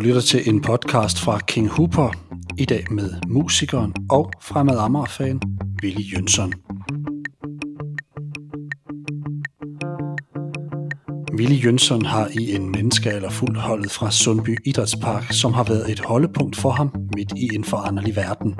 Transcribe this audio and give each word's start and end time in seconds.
Du 0.00 0.04
lytter 0.04 0.20
til 0.20 0.48
en 0.48 0.60
podcast 0.60 1.20
fra 1.20 1.38
King 1.38 1.68
Hooper, 1.68 2.10
i 2.58 2.64
dag 2.64 2.84
med 2.90 3.10
musikeren 3.26 3.94
og 4.10 4.32
fremad 4.42 4.78
Amager-fan 4.78 5.40
Willy 5.82 6.14
Jønsson. 6.14 6.52
Willy 11.38 11.64
Jønsson 11.64 12.04
har 12.04 12.28
i 12.40 12.54
en 12.54 12.72
menneskealder 12.72 13.30
fuldt 13.30 13.58
holdet 13.58 13.90
fra 13.90 14.10
Sundby 14.10 14.58
Idrætspark, 14.64 15.32
som 15.32 15.52
har 15.52 15.64
været 15.64 15.90
et 15.90 16.00
holdepunkt 16.00 16.56
for 16.56 16.70
ham 16.70 16.94
midt 17.16 17.32
i 17.36 17.54
en 17.54 17.64
foranderlig 17.64 18.16
verden. 18.16 18.54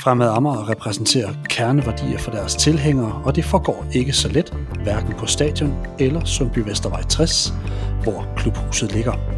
Fremad 0.00 0.28
Amager 0.28 0.70
repræsenterer 0.70 1.34
kerneværdier 1.48 2.18
for 2.18 2.30
deres 2.30 2.54
tilhængere, 2.54 3.22
og 3.24 3.36
det 3.36 3.44
forgår 3.44 3.86
ikke 3.94 4.12
så 4.12 4.28
let, 4.28 4.56
hverken 4.82 5.14
på 5.18 5.26
stadion 5.26 5.74
eller 5.98 6.24
Sundby 6.24 6.58
Vestervej 6.58 7.02
60, 7.02 7.54
hvor 8.02 8.26
klubhuset 8.36 8.92
ligger. 8.94 9.29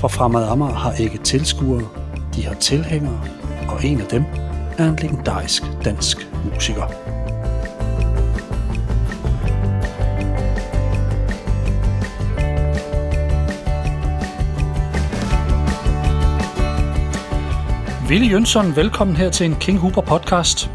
For 0.00 0.08
Fremad 0.08 0.48
Amager 0.48 0.74
har 0.74 0.92
ikke 0.92 1.18
tilskuere, 1.18 1.88
de 2.34 2.46
har 2.46 2.54
tilhængere, 2.54 3.28
og 3.68 3.84
en 3.84 4.00
af 4.00 4.06
dem 4.06 4.22
er 4.78 4.88
en 4.88 4.96
legendarisk 4.96 5.62
dansk 5.84 6.16
musiker. 6.44 6.86
Ville 18.08 18.26
Jønsson, 18.26 18.76
velkommen 18.76 19.16
her 19.16 19.30
til 19.30 19.46
en 19.46 19.56
King 19.60 19.78
Hooper 19.78 20.02
podcast. 20.02 20.70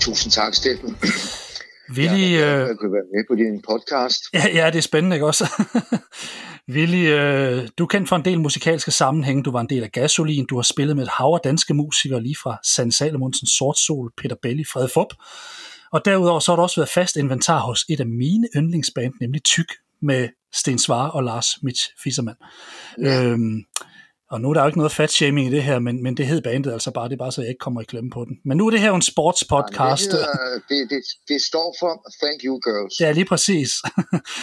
Tusind 0.00 0.32
tak, 0.32 0.54
Steffen. 0.54 0.96
Willy, 1.96 2.32
jeg, 2.32 2.40
jeg, 2.40 2.68
jeg 2.68 2.76
kunne 2.80 2.92
være 2.92 3.08
med 3.14 3.24
på 3.28 3.34
din 3.34 3.62
podcast. 3.68 4.22
Ja, 4.34 4.42
ja 4.54 4.66
det 4.66 4.78
er 4.78 4.82
spændende, 4.82 5.16
ikke 5.16 5.26
også? 5.26 5.44
Willy, 6.68 7.06
øh, 7.06 7.68
du 7.78 7.84
er 7.84 7.88
kendt 7.88 8.08
for 8.08 8.16
en 8.16 8.24
del 8.24 8.40
musikalske 8.40 8.90
sammenhænge. 8.90 9.42
Du 9.42 9.50
var 9.50 9.60
en 9.60 9.68
del 9.68 9.82
af 9.82 9.92
Gasolin. 9.92 10.46
Du 10.46 10.56
har 10.56 10.62
spillet 10.62 10.96
med 10.96 11.04
et 11.04 11.10
hav 11.10 11.34
af 11.34 11.40
danske 11.44 11.74
musikere, 11.74 12.22
lige 12.22 12.36
fra 12.42 12.58
Sand 12.64 12.92
Salomonsen, 12.92 13.46
Sort 13.46 13.78
Sol, 13.78 14.12
Peter 14.16 14.36
Belli, 14.42 14.64
Fred 14.64 14.88
Fup. 14.94 15.14
Og 15.92 16.04
derudover 16.04 16.40
så 16.40 16.52
har 16.52 16.56
du 16.56 16.62
også 16.62 16.80
været 16.80 16.88
fast 16.88 17.16
inventar 17.16 17.60
hos 17.60 17.84
et 17.88 18.00
af 18.00 18.06
mine 18.06 18.48
yndlingsband, 18.56 19.14
nemlig 19.20 19.44
Tyk, 19.44 19.72
med 20.02 20.28
Sten 20.52 20.78
Svare 20.78 21.10
og 21.10 21.22
Lars 21.22 21.62
Mitch 21.62 21.90
Fissermann. 22.02 22.38
Ja. 23.02 23.24
Øhm, 23.24 23.64
og 24.30 24.40
nu 24.40 24.50
er 24.50 24.54
der 24.54 24.60
jo 24.60 24.66
ikke 24.66 24.78
noget 24.78 24.92
fat 24.92 25.10
shaming 25.10 25.46
i 25.46 25.50
det 25.50 25.62
her, 25.62 25.78
men, 25.78 26.02
men 26.02 26.16
det 26.16 26.26
hed 26.26 26.42
bandet 26.42 26.72
altså 26.72 26.90
bare, 26.90 27.08
det 27.08 27.12
er 27.12 27.18
bare 27.18 27.32
så 27.32 27.40
jeg 27.40 27.48
ikke 27.48 27.58
kommer 27.58 27.80
i 27.80 27.84
klemme 27.84 28.10
på 28.10 28.24
den. 28.24 28.38
Men 28.44 28.56
nu 28.56 28.66
er 28.66 28.70
det 28.70 28.80
her 28.80 28.88
jo 28.88 28.94
en 28.94 29.02
sportspodcast. 29.02 30.06
Ja, 30.06 30.10
det, 30.10 30.18
hedder, 30.18 30.60
det, 30.68 30.90
det, 30.90 31.02
det 31.28 31.42
står 31.42 31.76
for 31.80 32.06
Thank 32.22 32.40
You 32.44 32.60
Girls. 32.64 33.00
Ja, 33.00 33.12
lige 33.12 33.24
præcis. 33.24 33.70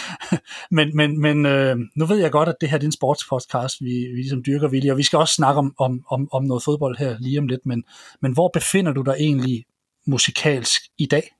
men 0.76 0.96
men, 0.96 1.20
men 1.20 1.46
øh, 1.46 1.76
nu 1.96 2.06
ved 2.06 2.16
jeg 2.16 2.30
godt, 2.30 2.48
at 2.48 2.56
det 2.60 2.68
her 2.70 2.78
det 2.78 2.84
er 2.84 2.88
en 2.88 2.92
sportspodcast, 2.92 3.76
vi, 3.80 3.94
vi 4.14 4.16
ligesom 4.16 4.42
dyrker 4.46 4.68
vilje, 4.68 4.92
og 4.92 4.98
vi 4.98 5.02
skal 5.02 5.18
også 5.18 5.34
snakke 5.34 5.58
om, 5.58 5.74
om, 5.78 6.04
om, 6.10 6.28
om 6.32 6.44
noget 6.44 6.62
fodbold 6.62 6.96
her 6.98 7.16
lige 7.20 7.38
om 7.38 7.46
lidt, 7.46 7.66
men, 7.66 7.84
men 8.22 8.32
hvor 8.32 8.50
befinder 8.54 8.92
du 8.92 9.02
dig 9.02 9.14
egentlig 9.18 9.64
musikalsk 10.06 10.82
i 10.98 11.06
dag? 11.06 11.30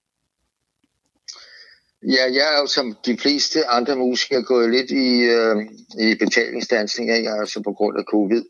Ja, 2.02 2.24
jeg 2.32 2.54
er 2.54 2.60
jo 2.60 2.66
som 2.66 2.96
de 3.06 3.18
fleste 3.18 3.66
andre 3.66 3.96
musikere 3.96 4.42
gået 4.42 4.70
lidt 4.70 4.90
i, 4.90 5.20
øh, 5.20 5.56
i 6.08 6.14
betalingsdansning, 6.14 7.08
jeg 7.08 7.24
er 7.24 7.40
altså 7.40 7.62
på 7.62 7.72
grund 7.72 7.98
af 7.98 8.04
covid. 8.04 8.44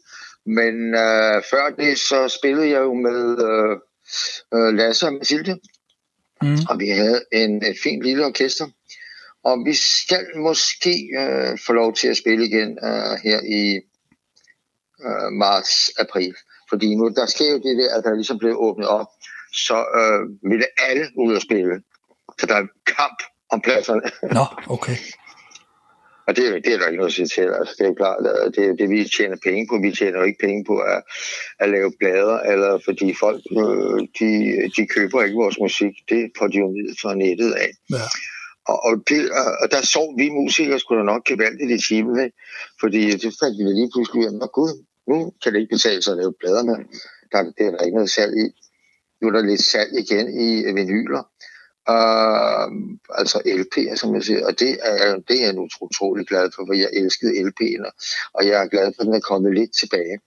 Men 0.46 0.94
øh, 0.94 1.42
før 1.50 1.74
det, 1.78 1.98
så 1.98 2.28
spillede 2.28 2.68
jeg 2.68 2.80
jo 2.80 2.94
med 2.94 3.20
øh, 3.48 3.76
øh, 4.54 4.74
Lasse 4.74 5.06
og 5.06 5.12
Mathilde, 5.12 5.60
mm. 6.42 6.58
og 6.70 6.78
vi 6.78 6.88
havde 6.88 7.24
en, 7.32 7.64
et 7.64 7.76
fint 7.82 8.02
lille 8.02 8.26
orkester. 8.26 8.66
Og 9.44 9.64
vi 9.66 9.74
skal 9.74 10.26
måske 10.36 10.94
øh, 11.18 11.58
få 11.66 11.72
lov 11.72 11.94
til 11.94 12.08
at 12.08 12.16
spille 12.16 12.46
igen 12.46 12.78
øh, 12.82 13.14
her 13.24 13.40
i 13.40 13.80
øh, 15.06 15.32
marts-april. 15.32 16.34
Fordi 16.68 16.94
nu, 16.94 17.08
der 17.08 17.26
sker 17.26 17.50
jo 17.50 17.58
det 17.58 17.78
der, 17.78 17.94
at 17.98 18.04
der 18.04 18.14
ligesom 18.14 18.38
blev 18.38 18.56
åbnet 18.58 18.88
op, 18.88 19.06
så 19.52 19.78
øh, 20.00 20.50
ville 20.50 20.66
alle 20.88 21.06
ud 21.16 21.34
og 21.34 21.42
spille. 21.42 21.82
Så 22.40 22.46
der 22.46 22.54
er 22.54 22.66
kamp 22.86 23.22
om 23.50 23.60
pladserne. 23.60 24.02
Nå, 24.38 24.44
okay. 24.74 24.96
Og 26.26 26.36
det, 26.36 26.64
det 26.64 26.72
er 26.72 26.78
der 26.78 26.86
ikke 26.86 26.96
noget 26.96 27.10
at 27.10 27.16
sige 27.16 27.26
til. 27.26 27.48
Altså, 27.58 27.74
det 27.78 27.84
er 27.84 27.88
jo 27.88 27.94
klart, 27.94 28.26
at 28.26 28.52
det 28.56 28.64
er 28.68 28.74
det, 28.80 28.90
vi 28.90 29.08
tjener 29.16 29.36
penge 29.44 29.66
på. 29.70 29.74
Vi 29.86 29.92
tjener 29.92 30.18
jo 30.18 30.24
ikke 30.24 30.44
penge 30.46 30.64
på 30.64 30.76
at, 30.78 31.02
at 31.58 31.68
lave 31.70 31.92
blader, 32.00 32.38
eller 32.52 32.78
fordi 32.84 33.14
folk 33.24 33.42
øh, 33.62 33.98
de, 34.18 34.30
de 34.76 34.82
køber 34.94 35.22
ikke 35.22 35.42
vores 35.44 35.58
musik. 35.66 35.94
Det 36.08 36.22
får 36.38 36.46
de 36.46 36.58
jo 36.58 36.68
ned 36.76 36.90
fra 37.02 37.14
nettet 37.14 37.52
af. 37.52 37.70
Ja. 37.90 38.06
Og, 38.70 38.78
og, 38.86 38.94
det, 39.08 39.20
og 39.62 39.66
der 39.70 39.82
sov 39.94 40.08
vi 40.18 40.28
musikere 40.28 40.78
skulle 40.78 41.00
da 41.00 41.04
nok 41.04 41.24
gevaldigt 41.24 41.70
i 41.70 41.86
timen, 41.88 42.16
ikke? 42.24 42.36
fordi 42.80 43.00
det 43.22 43.32
fandt 43.40 43.56
vi 43.58 43.62
lige 43.78 43.90
pludselig 43.94 44.20
ud 44.20 44.40
af, 44.42 44.52
gud, 44.58 44.72
nu 45.10 45.16
kan 45.42 45.52
det 45.52 45.60
ikke 45.60 45.74
betale 45.76 46.02
sig 46.02 46.12
at 46.12 46.18
lave 46.18 46.34
blader 46.40 46.64
med. 46.70 46.78
Der, 47.32 47.38
det 47.56 47.62
er 47.66 47.70
der 47.70 47.84
ikke 47.84 47.98
noget 48.00 48.10
salg 48.10 48.34
i. 48.44 48.46
Nu 49.20 49.28
er 49.28 49.32
der 49.32 49.42
lidt 49.50 49.62
salg 49.62 49.90
igen 50.04 50.26
i 50.46 50.48
vinyler. 50.78 51.22
Uh, 51.94 52.66
altså 53.20 53.38
LP'er, 53.46 53.96
som 53.96 54.14
jeg 54.14 54.22
siger, 54.22 54.46
og 54.46 54.60
det 54.60 54.78
er, 54.82 55.16
det 55.28 55.40
er 55.40 55.44
jeg 55.44 55.52
nu 55.52 55.68
utrolig 55.80 56.26
glad 56.26 56.50
for, 56.54 56.62
for 56.66 56.74
jeg 56.74 56.88
elskede 56.92 57.32
LP'erne, 57.32 57.90
og 58.34 58.46
jeg 58.46 58.62
er 58.62 58.68
glad 58.68 58.92
for, 58.94 59.02
at 59.02 59.06
den 59.06 59.14
er 59.14 59.20
kommet 59.20 59.54
lidt 59.54 59.72
tilbage. 59.80 60.18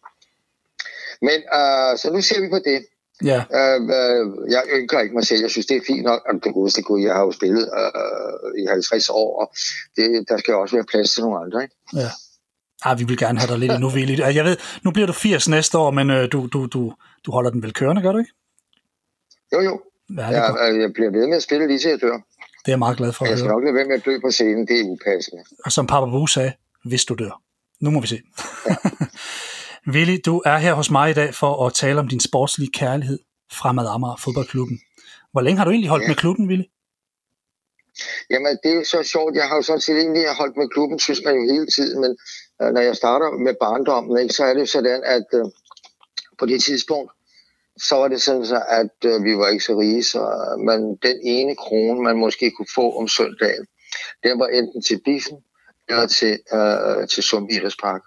Men 1.21 1.39
uh, 1.59 1.93
så 2.01 2.09
nu 2.13 2.21
ser 2.21 2.41
vi 2.41 2.49
på 2.49 2.59
det. 2.69 2.79
Ja. 3.23 3.39
Uh, 3.57 3.83
uh, 3.83 4.51
jeg 4.51 4.63
ønsker 4.73 4.99
ikke 4.99 5.15
mig 5.15 5.25
selv. 5.27 5.41
Jeg 5.41 5.49
synes, 5.49 5.65
det 5.65 5.77
er 5.77 5.81
fint 5.87 6.03
nok. 6.03 6.21
det 6.43 6.53
godeste 6.53 6.81
gud, 6.81 7.01
jeg 7.01 7.13
har 7.13 7.21
jo 7.21 7.31
spillet 7.31 7.69
uh, 7.79 8.61
i 8.61 8.65
50 8.65 9.09
år, 9.09 9.41
og 9.41 9.53
det, 9.95 10.29
der 10.29 10.37
skal 10.37 10.53
også 10.53 10.75
være 10.75 10.85
plads 10.91 11.11
til 11.11 11.23
nogle 11.23 11.39
andre. 11.39 11.63
Ikke? 11.63 11.75
Ja. 11.95 12.09
Ah, 12.85 12.99
vi 12.99 13.03
vil 13.03 13.17
gerne 13.17 13.39
have 13.39 13.51
dig 13.51 13.59
lidt 13.59 13.71
endnu 13.71 13.89
vildt. 13.89 14.19
Jeg 14.19 14.45
ved, 14.45 14.57
nu 14.83 14.91
bliver 14.91 15.07
du 15.07 15.13
80 15.13 15.47
næste 15.47 15.77
år, 15.77 15.91
men 15.91 16.09
uh, 16.09 16.23
du, 16.31 16.47
du, 16.53 16.65
du, 16.65 16.93
du 17.25 17.31
holder 17.31 17.49
den 17.49 17.63
vel 17.63 17.73
kørende, 17.73 18.01
gør 18.01 18.11
du 18.11 18.17
ikke? 18.17 18.33
Jo, 19.53 19.61
jo. 19.61 19.81
Ja, 20.17 20.27
jeg, 20.27 20.79
jeg 20.81 20.93
bliver 20.93 21.11
ved 21.11 21.27
med 21.27 21.35
at 21.35 21.43
spille 21.43 21.67
lige 21.67 21.79
til 21.79 21.89
jeg 21.89 22.01
dør. 22.01 22.13
Det 22.65 22.67
er 22.67 22.71
jeg 22.71 22.79
meget 22.79 22.97
glad 22.97 23.13
for 23.13 23.25
at 23.25 23.31
Jeg 23.31 23.37
skal 23.37 23.49
nok 23.49 23.63
lade 23.63 23.75
være 23.75 23.85
med 23.85 23.95
at 23.95 24.05
dø 24.05 24.19
på 24.19 24.31
scenen, 24.31 24.67
det 24.67 24.79
er 24.79 24.83
upassende. 24.83 25.43
Og 25.65 25.71
som 25.71 25.87
Papa 25.87 26.05
Boo 26.05 26.27
sagde, 26.27 26.53
hvis 26.83 27.05
du 27.05 27.13
dør. 27.13 27.41
Nu 27.79 27.91
må 27.91 28.01
vi 28.01 28.07
se. 28.07 28.21
Ja. 28.67 28.75
Willy, 29.93 30.17
du 30.25 30.41
er 30.45 30.57
her 30.57 30.73
hos 30.73 30.91
mig 30.91 31.09
i 31.09 31.13
dag 31.13 31.33
for 31.33 31.65
at 31.65 31.73
tale 31.73 31.99
om 31.99 32.07
din 32.07 32.19
sportslige 32.19 32.71
kærlighed 32.73 33.19
fremad 33.51 33.87
Amager 33.87 34.15
fodboldklubben. 34.15 34.79
Hvor 35.31 35.41
længe 35.41 35.57
har 35.57 35.65
du 35.65 35.71
egentlig 35.71 35.89
holdt 35.89 36.03
ja. 36.03 36.07
med 36.07 36.15
klubben, 36.15 36.47
Willy? 36.47 36.63
Jamen, 38.29 38.57
det 38.63 38.71
er 38.77 38.83
så 38.83 39.03
sjovt. 39.03 39.35
Jeg 39.35 39.47
har 39.47 39.55
jo 39.55 39.61
sådan 39.61 39.81
set 39.81 39.97
egentlig 39.97 40.23
holdt 40.41 40.57
med 40.57 40.67
klubben, 40.69 40.99
synes 40.99 41.21
man 41.25 41.35
jo 41.35 41.53
hele 41.53 41.67
tiden, 41.75 42.01
men 42.01 42.17
øh, 42.61 42.73
når 42.73 42.81
jeg 42.81 42.95
starter 42.95 43.31
med 43.31 43.53
barndommen, 43.59 44.19
ikke, 44.19 44.33
så 44.33 44.43
er 44.43 44.53
det 44.53 44.69
sådan, 44.69 45.03
at 45.05 45.27
øh, 45.33 45.45
på 46.39 46.45
det 46.45 46.63
tidspunkt, 46.63 47.11
så 47.87 47.95
var 47.95 48.07
det 48.07 48.21
sådan 48.21 48.45
så, 48.45 48.61
at 48.67 49.05
øh, 49.05 49.23
vi 49.23 49.37
var 49.37 49.47
ikke 49.47 49.63
så 49.63 49.79
rige, 49.79 50.03
så 50.03 50.21
man, 50.65 50.95
den 51.03 51.19
ene 51.23 51.55
krone, 51.55 52.01
man 52.01 52.17
måske 52.17 52.51
kunne 52.51 52.73
få 52.75 52.97
om 52.99 53.07
søndagen, 53.07 53.65
den 54.23 54.39
var 54.39 54.47
enten 54.47 54.81
til 54.81 55.01
biffen 55.05 55.37
eller 55.89 56.07
til, 56.07 56.39
øh, 56.53 57.07
til 57.07 57.23
Sumbiderspark. 57.23 58.01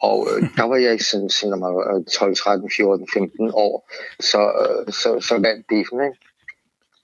Og 0.00 0.28
øh, 0.30 0.42
der 0.56 0.64
var 0.64 0.76
jeg 0.76 0.92
ikke 0.92 1.04
sådan, 1.04 1.30
siden 1.30 1.54
jeg 1.54 1.74
var 1.74 2.02
12, 2.12 2.36
13, 2.36 2.70
14, 2.76 3.08
15 3.14 3.50
år, 3.54 3.90
så, 4.20 4.40
øh, 4.62 4.92
så, 4.92 5.20
så 5.28 5.34
vandt 5.34 5.66
biffen, 5.68 6.00
ikke? 6.04 6.18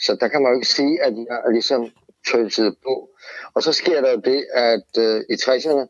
Så 0.00 0.16
der 0.20 0.28
kan 0.28 0.42
man 0.42 0.52
jo 0.52 0.56
ikke 0.58 0.68
sige, 0.68 1.02
at 1.02 1.12
jeg 1.16 1.52
ligesom 1.52 1.90
tølsede 2.30 2.76
på. 2.82 3.08
Og 3.54 3.62
så 3.62 3.72
sker 3.72 4.00
der 4.00 4.16
det, 4.16 4.46
at 4.54 4.90
øh, 4.98 5.20
i 5.30 5.34
60'erne, 5.34 5.84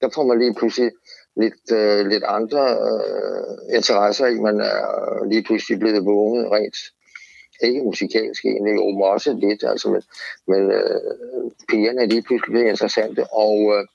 der 0.00 0.08
får 0.14 0.24
man 0.26 0.38
lige 0.38 0.54
pludselig 0.54 0.90
lidt, 1.36 1.72
øh, 1.72 2.06
lidt 2.06 2.24
andre 2.24 2.64
øh, 2.70 3.76
interesser, 3.76 4.26
i. 4.26 4.34
Man 4.34 4.60
er 4.60 5.24
lige 5.28 5.42
pludselig 5.42 5.78
blevet 5.78 6.04
vågnet 6.04 6.52
rent 6.52 6.76
ikke 7.62 7.82
musikalsk 7.82 8.44
egentlig, 8.44 8.74
jo 8.74 9.00
også 9.00 9.32
lidt, 9.32 9.64
altså, 9.64 9.90
men, 9.90 10.02
men 10.46 10.70
øh, 10.70 11.00
pigerne 11.68 12.02
er 12.02 12.06
lige 12.06 12.22
pludselig 12.22 12.52
blevet 12.52 12.68
interessante, 12.68 13.24
og, 13.32 13.56
øh, 13.74 13.86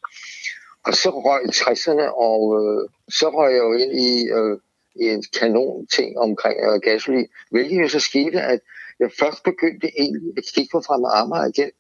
og 0.86 0.94
så 0.94 1.10
røg 1.10 1.42
60'erne, 1.44 2.08
og 2.30 2.42
øh, 2.60 2.90
så 3.20 3.30
røg 3.30 3.52
jeg 3.54 3.60
jo 3.60 3.74
ind 3.74 3.94
i, 4.08 4.12
øh, 4.38 4.58
i 4.96 5.06
en 5.14 5.24
kanon 5.40 5.88
ting 5.88 6.20
omkring 6.20 6.58
øh, 6.68 6.80
gasolin, 6.82 7.28
hvilket 7.52 7.82
jo 7.82 7.88
så 7.88 8.00
skete, 8.00 8.42
at 8.42 8.60
jeg 9.00 9.10
først 9.20 9.44
begyndte 9.44 10.00
egentlig 10.00 10.34
at 10.38 10.44
kigge 10.54 10.70
på 10.72 10.82
Fremad 10.88 11.12
Amager 11.14 11.48
igen 11.54 11.72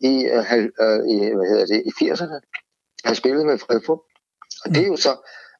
i, 0.00 0.14
øh, 0.24 0.52
øh, 0.84 1.00
i, 1.12 1.16
hvad 1.36 1.48
hedder 1.50 1.66
det, 1.66 1.82
i 1.88 1.92
80'erne. 2.04 2.38
Jeg 3.04 3.16
spillede 3.16 3.44
med 3.44 3.58
Fredfug, 3.58 4.04
og 4.64 4.74
det 4.74 4.82
er 4.82 4.86
jo 4.86 4.96
så, 4.96 5.16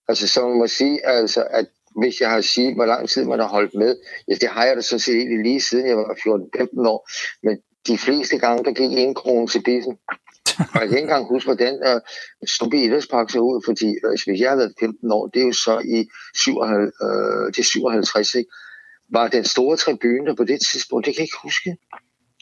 altså 0.09 0.29
så 0.29 0.49
man 0.49 0.59
må 0.59 0.67
sige, 0.67 1.07
altså, 1.07 1.47
at 1.51 1.67
hvis 2.01 2.21
jeg 2.21 2.31
har 2.31 2.41
sige, 2.41 2.75
hvor 2.75 2.87
lang 2.87 3.09
tid 3.09 3.25
man 3.25 3.39
har 3.39 3.49
holdt 3.49 3.75
med, 3.75 3.97
ja, 4.29 4.35
det 4.35 4.49
har 4.49 4.65
jeg 4.65 4.77
da 4.77 4.81
sådan 4.81 5.01
set 5.01 5.15
egentlig 5.17 5.43
lige 5.43 5.61
siden 5.61 5.87
jeg 5.87 5.97
var 5.97 6.15
14-15 6.15 6.89
år, 6.89 7.09
men 7.43 7.59
de 7.87 7.99
fleste 7.99 8.39
gange, 8.39 8.65
der 8.65 8.73
gik 8.73 8.99
en 8.99 9.15
krone 9.15 9.47
til 9.47 9.63
biffen. 9.63 9.99
Og 10.59 10.81
jeg 10.81 10.89
kan 10.89 10.99
ikke 10.99 10.99
engang 10.99 11.29
huske, 11.29 11.47
hvordan 11.47 11.75
uh, 11.89 12.01
Stubbe 12.49 12.77
Idrætspark 12.77 13.31
så 13.31 13.39
ud, 13.39 13.63
fordi 13.65 13.95
altså, 14.11 14.25
hvis 14.27 14.41
jeg 14.41 14.51
havde 14.51 14.59
været 14.59 14.75
15 14.81 15.13
år, 15.13 15.27
det 15.27 15.43
er 15.43 15.47
jo 15.47 15.53
så 15.53 15.79
i 15.79 16.09
57, 16.35 16.93
uh, 17.05 17.53
til 17.53 17.65
57, 17.65 18.35
ikke? 18.35 18.51
var 19.13 19.29
den 19.29 19.45
store 19.45 19.77
tribune 19.77 20.27
der 20.27 20.35
på 20.35 20.45
det 20.45 20.61
tidspunkt, 20.71 21.07
det 21.07 21.15
kan 21.15 21.21
jeg 21.21 21.25
ikke 21.25 21.43
huske. 21.43 21.77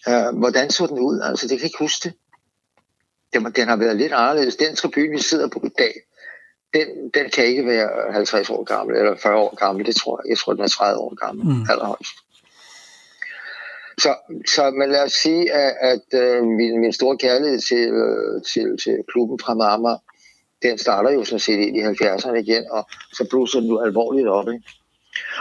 Uh, 0.09 0.39
hvordan 0.39 0.71
så 0.71 0.87
den 0.87 0.99
ud? 0.99 1.21
Altså, 1.21 1.49
det 1.49 1.51
kan 1.51 1.59
jeg 1.59 1.71
ikke 1.71 1.85
huske 1.87 2.09
det. 2.09 2.15
Den, 3.33 3.53
den 3.57 3.69
har 3.69 3.77
været 3.77 3.97
lidt 3.97 4.13
anderledes. 4.13 4.57
Den 4.57 4.77
tribune, 4.77 5.11
vi 5.11 5.19
sidder 5.19 5.49
på 5.49 5.63
i 5.65 5.71
dag, 5.79 5.95
den, 6.75 7.11
den 7.15 7.31
kan 7.31 7.45
ikke 7.45 7.67
være 7.67 8.13
50 8.13 8.51
år 8.51 8.65
gammel, 8.65 8.97
eller 8.97 9.17
40 9.17 9.37
år 9.37 9.55
gammel, 9.55 9.87
det 9.87 9.97
tror 9.97 10.21
jeg. 10.25 10.31
Jeg 10.31 10.39
tror, 10.39 10.53
den 10.53 10.63
er 10.63 10.69
30 10.69 11.01
år 11.01 11.15
gammel, 11.15 11.47
mm. 11.47 11.67
allerhøjst. 11.71 12.17
Så, 13.99 14.15
så 14.55 14.71
men 14.71 14.91
lad 14.91 15.05
os 15.05 15.13
sige, 15.13 15.53
at, 15.53 15.75
at 15.81 16.39
uh, 16.41 16.47
min, 16.47 16.81
min 16.81 16.93
store 16.93 17.17
kærlighed 17.19 17.61
til, 17.61 17.93
uh, 17.93 18.43
til, 18.53 18.77
til 18.85 18.95
klubben 19.13 19.39
fra 19.45 19.55
Marmar, 19.55 19.99
den 20.63 20.79
starter 20.79 21.11
jo 21.11 21.25
sådan 21.25 21.41
set 21.41 21.59
i 21.59 21.81
70'erne 21.81 22.35
igen, 22.35 22.65
og 22.71 22.89
så 23.13 23.27
bluser 23.31 23.61
den 23.61 23.69
jo 23.69 23.81
alvorligt 23.81 24.29
op. 24.29 24.49
Ikke? 24.49 24.65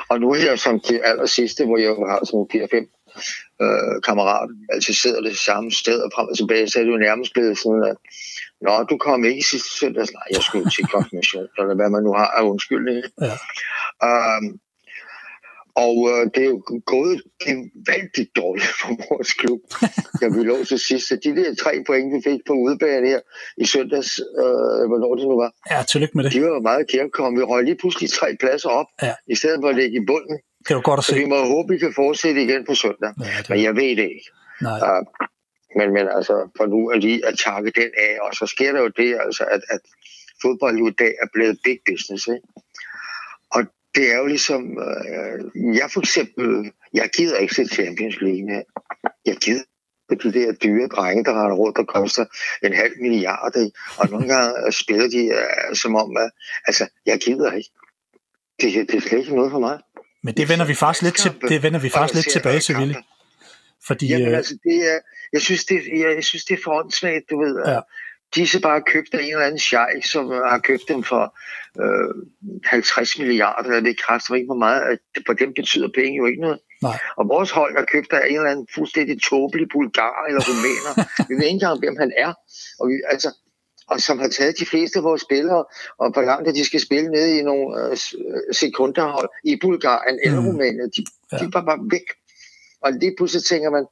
Og 0.09 0.19
nu 0.19 0.33
her 0.33 0.55
som 0.55 0.79
det 0.79 1.01
aller 1.03 1.25
sidste, 1.25 1.65
hvor 1.65 1.77
jeg 1.77 1.89
har 1.89 2.25
sådan 2.25 2.47
4-5 2.53 3.46
øh, 3.63 4.01
kammerater, 4.07 4.53
altid 4.73 4.93
sidder 4.93 5.21
det 5.21 5.37
samme 5.37 5.71
sted 5.71 5.99
og 6.05 6.11
frem 6.15 6.27
og 6.27 6.37
tilbage, 6.37 6.69
så 6.69 6.79
er 6.79 6.83
det 6.83 6.91
jo 6.91 6.97
nærmest 6.97 7.33
blevet 7.33 7.57
sådan, 7.57 7.83
at 7.91 7.97
Nå, 8.61 8.83
du 8.83 8.97
kom 8.97 9.25
ikke 9.25 9.43
sidste 9.43 9.69
søndag. 9.79 10.05
Nej, 10.13 10.27
jeg 10.31 10.41
skulle 10.41 10.69
til 10.69 10.85
konfirmation, 10.95 11.47
eller 11.57 11.75
hvad 11.75 11.89
man 11.89 12.03
nu 12.03 12.13
har 12.13 12.27
af 12.37 12.43
undskyldning. 12.43 13.03
Ja. 13.21 13.35
Um, 14.37 14.59
og 15.85 15.95
øh, 16.11 16.23
det 16.33 16.41
er 16.43 16.51
jo 16.55 16.61
gået 16.85 17.21
gevaldigt 17.45 18.35
dårligt 18.35 18.73
for 18.81 18.89
vores 19.09 19.33
klub. 19.33 19.61
Jeg 20.21 20.29
vil 20.33 20.45
lov 20.45 20.61
til 20.65 20.79
sidst, 20.79 21.09
de 21.23 21.35
der 21.35 21.55
tre 21.63 21.73
point, 21.87 22.13
vi 22.13 22.19
fik 22.29 22.39
på 22.47 22.53
udebane 22.53 23.07
her 23.07 23.19
i 23.57 23.65
søndags, 23.65 24.19
øh, 24.41 24.83
hvornår 24.89 25.15
det 25.15 25.25
nu 25.27 25.35
var. 25.43 25.51
Ja, 25.71 25.83
tillykke 25.83 26.17
med 26.17 26.23
det. 26.23 26.33
De 26.33 26.41
var 26.41 26.59
meget 26.59 26.91
kærkomne. 26.91 27.39
Vi 27.39 27.43
røg 27.43 27.63
lige 27.63 27.77
pludselig 27.81 28.09
tre 28.09 28.27
pladser 28.39 28.69
op, 28.69 28.89
ja. 29.01 29.13
i 29.33 29.35
stedet 29.35 29.57
for 29.61 29.69
at 29.69 29.75
ligge 29.75 29.95
i 30.01 30.05
bunden. 30.05 30.37
Det 30.67 30.75
var 30.75 30.81
godt 30.81 30.97
at 30.97 31.03
se. 31.03 31.11
Så 31.11 31.19
vi 31.19 31.25
må 31.25 31.45
håbe, 31.45 31.73
vi 31.73 31.79
kan 31.79 31.93
fortsætte 31.95 32.43
igen 32.43 32.65
på 32.65 32.75
søndag. 32.75 33.11
Ja, 33.19 33.37
det... 33.37 33.49
Men 33.49 33.63
jeg 33.63 33.75
ved 33.75 33.95
det 33.99 34.07
ikke. 34.15 34.29
Nej. 34.61 34.79
Uh, 34.83 35.05
men, 35.77 35.93
men 35.93 36.07
altså, 36.17 36.49
for 36.57 36.65
nu 36.65 36.89
er 36.89 36.97
lige 36.97 37.25
at 37.27 37.37
takke 37.45 37.71
den 37.71 37.91
af, 37.97 38.17
og 38.21 38.33
så 38.33 38.45
sker 38.45 38.71
der 38.71 38.81
jo 38.81 38.87
det, 38.87 39.17
altså, 39.25 39.43
at, 39.43 39.61
at 39.69 39.79
fodbold 40.41 40.77
i 40.87 40.91
dag 40.91 41.13
er 41.23 41.27
blevet 41.33 41.59
big 41.63 41.79
business. 41.89 42.27
Ikke? 42.27 42.47
Og 43.51 43.61
det 43.95 44.11
er 44.13 44.17
jo 44.17 44.25
ligesom, 44.25 44.61
øh, 44.87 45.75
jeg 45.75 45.89
for 45.93 45.99
eksempel, 45.99 46.71
jeg 46.93 47.09
gider 47.17 47.37
ikke 47.37 47.55
se 47.55 47.65
Champions 47.65 48.21
League 48.21 48.49
her. 48.53 48.63
Jeg 49.25 49.35
gider 49.35 49.63
de 50.23 50.33
der 50.33 50.51
dyre 50.51 50.87
drenge, 50.87 51.23
der 51.23 51.33
har 51.33 51.53
råd, 51.53 51.73
der 51.75 51.83
koster 51.83 52.25
en 52.63 52.73
halv 52.73 52.93
milliard. 53.01 53.55
Ikke? 53.55 53.77
Og 53.99 54.09
nogle 54.09 54.27
gange 54.27 54.71
spiller 54.71 55.07
de 55.09 55.23
uh, 55.37 55.75
som 55.75 55.95
om, 55.95 56.09
uh, 56.09 56.29
altså, 56.67 56.87
jeg 57.05 57.19
gider 57.19 57.51
ikke. 57.51 57.69
Det, 58.61 58.89
det 58.89 58.95
er 58.95 59.01
slet 59.01 59.19
ikke 59.19 59.35
noget 59.35 59.51
for 59.51 59.59
mig. 59.59 59.79
Men 60.27 60.33
det 60.39 60.45
vender 60.49 60.65
vi 60.65 60.75
faktisk 60.83 61.03
lidt, 61.07 61.17
til, 61.23 61.31
det 61.51 61.63
vender 61.63 61.79
vi 61.79 61.89
faktisk 61.89 62.15
lidt 62.19 62.31
tilbage 62.37 62.59
til, 62.59 62.73
Ville. 62.77 62.95
Fordi, 63.87 64.07
Jamen, 64.07 64.27
øh... 64.27 64.37
altså, 64.37 64.53
det 64.63 64.77
er, 64.91 64.99
jeg, 65.33 65.41
synes, 65.41 65.65
det, 65.65 65.75
jeg, 66.01 66.09
jeg 66.15 66.23
synes, 66.23 66.45
det 66.45 66.53
er 66.57 66.61
for 66.63 66.71
åndssvagt, 66.79 67.25
du 67.31 67.35
ved. 67.43 67.55
Ja 67.67 67.79
de 68.35 68.47
så 68.47 68.61
bare 68.61 68.81
købt 68.81 69.13
af 69.13 69.21
en 69.23 69.31
eller 69.31 69.45
anden 69.45 69.59
sheik, 69.59 70.05
som 70.05 70.25
har 70.51 70.59
købt 70.59 70.85
dem 70.87 71.03
for 71.03 71.23
øh, 71.81 72.09
50 72.65 73.19
milliarder, 73.19 73.69
eller 73.69 73.89
det 73.89 74.01
kræfter 74.05 74.35
ikke 74.35 74.45
hvor 74.45 74.63
meget, 74.65 74.81
at 74.81 74.99
for 75.25 75.33
dem 75.33 75.53
betyder 75.53 75.89
penge 75.95 76.17
jo 76.17 76.25
ikke 76.25 76.41
noget. 76.41 76.59
Nej. 76.81 76.97
Og 77.17 77.23
vores 77.29 77.51
hold 77.51 77.77
er 77.77 77.85
købt 77.93 78.13
af 78.13 78.27
en 78.27 78.35
eller 78.35 78.51
anden 78.51 78.67
fuldstændig 78.75 79.21
tåbelig 79.29 79.67
bulgar 79.73 80.15
eller 80.27 80.41
rumæner. 80.49 80.93
vi 81.29 81.33
ved 81.35 81.43
ikke 81.43 81.57
engang, 81.59 81.79
hvem 81.79 81.97
han 82.03 82.11
er. 82.17 82.31
Og, 82.79 82.85
vi, 82.89 82.93
altså, 83.13 83.29
og 83.87 84.01
som 84.01 84.19
har 84.19 84.27
taget 84.27 84.59
de 84.59 84.65
fleste 84.65 84.99
af 84.99 85.03
vores 85.03 85.21
spillere, 85.21 85.65
og 85.97 86.11
hvor 86.13 86.21
langt 86.21 86.55
de 86.55 86.65
skal 86.65 86.79
spille 86.79 87.11
nede 87.11 87.39
i 87.39 87.41
nogle 87.41 87.89
øh, 87.89 87.97
sekunderhold 88.51 89.29
i 89.43 89.55
Bulgarien 89.61 90.19
eller 90.23 90.41
mm. 90.41 90.47
Rumænien. 90.47 90.89
De, 90.97 91.05
ja. 91.31 91.37
de 91.37 91.53
var 91.53 91.61
bare 91.65 91.79
væk. 91.91 92.07
Og 92.81 92.93
lige 92.93 93.13
pludselig 93.17 93.43
tænker 93.43 93.69
man, 93.69 93.85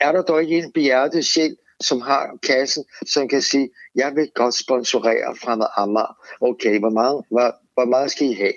er 0.00 0.12
der 0.12 0.22
dog 0.22 0.42
ikke 0.42 0.58
en 0.58 0.72
behjertet 0.72 1.24
sjæl, 1.24 1.56
som 1.80 2.00
har 2.00 2.38
kassen, 2.42 2.84
som 3.06 3.28
kan 3.28 3.42
sige, 3.42 3.70
jeg 3.94 4.12
vil 4.16 4.30
godt 4.34 4.54
sponsorere 4.54 5.36
fra 5.36 5.72
Amager. 5.76 6.16
Okay, 6.40 6.78
hvor 6.78 6.90
meget, 6.90 7.24
hvor, 7.30 7.54
hvor 7.74 7.84
meget 7.84 8.10
skal 8.10 8.26
I 8.26 8.34
have? 8.34 8.52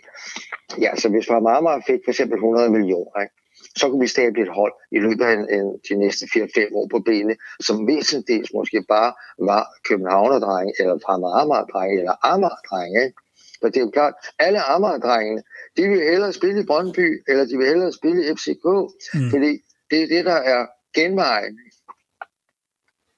Ja, 0.82 0.96
så 0.96 1.10
hvis 1.10 1.28
Fremad 1.28 1.58
Amager 1.58 1.82
fik 1.88 2.00
for 2.06 2.12
eksempel 2.12 2.36
100 2.36 2.70
millioner, 2.70 3.22
ikke? 3.22 3.36
Så 3.80 3.90
kunne 3.90 4.00
vi 4.00 4.08
stable 4.08 4.42
et 4.42 4.56
hold 4.60 4.74
i 4.92 5.00
løbet 5.00 5.26
af 5.26 5.34
en, 5.34 5.46
en, 5.56 5.68
de 5.90 5.96
næste 5.96 6.26
4-5 6.26 6.76
år 6.76 6.88
på 6.92 7.00
benene, 7.00 7.36
som 7.60 7.88
væsentligt 7.88 8.54
måske 8.54 8.84
bare 8.88 9.14
var 9.40 9.64
Københavner-drenge, 9.88 10.74
eller 10.80 11.00
Fremad 11.06 11.32
Amager-drenge, 11.42 12.00
eller 12.00 12.16
Amager-drenge. 12.34 13.04
Ikke? 13.06 13.18
For 13.62 13.68
det 13.68 13.78
er 13.78 13.82
jo 13.82 13.90
klart, 13.90 14.14
alle 14.40 14.62
Amager-drengene, 14.62 15.42
de 15.78 15.88
vil 15.88 16.02
hellere 16.12 16.34
spille 16.34 16.62
i 16.62 16.66
Brøndby, 16.66 17.24
eller 17.28 17.46
de 17.46 17.58
vil 17.58 17.68
hellere 17.68 17.92
spille 17.92 18.20
i 18.26 18.36
FCK, 18.36 18.66
mm. 19.14 19.30
fordi 19.30 19.52
det 19.92 20.04
er 20.04 20.08
det, 20.08 20.26
der 20.26 20.40
er 20.54 20.66
genvejen 20.96 21.60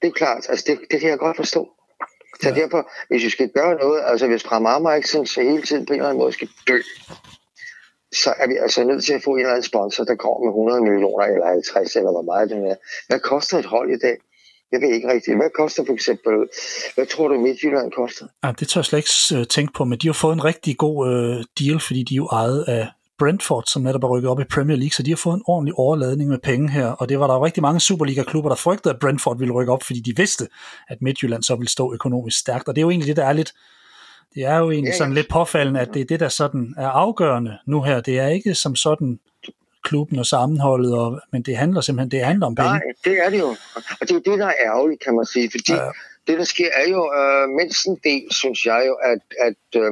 det 0.04 0.10
er 0.10 0.18
klart. 0.24 0.46
Altså, 0.48 0.64
det, 0.68 0.78
det 0.90 1.00
kan 1.00 1.10
jeg 1.10 1.18
godt 1.18 1.36
forstå. 1.36 1.68
Så 2.40 2.48
ja. 2.48 2.54
derfor, 2.54 2.90
hvis 3.08 3.24
vi 3.24 3.30
skal 3.30 3.48
gøre 3.48 3.74
noget, 3.74 4.02
altså 4.06 4.26
hvis 4.26 4.44
Pramama 4.44 4.94
ikke 4.94 5.08
sådan, 5.08 5.26
så 5.26 5.42
hele 5.42 5.62
tiden 5.62 5.86
på 5.86 5.92
en 5.92 5.98
eller 5.98 6.08
anden 6.08 6.22
måde 6.22 6.32
skal 6.32 6.48
dø, 6.68 6.78
så 8.22 8.30
er 8.42 8.46
vi 8.48 8.56
altså 8.56 8.84
nødt 8.84 9.04
til 9.04 9.14
at 9.14 9.22
få 9.22 9.30
en 9.30 9.38
eller 9.38 9.50
anden 9.50 9.70
sponsor, 9.72 10.04
der 10.04 10.14
kommer 10.14 10.38
med 10.44 10.52
100 10.52 10.80
millioner 10.88 11.24
eller 11.24 11.46
50 11.46 11.96
eller 11.96 12.12
hvor 12.16 12.22
meget 12.22 12.50
det 12.50 12.58
er. 12.58 12.76
Hvad 13.08 13.20
koster 13.20 13.58
et 13.58 13.64
hold 13.64 13.90
i 13.90 13.98
dag? 14.06 14.16
Jeg 14.72 14.80
ved 14.82 14.88
ikke 14.88 15.08
rigtigt. 15.08 15.36
Hvad 15.36 15.50
koster 15.60 15.84
for 15.86 15.92
eksempel, 15.92 16.34
hvad 16.94 17.06
tror 17.06 17.28
du 17.28 17.40
Midtjylland 17.40 17.92
koster? 17.92 18.26
Ja, 18.44 18.52
det 18.60 18.68
tør 18.68 18.80
jeg 18.80 18.84
slet 18.84 18.98
ikke 18.98 19.40
øh, 19.40 19.46
tænke 19.46 19.72
på, 19.72 19.84
men 19.84 19.98
de 19.98 20.06
har 20.08 20.12
fået 20.24 20.32
en 20.32 20.44
rigtig 20.44 20.76
god 20.76 20.98
øh, 21.10 21.44
deal, 21.60 21.80
fordi 21.80 22.02
de 22.02 22.14
er 22.14 22.16
jo 22.16 22.26
ejet 22.26 22.64
af 22.68 22.88
Brentford, 23.18 23.64
som 23.66 23.82
netop 23.82 24.04
er 24.04 24.08
rykket 24.08 24.30
op 24.30 24.40
i 24.40 24.44
Premier 24.44 24.76
League, 24.76 24.90
så 24.90 25.02
de 25.02 25.10
har 25.10 25.16
fået 25.16 25.34
en 25.34 25.42
ordentlig 25.46 25.74
overladning 25.74 26.28
med 26.30 26.38
penge 26.38 26.70
her, 26.70 26.86
og 26.86 27.08
det 27.08 27.20
var 27.20 27.26
der 27.26 27.34
jo 27.34 27.44
rigtig 27.44 27.62
mange 27.62 27.80
Superliga-klubber, 27.80 28.50
der 28.50 28.56
frygtede, 28.56 28.94
at 28.94 29.00
Brentford 29.00 29.38
ville 29.38 29.54
rykke 29.54 29.72
op, 29.72 29.82
fordi 29.82 30.00
de 30.00 30.16
vidste, 30.16 30.48
at 30.88 31.02
Midtjylland 31.02 31.42
så 31.42 31.56
ville 31.56 31.70
stå 31.70 31.94
økonomisk 31.94 32.38
stærkt, 32.38 32.68
og 32.68 32.74
det 32.76 32.80
er 32.80 32.84
jo 32.84 32.90
egentlig 32.90 33.08
det, 33.08 33.16
der 33.16 33.24
er 33.24 33.32
lidt, 33.32 33.52
det 34.34 34.44
er 34.44 34.58
jo 34.58 34.70
egentlig 34.70 34.94
sådan 34.94 35.14
lidt 35.14 35.28
påfaldende, 35.28 35.80
at 35.80 35.88
det 35.94 36.00
er 36.00 36.04
det, 36.04 36.20
der 36.20 36.28
sådan 36.28 36.74
er 36.78 36.88
afgørende 36.88 37.58
nu 37.66 37.82
her. 37.82 38.00
Det 38.00 38.18
er 38.18 38.28
ikke 38.28 38.54
som 38.54 38.76
sådan 38.76 39.20
klubben 39.82 40.18
og 40.18 40.26
sammenholdet, 40.26 40.92
og, 40.98 41.20
men 41.32 41.42
det 41.42 41.56
handler 41.56 41.80
simpelthen 41.80 42.10
det 42.10 42.26
handler 42.26 42.46
om 42.46 42.54
penge. 42.54 42.70
Nej, 42.70 42.82
det 43.04 43.18
er 43.24 43.30
det 43.30 43.40
jo. 43.40 43.50
Og 44.00 44.00
det 44.00 44.10
er 44.10 44.14
jo 44.14 44.30
det, 44.30 44.38
der 44.38 44.46
er 44.46 44.58
ærgerligt, 44.64 45.00
kan 45.04 45.14
man 45.16 45.26
sige, 45.26 45.50
fordi 45.50 45.72
ja. 45.72 45.90
det, 46.26 46.38
der 46.38 46.44
sker, 46.44 46.70
er 46.82 46.88
jo 46.88 47.02
øh, 47.20 47.48
mindst 47.48 47.86
en 47.86 47.98
del, 48.04 48.26
synes 48.30 48.66
jeg 48.66 48.84
jo, 48.88 48.94
at, 48.94 49.22
at 49.46 49.80
øh, 49.82 49.90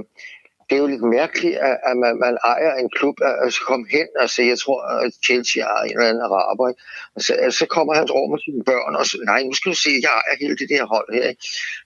det 0.66 0.78
er 0.78 0.82
jo 0.86 0.86
lidt 0.94 1.16
mærkeligt, 1.20 1.56
at, 1.68 1.76
at 1.88 1.96
man, 2.02 2.14
man 2.24 2.34
ejer 2.52 2.72
en 2.82 2.90
klub, 2.96 3.16
at 3.44 3.52
så 3.52 3.60
komme 3.70 3.86
hen 3.96 4.08
og 4.22 4.30
se, 4.30 4.42
jeg 4.52 4.58
tror, 4.58 4.80
at 5.04 5.12
Chelsea 5.26 5.62
er 5.62 5.82
en 5.82 5.90
eller 5.90 6.08
anden 6.08 6.22
araber, 6.28 6.68
ikke? 6.68 6.82
Og 7.14 7.20
så, 7.58 7.64
kommer 7.74 7.92
hans 7.94 8.10
over 8.10 8.28
med 8.32 8.38
sine 8.46 8.64
børn, 8.70 8.96
og 9.00 9.04
så, 9.06 9.16
nej, 9.30 9.40
nu 9.42 9.52
skal 9.54 9.72
du 9.72 9.76
se, 9.84 9.90
jeg 10.02 10.12
ejer 10.20 10.36
hele 10.42 10.56
det 10.60 10.68
der 10.74 10.84
hold 10.94 11.08
her, 11.16 11.26
ikke? 11.32 11.44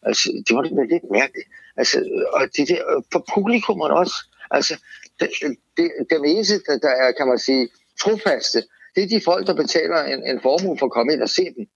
Altså, 0.08 0.24
det 0.46 0.52
var 0.56 0.62
lidt 0.62 1.06
mærkeligt. 1.20 1.48
Altså, 1.76 1.96
og 2.32 2.42
det 2.56 2.68
der, 2.68 2.96
øh, 2.96 3.02
for 3.12 3.24
publikummet 3.34 3.90
også, 3.90 4.14
altså, 4.50 4.74
det, 5.20 5.28
det, 5.76 5.90
det 6.10 6.20
eneste, 6.24 6.54
der 6.82 6.88
er, 6.88 7.12
kan 7.12 7.28
man 7.28 7.38
sige, 7.38 7.68
trofaste, 8.00 8.62
det 8.94 9.02
er 9.02 9.08
de 9.08 9.20
folk, 9.24 9.46
der 9.46 9.54
betaler 9.54 10.02
en, 10.02 10.20
en 10.30 10.40
formue 10.42 10.78
for 10.78 10.86
at 10.86 10.92
komme 10.92 11.12
ind 11.12 11.22
og 11.22 11.28
se 11.28 11.44
dem. 11.44 11.66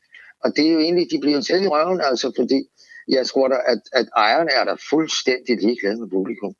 Og 0.45 0.53
det 0.57 0.67
er 0.67 0.73
jo 0.73 0.79
egentlig, 0.79 1.07
de 1.11 1.21
bliver 1.21 1.41
selv 1.41 1.63
i 1.63 1.69
røven, 1.69 2.01
altså, 2.01 2.33
fordi 2.39 2.61
jeg 3.09 3.27
tror 3.27 3.49
da, 3.49 3.57
at, 3.67 3.81
at 3.93 4.07
ejerne 4.17 4.51
er 4.53 4.65
der 4.65 4.77
fuldstændig 4.91 5.57
ligeglade 5.63 6.01
med 6.01 6.09
publikum. 6.11 6.55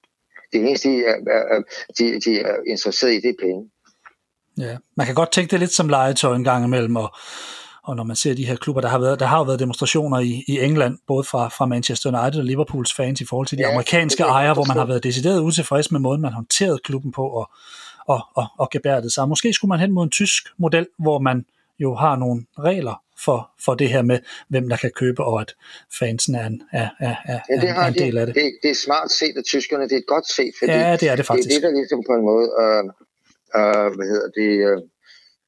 Det 0.53 0.61
eneste, 0.61 0.89
de 0.89 1.05
er, 1.05 1.17
de, 1.99 2.21
de 2.21 2.41
er 2.41 2.57
interesseret 2.67 3.13
i, 3.13 3.21
det 3.21 3.31
er 3.31 3.43
penge. 3.47 3.71
Ja, 4.59 4.77
man 4.97 5.07
kan 5.07 5.15
godt 5.15 5.33
tænke 5.33 5.51
det 5.51 5.61
lidt 5.61 5.73
som 5.73 5.89
legetøj 5.89 6.37
en 6.37 6.45
gang 6.45 6.65
imellem, 6.65 6.97
og, 6.97 7.15
og 7.83 7.97
når 7.97 8.05
man 8.05 8.17
ser 8.17 8.35
de 8.35 8.47
her 8.47 8.57
klubber, 8.57 8.81
der 8.81 8.89
har 8.89 8.99
været, 8.99 9.21
der 9.21 9.27
har 9.27 9.39
jo 9.39 9.45
været 9.45 9.61
demonstrationer 9.61 10.19
i, 10.19 10.45
i 10.49 10.61
England, 10.61 10.99
både 11.07 11.25
fra, 11.25 11.49
fra 11.49 11.67
Manchester 11.67 12.23
United 12.23 12.41
og 12.41 12.47
Liverpools 12.47 12.95
fans 12.95 13.21
i 13.21 13.25
forhold 13.25 13.47
til 13.47 13.59
de 13.59 13.63
ja, 13.63 13.71
amerikanske 13.71 14.23
ejere, 14.23 14.55
hvor 14.55 14.65
man 14.65 14.77
har 14.77 14.87
været 14.87 15.05
decideret 15.05 15.41
utilfreds 15.41 15.93
med 15.93 16.01
måden, 16.01 16.21
man 16.21 16.33
håndterede 16.33 16.79
klubben 16.85 17.13
på 17.13 17.29
og, 17.29 17.51
og, 18.07 18.21
og, 18.35 18.47
og 18.59 18.71
gebærdet 18.71 19.13
sig. 19.13 19.29
Måske 19.29 19.53
skulle 19.53 19.69
man 19.69 19.81
hen 19.81 19.93
mod 19.93 20.05
en 20.05 20.11
tysk 20.11 20.49
model, 20.59 20.87
hvor 20.99 21.19
man 21.19 21.45
jo 21.79 21.95
har 21.95 22.17
nogle 22.17 22.47
regler 22.59 23.03
for, 23.25 23.51
for 23.65 23.75
det 23.75 23.89
her 23.89 24.03
med, 24.03 24.19
hvem 24.49 24.69
der 24.69 24.77
kan 24.77 24.91
købe, 24.91 25.25
og 25.25 25.41
at 25.41 25.55
fansen 25.99 26.35
er 26.35 26.47
en, 26.47 26.63
er, 26.73 26.89
er, 27.01 27.15
er, 27.25 27.41
ja, 27.51 27.61
det 27.61 27.71
har 27.71 27.89
en 27.89 27.95
del 27.95 28.19
af 28.19 28.27
det. 28.27 28.35
det. 28.35 28.53
Det 28.63 28.71
er 28.71 28.75
smart 28.75 29.11
set 29.11 29.37
af 29.37 29.45
tyskerne, 29.45 29.89
det 29.89 29.97
er 29.97 30.07
godt 30.07 30.29
set, 30.29 30.53
fordi 30.59 30.73
ja, 30.73 30.97
det 30.97 31.09
er 31.09 31.17
det 31.17 31.27
faktisk. 31.27 31.49
det 31.49 31.57
er 31.57 31.61
det, 31.61 31.69
der 31.69 31.81
ligesom 31.81 32.03
på 32.09 32.13
en 32.19 32.25
måde, 32.31 32.49
øh, 32.63 32.85
øh, 33.59 33.89
hvad 33.97 34.07
hedder 34.13 34.29
det, 34.41 34.51
øh, 34.69 34.79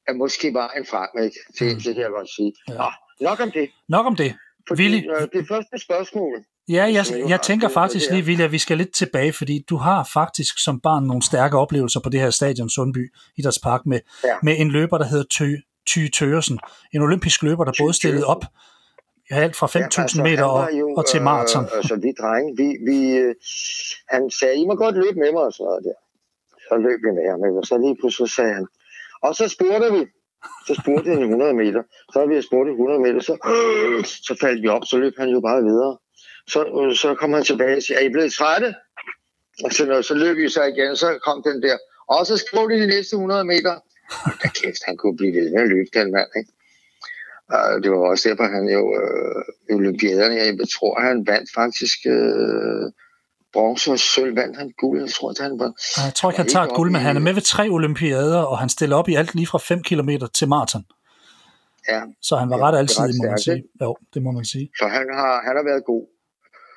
er 0.07 0.13
måske 0.13 0.53
vejen 0.53 0.85
frem, 0.85 1.23
ikke? 1.23 1.39
Det, 1.59 1.75
mm. 1.75 1.81
det 1.81 1.95
kan 1.95 2.03
jeg 2.03 2.11
godt 2.17 2.29
sige. 2.35 2.53
Ja. 2.69 2.73
Nå, 2.73 2.89
nok 3.21 3.39
om 3.39 3.51
det. 3.51 3.69
Nok 3.89 4.05
om 4.05 4.15
det. 4.15 4.35
Fordi, 4.67 4.81
Willy, 4.81 5.01
øh, 5.09 5.27
det 5.33 5.47
første 5.47 5.77
spørgsmål, 5.77 6.45
Ja, 6.69 6.83
jeg, 6.93 7.05
jeg 7.29 7.41
tænker 7.41 7.69
faktisk 7.69 8.11
lige, 8.11 8.43
at 8.43 8.51
vi 8.51 8.57
skal 8.57 8.77
lidt 8.77 8.93
tilbage, 8.93 9.33
fordi 9.33 9.65
du 9.69 9.75
har 9.75 10.09
faktisk 10.13 10.63
som 10.63 10.79
barn 10.79 11.03
nogle 11.03 11.23
stærke 11.23 11.57
oplevelser 11.57 11.99
på 11.99 12.09
det 12.09 12.19
her 12.19 12.29
stadion 12.29 12.69
Sundby 12.69 13.13
Idrætspark 13.37 13.85
med, 13.85 13.99
ja. 14.23 14.35
med 14.43 14.55
en 14.57 14.71
løber, 14.71 14.97
der 14.97 15.05
hedder 15.05 15.23
Tø, 15.31 15.55
Ty 15.87 16.07
Tøresen, 16.13 16.59
en 16.93 17.01
olympisk 17.01 17.43
løber, 17.43 17.63
der 17.63 17.71
både 17.79 17.93
stillede 17.93 18.25
op 18.25 18.45
alt 19.29 19.55
fra 19.55 19.67
5.000 19.67 19.79
ja, 19.79 20.01
altså, 20.01 20.23
meter 20.23 20.43
og, 20.43 20.69
jo, 20.79 20.93
og 20.97 21.05
til 21.05 21.21
maraton. 21.21 21.63
Øh, 21.63 21.77
altså, 21.77 21.95
vi 21.95 22.11
drenge, 22.21 22.49
vi, 22.59 22.67
vi, 22.89 22.97
øh, 23.17 23.35
han 24.07 24.29
sagde, 24.39 24.55
I 24.55 24.65
må 24.65 24.75
godt 24.75 24.95
løbe 24.95 25.19
med 25.23 25.31
mig, 25.31 25.43
og 25.49 25.53
så, 25.53 25.63
der. 25.85 25.97
så 26.69 26.75
løb 26.85 26.99
vi 27.05 27.11
med 27.17 27.25
ham, 27.31 27.39
og 27.57 27.65
så 27.65 27.77
lige 27.77 27.97
pludselig 27.99 28.29
sagde 28.29 28.53
han, 28.53 28.67
og 29.23 29.35
så 29.35 29.47
spurgte 29.47 29.87
vi, 29.95 30.03
så 30.67 30.73
spurgte 30.81 31.09
han 31.09 31.21
100 31.21 31.53
meter, 31.53 31.83
så 32.11 32.19
har 32.19 32.27
vi 32.27 32.41
spurgt 32.41 32.69
100 32.69 32.99
meter, 33.05 33.19
så, 33.29 33.33
øh, 33.53 34.05
så 34.27 34.33
faldt 34.41 34.61
vi 34.63 34.67
op, 34.67 34.85
så 34.85 34.97
løb 34.97 35.13
han 35.17 35.29
jo 35.29 35.39
bare 35.39 35.61
videre. 35.63 35.97
Så, 36.47 36.59
øh, 36.79 36.95
så 36.95 37.15
kom 37.19 37.33
han 37.33 37.43
tilbage 37.43 37.77
og 37.77 37.83
sagde, 37.83 38.01
er 38.01 38.05
I 38.05 38.15
blevet 38.15 38.33
trætte? 38.33 38.69
Og 39.63 39.71
så, 39.71 39.85
når, 39.85 40.01
så 40.01 40.13
løb 40.13 40.37
vi 40.37 40.49
så 40.49 40.63
igen, 40.63 40.95
så 40.95 41.19
kom 41.25 41.43
den 41.43 41.63
der. 41.63 41.77
Og 42.07 42.25
så 42.25 42.37
skrev 42.37 42.69
de 42.69 42.81
de 42.81 42.87
næste 42.87 43.13
100 43.15 43.43
meter. 43.43 43.75
Da 44.41 44.47
kæft, 44.59 44.83
han 44.85 44.97
kunne 44.97 45.17
blive 45.17 45.33
ved 45.37 45.51
med 45.51 45.61
at 45.61 45.69
løbe, 45.69 45.89
den 45.93 46.11
mand, 46.11 46.31
ikke? 46.39 46.51
Og 47.49 47.83
det 47.83 47.91
var 47.91 47.97
også 47.97 48.29
derfor, 48.29 48.43
han 48.43 48.65
jo 48.77 48.83
øh, 49.01 49.75
olympiaderne, 49.77 50.35
jeg 50.35 50.69
tror, 50.75 50.99
han 50.99 51.27
vandt 51.27 51.49
faktisk 51.53 51.97
øh, 52.15 52.85
bronze 53.53 53.91
og 53.91 53.99
sølv, 53.99 54.35
vandt 54.35 54.57
han 54.57 54.71
guld, 54.77 55.01
jeg 55.01 55.09
tror, 55.09 55.29
at 55.29 55.37
han 55.39 55.59
var... 55.59 55.71
Jeg 56.05 56.13
tror 56.15 56.29
ikke, 56.29 56.37
han 56.37 56.49
tager 56.49 56.67
guld, 56.67 56.91
men 56.91 57.01
han 57.01 57.15
er 57.15 57.19
med 57.19 57.33
ved 57.33 57.41
tre 57.41 57.69
olympiader, 57.69 58.41
og 58.41 58.59
han 58.59 58.69
stiller 58.69 58.95
op 58.95 59.09
i 59.09 59.15
alt 59.15 59.35
lige 59.35 59.47
fra 59.47 59.57
5 59.57 59.83
km 59.83 60.09
til 60.33 60.47
maraton. 60.47 60.85
Ja. 61.89 62.01
Så 62.21 62.35
han 62.35 62.49
var 62.49 62.57
Ja, 62.57 62.63
ret 62.67 62.77
altid, 62.77 63.03
må 63.23 63.29
man 63.29 63.39
sige. 63.39 63.63
Jo, 63.81 63.95
det 64.13 64.21
må 64.23 64.31
man 64.31 64.45
sige. 64.45 64.69
Så 64.79 64.87
han 64.87 65.05
har, 65.13 65.41
han 65.45 65.55
har 65.55 65.63
været 65.63 65.85
god. 65.85 66.07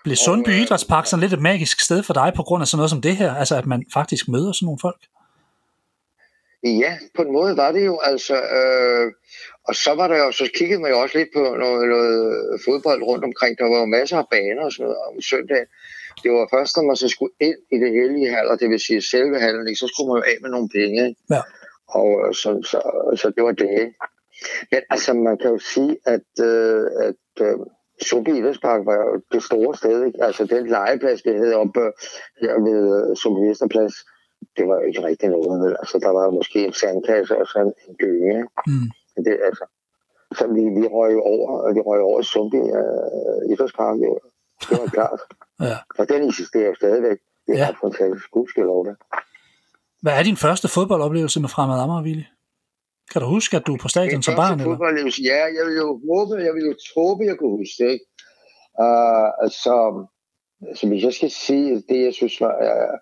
Blev 0.04 0.16
Sundby 0.16 0.48
øh, 0.48 0.60
Idrætspark 0.60 1.06
sådan 1.06 1.20
lidt 1.20 1.32
et 1.32 1.42
magisk 1.42 1.80
sted 1.80 2.02
for 2.02 2.14
dig 2.14 2.32
på 2.36 2.42
grund 2.42 2.60
af 2.62 2.66
sådan 2.68 2.78
noget 2.78 2.90
som 2.90 3.00
det 3.00 3.16
her? 3.16 3.34
Altså, 3.34 3.56
at 3.56 3.66
man 3.66 3.84
faktisk 3.92 4.28
møder 4.28 4.52
sådan 4.52 4.66
nogle 4.66 4.78
folk? 4.80 5.00
Ja, 6.64 6.92
på 7.16 7.22
en 7.22 7.32
måde 7.32 7.56
var 7.56 7.72
det 7.72 7.86
jo 7.86 8.00
altså. 8.10 8.36
Øh, 8.58 9.12
og 9.68 9.74
så 9.74 9.94
var 9.94 10.08
der 10.08 10.16
jo, 10.24 10.32
så 10.32 10.50
kiggede 10.58 10.80
man 10.80 10.90
jo 10.90 11.00
også 11.00 11.18
lidt 11.18 11.28
på 11.36 11.42
noget, 11.64 11.88
noget 11.88 12.60
fodbold 12.64 13.02
rundt 13.02 13.24
omkring. 13.24 13.58
Der 13.58 13.64
var 13.72 13.78
jo 13.78 13.86
masser 13.86 14.18
af 14.18 14.26
baner 14.30 14.62
og 14.64 14.72
sådan 14.72 14.84
noget 14.84 14.98
om 15.08 15.22
søndagen. 15.30 15.68
Det 16.22 16.30
var 16.32 16.48
først, 16.54 16.76
når 16.76 16.84
man 16.90 16.96
så 16.96 17.08
skulle 17.08 17.34
ind 17.40 17.60
i 17.74 17.76
det 17.84 17.90
hellige 17.98 18.30
haller, 18.36 18.56
det 18.56 18.68
vil 18.70 18.80
sige 18.80 19.02
selve 19.02 19.38
hallen, 19.40 19.76
så 19.76 19.86
skulle 19.90 20.08
man 20.08 20.18
jo 20.20 20.24
af 20.32 20.36
med 20.42 20.50
nogle 20.50 20.68
penge. 20.78 21.04
Ja. 21.34 21.42
Og 21.98 22.08
øh, 22.22 22.34
så, 22.34 22.50
så, 22.70 22.78
så 23.20 23.26
det 23.36 23.42
var 23.44 23.52
det. 23.52 23.94
Men 24.70 24.80
altså, 24.90 25.12
man 25.12 25.38
kan 25.38 25.50
jo 25.50 25.58
sige, 25.58 25.92
at, 26.14 26.28
øh, 26.50 26.84
at 27.08 27.32
øh, 27.46 27.56
Sundby 28.08 28.28
Idrætspark 28.28 28.80
var 28.86 28.96
jo 29.06 29.22
det 29.32 29.42
store 29.42 29.76
sted. 29.80 30.06
Ikke? 30.06 30.24
Altså, 30.24 30.42
den 30.44 30.66
legeplads, 30.66 31.20
vi 31.24 31.30
havde 31.30 31.56
oppe 31.62 31.80
øh, 31.80 31.92
her 32.42 32.54
ved 32.68 32.82
øh, 32.98 33.16
Sundby 33.16 33.40
Vesterplads, 33.48 33.94
det 34.56 34.64
var 34.68 34.76
jo 34.80 34.84
ikke 34.88 35.02
rigtig 35.08 35.28
noget. 35.28 35.56
Vel? 35.62 35.76
Altså, 35.82 35.98
der 35.98 36.10
var 36.16 36.24
jo 36.24 36.30
måske 36.30 36.58
en 36.64 36.72
sandkasse 36.72 37.36
og 37.42 37.46
sådan 37.46 37.72
en 37.88 37.94
gynge. 38.02 38.40
Mm. 38.66 38.88
Det, 39.24 39.34
altså, 39.48 39.64
så 40.38 40.44
vi, 40.56 40.62
vi 40.78 40.86
røg 40.86 41.12
jo 41.12 41.22
over, 41.34 41.50
og 41.64 41.74
vi 41.74 41.80
røg 41.80 42.00
over 42.00 42.22
Sundby 42.22 42.60
øh, 42.80 43.52
Idrætspark. 43.52 43.96
Var, 44.00 44.18
det 44.60 44.78
var 44.80 44.86
klart. 44.98 45.20
Ja. 45.68 45.76
Og 45.98 46.08
den 46.08 46.28
eksisterer 46.28 46.66
jo 46.66 46.74
stadigvæk. 46.74 47.18
Det 47.46 47.52
er 47.54 47.58
Ja. 47.58 47.68
ret 47.68 47.76
fantastisk. 47.84 48.30
Gudskelov 48.30 48.86
det. 48.86 48.96
Hvad 50.02 50.12
er 50.18 50.22
din 50.22 50.36
første 50.36 50.68
fodboldoplevelse 50.68 51.40
med 51.40 51.48
Fremad 51.48 51.78
Amager, 51.80 52.02
Willy? 52.02 52.26
Kan 53.12 53.20
du 53.22 53.26
huske, 53.28 53.56
at 53.56 53.66
du 53.66 53.72
er 53.74 53.78
på 53.82 53.88
stadion 53.88 54.22
som 54.22 54.34
barn? 54.34 54.52
Eller? 54.52 54.64
fodboldoplevelse, 54.64 55.22
ja, 55.22 55.40
jeg 55.56 55.62
vil 55.66 55.76
jo 55.84 55.88
håbe, 56.10 56.34
jeg 56.46 56.52
vil 56.54 56.64
jo 56.70 56.74
håbe, 56.96 57.20
jeg 57.30 57.36
kunne 57.38 57.56
huske 57.60 57.76
det, 57.82 57.90
ikke? 57.96 58.06
Uh, 58.84 59.28
altså, 59.44 59.74
altså, 60.68 60.84
hvis 60.88 61.02
jeg 61.08 61.14
skal 61.18 61.30
sige, 61.30 61.68
det 61.90 61.98
jeg 62.06 62.14
synes 62.20 62.40
var, 62.44 62.54
uh, 62.68 62.96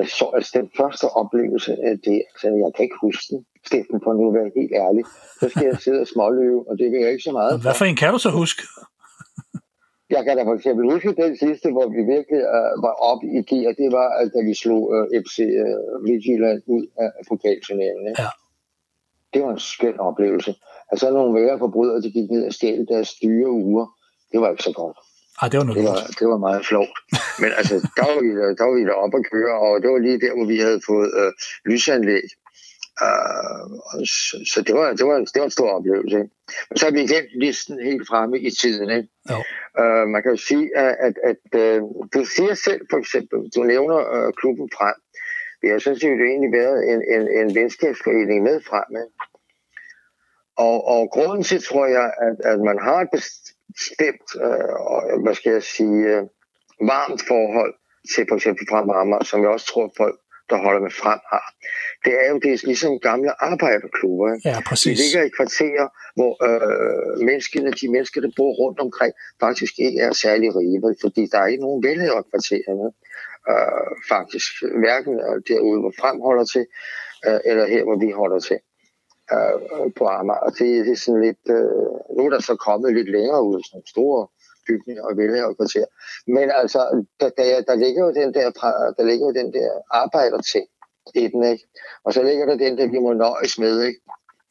uh, 0.00 0.06
så, 0.16 0.24
altså 0.36 0.50
den 0.58 0.68
første 0.80 1.04
oplevelse 1.20 1.72
af 1.88 1.94
det, 2.06 2.18
altså 2.30 2.46
jeg 2.62 2.70
kan 2.76 2.82
ikke 2.86 2.98
huske 3.06 3.24
den, 3.30 3.40
Steffen, 3.68 3.98
for 4.04 4.12
nu 4.18 4.24
at 4.30 4.34
være 4.38 4.50
helt 4.60 4.74
ærlig, 4.86 5.04
så 5.40 5.46
skal 5.52 5.64
jeg 5.70 5.78
sidde 5.84 6.00
og 6.04 6.08
småløbe, 6.14 6.58
og 6.68 6.74
det 6.78 6.86
vil 6.92 7.00
jeg 7.04 7.10
ikke 7.14 7.26
så 7.30 7.32
meget 7.38 7.52
Hvad 7.64 7.74
for 7.80 7.84
en 7.84 7.96
kan 8.02 8.12
du 8.12 8.18
så 8.26 8.30
huske? 8.42 8.62
Jeg 10.10 10.24
kan 10.24 10.36
da 10.36 10.42
for 10.42 10.54
eksempel 10.54 10.92
huske 10.92 11.22
den 11.22 11.36
sidste, 11.44 11.66
hvor 11.74 11.86
vi 11.94 12.00
virkelig 12.14 12.42
uh, 12.56 12.72
var 12.86 12.94
oppe 13.10 13.24
i 13.36 13.38
gear, 13.50 13.72
det 13.82 13.88
var, 13.98 14.08
at 14.20 14.28
da 14.34 14.40
vi 14.48 14.54
slog 14.62 14.82
uh, 14.94 15.06
FC 15.22 15.36
uh, 15.64 16.02
Midtjylland 16.06 16.62
ud 16.66 16.84
af 17.02 17.08
pokalturneringen. 17.28 18.14
Ja. 18.18 18.30
Det 19.32 19.40
var 19.44 19.50
en 19.50 19.64
skøn 19.72 19.98
oplevelse. 20.00 20.54
Altså 20.90 21.10
nogle 21.10 21.32
værre 21.40 21.58
forbrydere, 21.58 22.02
de 22.02 22.10
gik 22.10 22.30
ned 22.30 22.46
og 22.46 22.52
stjælte 22.52 22.94
deres 22.94 23.10
dyre 23.22 23.50
uger. 23.50 23.86
Det 24.32 24.40
var 24.40 24.50
ikke 24.50 24.62
så 24.62 24.72
godt. 24.72 24.96
Ej, 25.42 25.48
det 25.48 25.58
var 25.58 25.64
noget 25.64 25.78
Det 25.80 25.88
var, 25.92 26.00
det 26.20 26.26
var 26.32 26.38
meget 26.46 26.62
flot. 26.66 26.94
Men 27.42 27.50
altså, 27.58 27.74
der 27.96 28.04
var, 28.10 28.18
vi, 28.24 28.30
der, 28.38 28.46
der 28.58 28.64
var 28.68 28.74
vi 28.78 28.84
deroppe 28.90 29.16
at 29.20 29.26
køre, 29.32 29.54
og 29.64 29.72
det 29.82 29.88
var 29.92 29.98
lige 30.06 30.20
der, 30.24 30.32
hvor 30.36 30.46
vi 30.52 30.58
havde 30.66 30.80
fået 30.90 31.10
øh, 31.20 31.30
lysanlæg. 31.70 32.26
Uh, 33.02 33.78
så, 34.04 34.34
så 34.52 34.62
det, 34.66 34.74
var, 34.74 34.92
det, 34.92 35.06
var, 35.06 35.16
det 35.18 35.40
var 35.40 35.44
en 35.44 35.50
stor 35.50 35.70
oplevelse. 35.70 36.16
Ikke? 36.16 36.30
Men 36.70 36.76
så 36.78 36.86
er 36.86 36.90
vi 36.90 37.02
igen 37.02 37.24
listen 37.34 37.80
helt 37.80 38.08
fremme 38.08 38.38
i 38.40 38.50
tiden. 38.50 38.90
Ikke? 38.90 39.08
Jo. 39.30 39.38
Uh, 39.80 40.08
man 40.08 40.22
kan 40.22 40.30
jo 40.30 40.36
sige, 40.36 40.76
at, 40.76 40.96
at, 41.06 41.14
at 41.30 41.82
uh, 41.82 41.90
du 42.14 42.24
siger 42.24 42.54
selv 42.54 42.80
for 42.90 42.98
eksempel, 42.98 43.38
du 43.54 43.62
nævner 43.62 44.26
uh, 44.26 44.32
klubben 44.32 44.70
frem. 44.76 44.94
Vi 45.62 45.68
har 45.68 45.78
sådan 45.78 45.98
set 45.98 46.20
egentlig 46.20 46.52
været 46.52 46.78
en, 46.92 47.00
en, 47.14 47.24
en 47.38 47.54
venskabsforening 47.54 48.42
med 48.42 48.60
frem. 48.68 48.90
Ikke? 48.90 49.14
Og, 50.56 50.86
og 50.86 51.10
grunden 51.10 51.42
til, 51.42 51.62
tror 51.62 51.86
jeg, 51.86 52.12
at, 52.26 52.36
at 52.52 52.60
man 52.60 52.78
har 52.78 53.00
et 53.00 53.08
bestemt, 53.12 54.28
og, 54.78 55.22
hvad 55.22 55.34
skal 55.34 55.52
jeg 55.52 55.62
sige, 55.62 55.98
øh, 56.14 56.22
varmt 56.80 57.22
forhold 57.28 57.74
til 58.14 58.26
for 58.28 58.36
eksempel 58.36 58.66
frem 58.70 58.90
Amager, 58.90 59.24
som 59.24 59.42
jeg 59.42 59.50
også 59.50 59.66
tror 59.66 59.92
folk, 59.96 60.18
der 60.50 60.56
holder 60.64 60.80
med 60.86 60.90
frem 61.02 61.20
har. 61.32 61.46
Det 62.04 62.12
er 62.22 62.26
jo 62.32 62.38
det 62.38 62.50
er 62.52 62.66
ligesom 62.66 62.92
gamle 63.08 63.42
arbejderklubber. 63.50 64.26
Ikke? 64.34 64.48
Ja, 64.48 64.56
De 64.58 64.62
præcis. 64.70 64.98
ligger 65.02 65.22
i 65.26 65.30
kvarterer, 65.38 65.86
hvor 66.18 66.32
øh, 66.48 67.18
menneskene, 67.28 67.70
de 67.80 67.86
mennesker, 67.94 68.20
der 68.20 68.30
bor 68.36 68.52
rundt 68.62 68.78
omkring, 68.86 69.12
faktisk 69.40 69.74
ikke 69.78 70.00
er 70.00 70.12
særlig 70.12 70.48
rige, 70.56 70.78
fordi 71.04 71.22
der 71.32 71.38
er 71.38 71.46
ikke 71.46 71.64
nogen 71.66 71.82
velheder 71.88 72.22
kvartererne. 72.30 72.88
Øh, 73.50 73.90
faktisk 74.14 74.50
hverken 74.82 75.14
derude, 75.50 75.80
hvor 75.80 75.94
frem 76.00 76.16
holder 76.20 76.44
til, 76.54 76.64
øh, 77.26 77.40
eller 77.44 77.66
her, 77.66 77.82
hvor 77.84 77.98
vi 78.04 78.10
holder 78.10 78.40
til 78.48 78.58
øh, 79.34 79.56
på 79.98 80.04
Amager. 80.18 80.44
Og 80.46 80.52
det, 80.58 80.68
det 80.86 80.92
er 80.92 81.02
sådan 81.04 81.22
lidt, 81.28 81.44
øh, 81.56 81.88
nu 82.16 82.20
er 82.26 82.30
der 82.34 82.40
så 82.40 82.54
kommet 82.68 82.94
lidt 82.94 83.10
længere 83.16 83.42
ud, 83.48 83.62
sådan 83.68 83.86
store 83.94 84.22
bygninger 84.68 85.02
og 85.02 85.16
velhaver 85.16 85.54
kvarter. 85.54 85.86
Men 86.26 86.50
altså, 86.60 86.80
der, 87.20 87.30
der, 87.38 87.60
der, 87.68 87.74
ligger 87.74 88.00
jo 88.06 88.10
den 88.20 88.34
der, 88.34 88.50
der 88.98 89.04
ligger 89.10 89.26
jo 89.26 89.32
den 89.32 89.52
der 89.52 89.70
arbejderting 89.90 90.66
i 91.14 91.26
den, 91.28 91.42
ikke? 91.52 91.64
Og 92.04 92.12
så 92.12 92.22
ligger 92.22 92.46
der 92.46 92.56
den 92.56 92.78
der, 92.78 92.86
vi 92.86 92.98
må 92.98 93.12
nøjes 93.12 93.58
med, 93.58 93.82
ikke? 93.82 94.00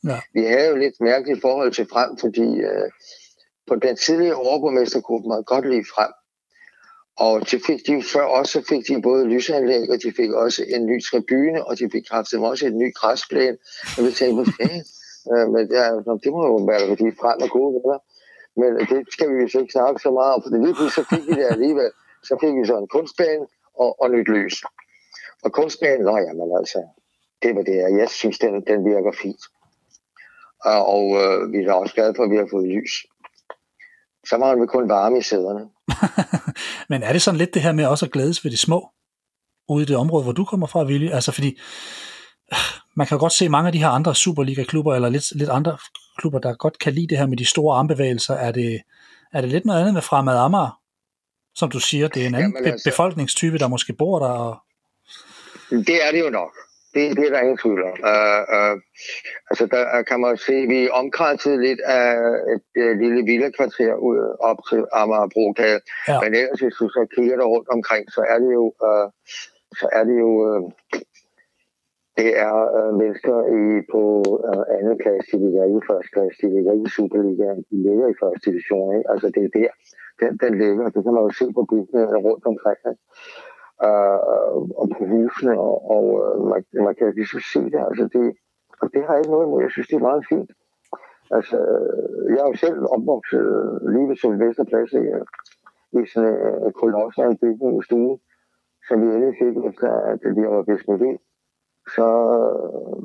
Ja. 0.08 0.20
Vi 0.34 0.44
havde 0.46 0.70
jo 0.70 0.76
lidt 0.76 0.96
mærkeligt 1.00 1.42
forhold 1.42 1.72
til 1.72 1.88
frem, 1.92 2.18
fordi 2.18 2.48
øh, 2.70 2.90
på 3.68 3.76
den 3.76 3.96
tidligere 3.96 4.36
overborgmestergruppe 4.36 5.28
meget 5.28 5.46
godt 5.46 5.70
lige 5.70 5.86
frem. 5.96 6.12
Og 7.18 7.52
de 7.52 7.60
fik 7.68 7.80
de 7.88 8.04
før 8.14 8.26
også 8.38 8.52
så 8.52 8.62
fik 8.70 8.84
de 8.88 9.02
både 9.02 9.26
lysanlæg, 9.26 9.90
og 9.90 9.98
de 10.04 10.14
fik 10.20 10.32
også 10.32 10.64
en 10.76 10.86
ny 10.86 11.04
tribune, 11.04 11.66
og 11.68 11.80
de 11.80 11.90
fik 11.92 12.06
dem 12.32 12.42
også 12.44 12.66
en 12.66 12.78
ny 12.78 12.94
græsplæne. 12.94 13.58
Og 13.98 14.04
vi 14.06 14.12
tænkte, 14.12 14.36
hvad 14.36 14.54
fanden? 14.58 14.84
Øh, 15.32 15.48
men 15.54 15.62
det, 15.70 15.78
er, 15.86 15.92
det 16.24 16.32
må 16.36 16.42
jo 16.52 16.56
være, 16.72 16.88
fordi 16.88 17.06
frem 17.22 17.38
er 17.46 17.50
gode 17.58 17.72
venner. 17.76 18.00
Men 18.62 18.70
det 18.92 19.00
skal 19.14 19.30
vi 19.30 19.36
vist 19.44 19.56
ikke 19.56 19.76
snakke 19.78 20.00
så 20.06 20.12
meget 20.20 20.32
om, 20.36 20.42
for 20.44 20.50
lige 20.50 20.76
pludselig 20.78 20.92
så 21.00 21.04
fik 21.12 21.24
vi 21.30 21.34
det 21.40 21.48
alligevel. 21.56 21.92
Så 22.28 22.34
fik 22.42 22.54
vi 22.60 22.66
så 22.66 22.76
en 22.78 22.88
kunstbane 22.96 23.46
og, 23.84 23.90
og 24.02 24.08
nyt 24.12 24.30
lys. 24.36 24.56
Og 25.44 25.50
kunstbanen, 25.52 26.06
nej, 26.12 26.22
jamen 26.28 26.50
altså, 26.60 26.80
det 27.44 27.56
var 27.56 27.64
det, 27.70 27.78
og 27.88 27.92
jeg 28.02 28.10
synes, 28.10 28.40
den, 28.40 28.54
den 28.70 28.80
virker 28.92 29.12
fint. 29.22 29.44
Og, 30.66 30.80
og 30.96 31.06
øh, 31.22 31.52
vi 31.52 31.58
er 31.58 31.74
også 31.74 31.96
glade 31.96 32.14
for, 32.16 32.24
at 32.24 32.32
vi 32.32 32.38
har 32.38 32.48
fået 32.52 32.68
lys. 32.68 32.94
Så 34.30 34.38
var 34.38 34.56
vi 34.56 34.66
kun 34.68 34.90
varme 34.90 35.18
i 35.18 35.22
sæderne. 35.22 35.64
Men 36.92 37.04
er 37.04 37.12
det 37.14 37.22
sådan 37.22 37.38
lidt 37.38 37.54
det 37.54 37.62
her 37.62 37.72
med 37.72 37.86
også 37.86 38.06
at 38.06 38.12
glædes 38.12 38.44
ved 38.44 38.52
de 38.52 38.58
små? 38.58 38.90
Ude 39.70 39.84
i 39.84 39.86
det 39.86 39.98
område, 39.98 40.24
hvor 40.24 40.32
du 40.32 40.46
kommer 40.46 40.68
fra, 40.68 40.86
Willy? 40.86 41.10
Altså 41.12 41.32
fordi, 41.32 41.60
øh, 42.54 42.58
man 42.96 43.08
kan 43.08 43.18
godt 43.18 43.34
se 43.34 43.50
mange 43.50 43.68
af 43.68 43.74
de 43.74 43.80
her 43.80 43.90
andre 43.90 44.16
Superliga-klubber, 44.16 44.96
eller 44.96 45.10
lidt, 45.10 45.36
lidt 45.36 45.50
andre 45.50 45.78
klubber, 46.18 46.40
der 46.40 46.54
godt 46.54 46.80
kan 46.80 46.94
lide 46.94 47.08
det 47.08 47.18
her 47.18 47.28
med 47.28 47.38
de 47.38 47.46
store 47.46 47.78
armbevægelser. 47.78 48.34
Er 48.34 48.52
det, 48.52 48.82
er 49.34 49.42
det 49.42 49.50
lidt 49.50 49.66
noget 49.66 49.80
andet 49.80 49.94
med 49.94 50.02
Fremad 50.02 50.38
Amager? 50.38 50.80
Som 51.56 51.70
du 51.70 51.80
siger, 51.80 52.08
det 52.08 52.24
er 52.24 52.28
en 52.28 52.36
anden 52.36 52.54
Jamen 52.56 52.72
altså- 52.72 52.90
befolkningstype, 52.90 53.58
der 53.58 53.68
måske 53.68 53.94
bor 53.94 54.20
der. 54.20 54.34
Og... 54.46 54.58
Det 55.70 56.08
er 56.08 56.12
det 56.12 56.20
jo 56.26 56.30
nok. 56.30 56.54
Det, 56.94 57.18
det 57.18 57.24
er 57.28 57.32
der 57.34 57.46
ingen 57.46 57.62
tvivl 57.64 57.82
om. 57.92 57.96
Uh, 58.14 58.42
uh, 58.56 58.76
altså, 59.50 59.64
der 59.76 59.84
kan 60.10 60.20
man 60.20 60.38
se, 60.38 60.56
at 60.64 60.70
vi 60.74 60.78
er 60.86 60.92
omkranset 61.02 61.56
lidt 61.68 61.82
af 62.00 62.08
et 62.54 62.70
uh, 62.84 62.94
lille 63.02 63.22
villakvarter 63.32 63.94
ud 64.10 64.18
op 64.50 64.60
til 64.70 64.82
Amagerbrogade. 65.02 65.80
Ja. 66.08 66.18
Men 66.22 66.30
ellers, 66.40 66.60
hvis 66.62 66.76
du 66.80 66.86
så 66.96 67.02
kigger 67.16 67.36
der 67.38 67.48
rundt 67.54 67.70
omkring, 67.78 68.04
så 68.16 68.22
er 68.34 68.38
det 68.44 68.52
jo, 68.60 68.66
uh, 68.88 69.08
så 69.80 69.86
er 69.98 70.04
det 70.10 70.16
jo, 70.24 70.32
uh, 70.50 70.72
det 72.18 72.30
er 72.48 72.56
øh, 72.78 72.92
mennesker 73.02 73.38
i, 73.60 73.64
på 73.94 74.02
øh, 74.50 74.64
anden 74.78 74.98
klasse, 75.04 75.32
de 75.32 75.44
ligger 75.44 75.64
ikke 75.68 75.82
i 75.84 75.88
første 75.92 76.10
klasse, 76.16 76.38
de 76.42 76.54
ligger 76.56 76.72
ikke 76.74 76.90
i 76.90 76.96
Superligaen, 76.98 77.62
de 77.70 77.78
ligger 77.88 78.08
i 78.10 78.20
første 78.22 78.42
division. 78.50 78.96
Ikke? 78.98 79.10
Altså, 79.12 79.28
det 79.36 79.44
er 79.48 79.52
der, 79.60 79.72
den, 80.22 80.32
den 80.44 80.54
ligger. 80.64 80.86
Det 80.94 81.02
kan 81.04 81.14
man 81.14 81.24
jo 81.28 81.32
se 81.40 81.46
på 81.58 81.62
bygningerne 81.72 82.20
rundt 82.28 82.46
omkring. 82.52 82.82
Ikke? 82.92 83.04
øh, 83.84 84.18
og 84.80 84.86
på 84.98 85.04
husene, 85.14 85.54
og, 85.68 85.76
og 85.96 86.06
øh, 86.26 86.36
man, 86.52 86.62
man 86.88 86.96
kan 86.96 87.14
ligesom 87.16 87.42
se 87.54 87.62
det. 87.74 87.82
Altså 87.90 88.06
det. 88.16 88.28
Og 88.82 88.88
det 88.94 89.02
har 89.04 89.14
jeg 89.14 89.22
ikke 89.22 89.32
noget 89.32 89.46
imod. 89.48 89.62
Jeg 89.62 89.72
synes, 89.72 89.88
det 89.88 89.96
er 89.96 90.10
meget 90.10 90.26
fint. 90.30 90.52
Altså, 91.32 91.58
øh, 91.58 92.24
jeg 92.34 92.42
er 92.44 92.48
jo 92.52 92.56
selv 92.66 92.80
opvokset 92.96 93.46
øh, 93.56 93.94
lige 93.94 94.10
ved 94.10 94.16
Sylvesterplads 94.16 94.92
i, 94.94 95.04
i 95.98 96.06
sådan 96.12 96.30
en 96.30 96.66
øh, 96.66 96.72
koloss 96.80 97.18
af 97.18 97.28
en 97.28 97.38
bygning 97.44 97.72
i 97.80 97.86
stuen, 97.88 98.20
som 98.88 98.96
vi 99.02 99.06
endelig 99.16 99.36
fik 99.42 99.56
efter, 99.70 99.90
at 100.12 100.20
vi 100.38 100.42
var 100.54 100.64
blevet 100.64 100.82
smidt. 100.82 101.22
Så 101.96 102.06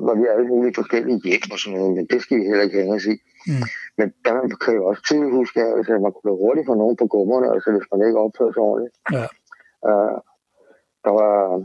var 0.07 0.15
vi 0.19 0.25
alle 0.33 0.47
mulige 0.47 0.75
forskellige 0.75 1.21
hjem 1.25 1.51
og 1.53 1.59
sådan 1.59 1.79
noget, 1.79 1.95
men 1.95 2.05
det 2.11 2.21
skal 2.21 2.37
vi 2.37 2.43
heller 2.43 2.63
ikke 2.63 2.77
hænge 2.77 2.95
os 2.95 3.05
i. 3.05 3.15
Mm. 3.47 3.65
Men 3.97 4.13
der 4.25 4.57
kan 4.63 4.73
jeg 4.73 4.81
også 4.81 5.03
tydeligt 5.03 5.35
huske, 5.35 5.59
at 5.61 5.77
altså, 5.77 5.91
man 5.91 6.11
kunne 6.11 6.27
blive 6.27 6.43
hurtigt 6.43 6.67
for 6.67 6.75
nogen 6.75 6.97
på 6.97 7.07
gummerne, 7.07 7.51
altså 7.53 7.71
hvis 7.71 7.87
man 7.91 8.07
ikke 8.07 8.19
opførte 8.19 8.53
sig 8.53 8.63
ordentligt. 8.69 8.95
Ja. 9.11 9.25
Uh, 9.89 10.19
Der 11.05 11.11
var, 11.11 11.57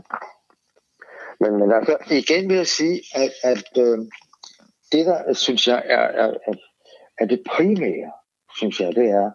men, 1.41 1.59
men 1.59 1.71
altså, 1.71 1.97
igen 2.11 2.49
vil 2.49 2.57
jeg 2.57 2.67
sige, 2.67 3.01
at, 3.15 3.31
at 3.43 3.69
øh, 3.83 3.97
det 4.91 5.05
der, 5.05 5.33
synes 5.33 5.67
jeg, 5.67 5.83
er, 5.85 6.07
er, 6.23 6.33
er, 6.47 6.53
er 7.17 7.25
det 7.25 7.43
primære, 7.55 8.11
synes 8.57 8.79
jeg, 8.81 8.95
det 8.95 9.09
er, 9.09 9.31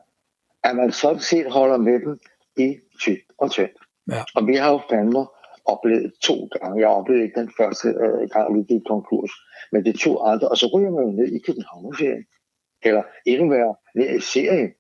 at 0.65 0.77
man 0.77 0.93
sådan 0.93 1.21
set 1.21 1.53
holder 1.53 1.77
med 1.77 2.01
dem 2.01 2.21
i 2.57 2.79
tyk 3.01 3.19
og 3.39 3.51
tynd. 3.51 3.75
Ja. 4.11 4.23
Og 4.37 4.47
vi 4.47 4.55
har 4.57 4.71
jo 4.73 4.81
fandme 4.91 5.27
oplevet 5.65 6.13
to 6.23 6.49
gange. 6.55 6.81
Jeg 6.81 6.89
oplevede 6.89 7.25
ikke 7.25 7.41
den 7.41 7.53
første 7.57 7.89
øh, 7.89 8.29
gang, 8.35 8.47
vi 8.57 8.63
gik 8.63 8.83
konkurs, 8.89 9.31
men 9.73 9.85
det 9.85 10.01
to 10.01 10.13
andre, 10.21 10.49
og 10.49 10.57
så 10.59 10.67
ryger 10.75 10.91
man 10.91 11.15
ned 11.15 11.29
i 11.37 11.39
København-serien. 11.47 12.25
Eller 12.83 13.03
endnu 13.27 13.49
værre, 13.49 13.75
ned 13.95 14.19
i 14.19 14.21
serien. 14.21 14.71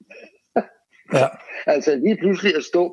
ja. 1.12 1.27
altså 1.75 1.97
lige 1.97 2.17
pludselig 2.17 2.57
at 2.57 2.65
stå 2.65 2.85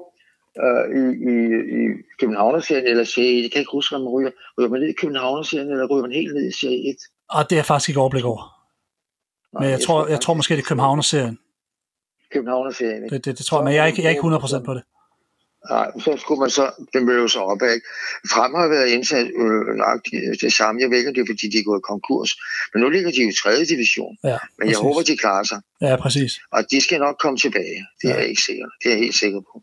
øh, 0.64 0.86
i, 1.02 1.04
i, 1.32 1.36
i 1.78 1.82
Københavnerserien 2.20 2.88
eller 2.88 3.04
serie, 3.04 3.44
det 3.44 3.52
kan 3.52 3.58
jeg 3.60 3.66
ikke 3.66 3.78
huske, 3.80 3.96
om 3.96 4.02
man 4.02 4.14
ryger. 4.16 4.32
Ryger 4.58 4.70
man 4.70 4.82
ned 4.82 4.90
i 4.90 5.00
Københavnerserien, 5.02 5.70
eller 5.72 5.88
ryger 5.92 6.02
man 6.02 6.12
helt 6.12 6.34
ned 6.36 6.48
i 6.48 6.52
serie 6.52 6.90
1? 6.90 6.96
Og 7.30 7.50
det 7.50 7.58
er 7.58 7.64
faktisk 7.64 7.90
ikke 7.90 8.00
overblik 8.00 8.26
over. 8.26 8.44
Men 9.54 9.64
jeg, 9.64 9.72
jeg, 9.72 9.80
tror, 9.80 10.08
jeg 10.08 10.20
tror 10.22 10.34
måske, 10.34 10.56
det 10.56 10.66
er. 10.72 11.38
Københavnerserien, 12.34 13.04
ikke? 13.04 13.16
Det, 13.16 13.26
det, 13.26 13.38
det 13.38 13.46
tror 13.46 13.58
jeg, 13.58 13.66
men 13.66 13.74
jeg 13.74 13.82
er 13.84 13.86
ikke, 13.86 14.02
jeg 14.02 14.08
er 14.08 14.16
ikke 14.16 14.28
100% 14.28 14.64
på 14.64 14.74
det. 14.74 14.84
Nej, 15.70 15.92
så 16.00 16.18
skulle 16.22 16.40
man 16.40 16.50
så 16.50 16.66
møde 17.02 17.30
sig 17.30 17.42
op 17.42 17.62
af. 17.62 17.78
Frem 18.34 18.54
har 18.54 18.68
været 18.68 18.88
indsat 18.88 19.28
øh, 19.44 19.76
nok 19.86 20.02
det 20.42 20.54
samme. 20.54 20.82
Jeg 20.82 20.90
ved 20.90 20.98
ikke, 20.98 21.14
det 21.14 21.22
er, 21.22 21.26
fordi 21.34 21.46
de 21.54 21.58
er 21.58 21.64
gået 21.64 21.84
konkurs. 21.84 22.32
Men 22.74 22.82
nu 22.84 22.90
ligger 22.90 23.12
de 23.12 23.22
i 23.30 23.34
3. 23.44 23.66
division. 23.66 24.18
Ja, 24.24 24.38
men 24.58 24.70
jeg 24.70 24.78
håber, 24.78 25.02
de 25.02 25.18
klarer 25.18 25.44
sig. 25.44 25.60
Ja, 25.82 25.96
præcis. 25.96 26.32
Og 26.52 26.62
de 26.72 26.82
skal 26.82 27.00
nok 27.00 27.16
komme 27.24 27.38
tilbage. 27.38 27.80
Det 28.02 28.08
ja. 28.10 28.14
er 28.14 28.20
jeg 28.20 28.28
ikke 28.30 28.42
sikker. 28.42 28.66
Det 28.80 28.86
er 28.90 28.94
jeg 28.96 29.00
helt 29.06 29.16
sikker 29.16 29.40
på. 29.40 29.62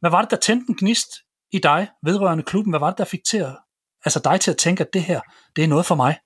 Hvad 0.00 0.10
var 0.10 0.22
det, 0.22 0.30
der 0.30 0.36
tændte 0.36 0.64
en 0.68 0.76
gnist 0.80 1.10
i 1.52 1.58
dig 1.58 1.88
vedrørende 2.04 2.44
klubben? 2.44 2.70
Hvad 2.72 2.80
var 2.80 2.90
det, 2.90 2.98
der 2.98 3.04
fik 3.04 3.24
til 3.30 3.38
at, 3.38 3.54
altså 4.04 4.20
dig 4.24 4.40
til 4.40 4.50
at 4.50 4.56
tænke, 4.56 4.80
at 4.80 4.94
det 4.94 5.02
her, 5.02 5.20
det 5.56 5.64
er 5.64 5.68
noget 5.68 5.86
for 5.86 5.94
mig? 5.94 6.18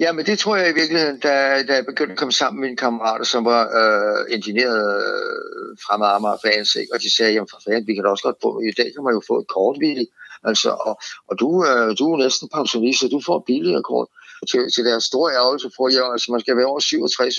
Ja, 0.00 0.12
men 0.12 0.26
det 0.26 0.38
tror 0.38 0.56
jeg 0.56 0.70
i 0.70 0.74
virkeligheden, 0.74 1.20
da, 1.20 1.62
da 1.62 1.74
jeg 1.74 1.86
begyndte 1.86 2.12
at 2.12 2.18
komme 2.18 2.32
sammen 2.32 2.60
med 2.60 2.68
mine 2.68 2.76
kammerater, 2.76 3.24
som 3.24 3.44
var 3.44 3.62
øh, 3.80 4.34
ingeniører 4.34 4.96
øh, 4.98 5.76
fra 5.84 6.14
Amager 6.16 6.38
fans, 6.44 6.74
ikke? 6.74 6.94
og 6.94 7.00
de 7.00 7.16
sagde, 7.16 7.32
jamen 7.32 7.48
for 7.50 7.60
fanden, 7.64 7.86
vi 7.86 7.94
kan 7.94 8.04
da 8.04 8.10
også 8.10 8.22
godt 8.28 8.36
få, 8.42 8.60
i 8.60 8.72
dag 8.80 8.88
kan 8.94 9.04
man 9.04 9.14
jo 9.14 9.22
få 9.26 9.34
et 9.38 9.48
kort, 9.48 9.76
Willy. 9.82 10.06
Altså, 10.44 10.70
og, 10.70 10.94
og 11.28 11.34
du, 11.40 11.48
øh, 11.68 11.88
du 11.98 12.04
er 12.12 12.18
næsten 12.24 12.48
pensionist, 12.48 13.00
så 13.00 13.08
du 13.08 13.20
får 13.26 13.36
et 13.38 13.44
billigere 13.46 13.82
kort. 13.82 14.08
Til, 14.50 14.60
til 14.74 14.84
deres 14.84 15.04
store 15.04 15.30
ærgelse 15.40 15.70
får 15.76 15.88
jeg, 15.88 16.12
altså 16.12 16.26
man 16.32 16.40
skal 16.40 16.56
være 16.56 16.66
over 16.66 16.80
67. 16.80 17.34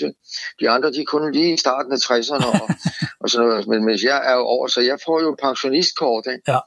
De 0.60 0.70
andre, 0.70 0.92
de 0.92 1.00
er 1.00 1.04
kun 1.04 1.32
lige 1.32 1.52
i 1.54 1.56
starten 1.56 1.92
af 1.92 2.00
60'erne, 2.08 2.46
og, 2.62 2.68
og 3.20 3.30
sådan 3.30 3.48
noget. 3.48 3.66
Men, 3.66 3.84
men 3.84 3.98
jeg 4.02 4.18
er 4.30 4.34
jo 4.40 4.44
over, 4.54 4.66
så 4.66 4.80
jeg 4.80 4.98
får 5.06 5.20
jo 5.20 5.36
pensionistkort, 5.42 6.24
ikke? 6.26 6.52
Ja. 6.52 6.58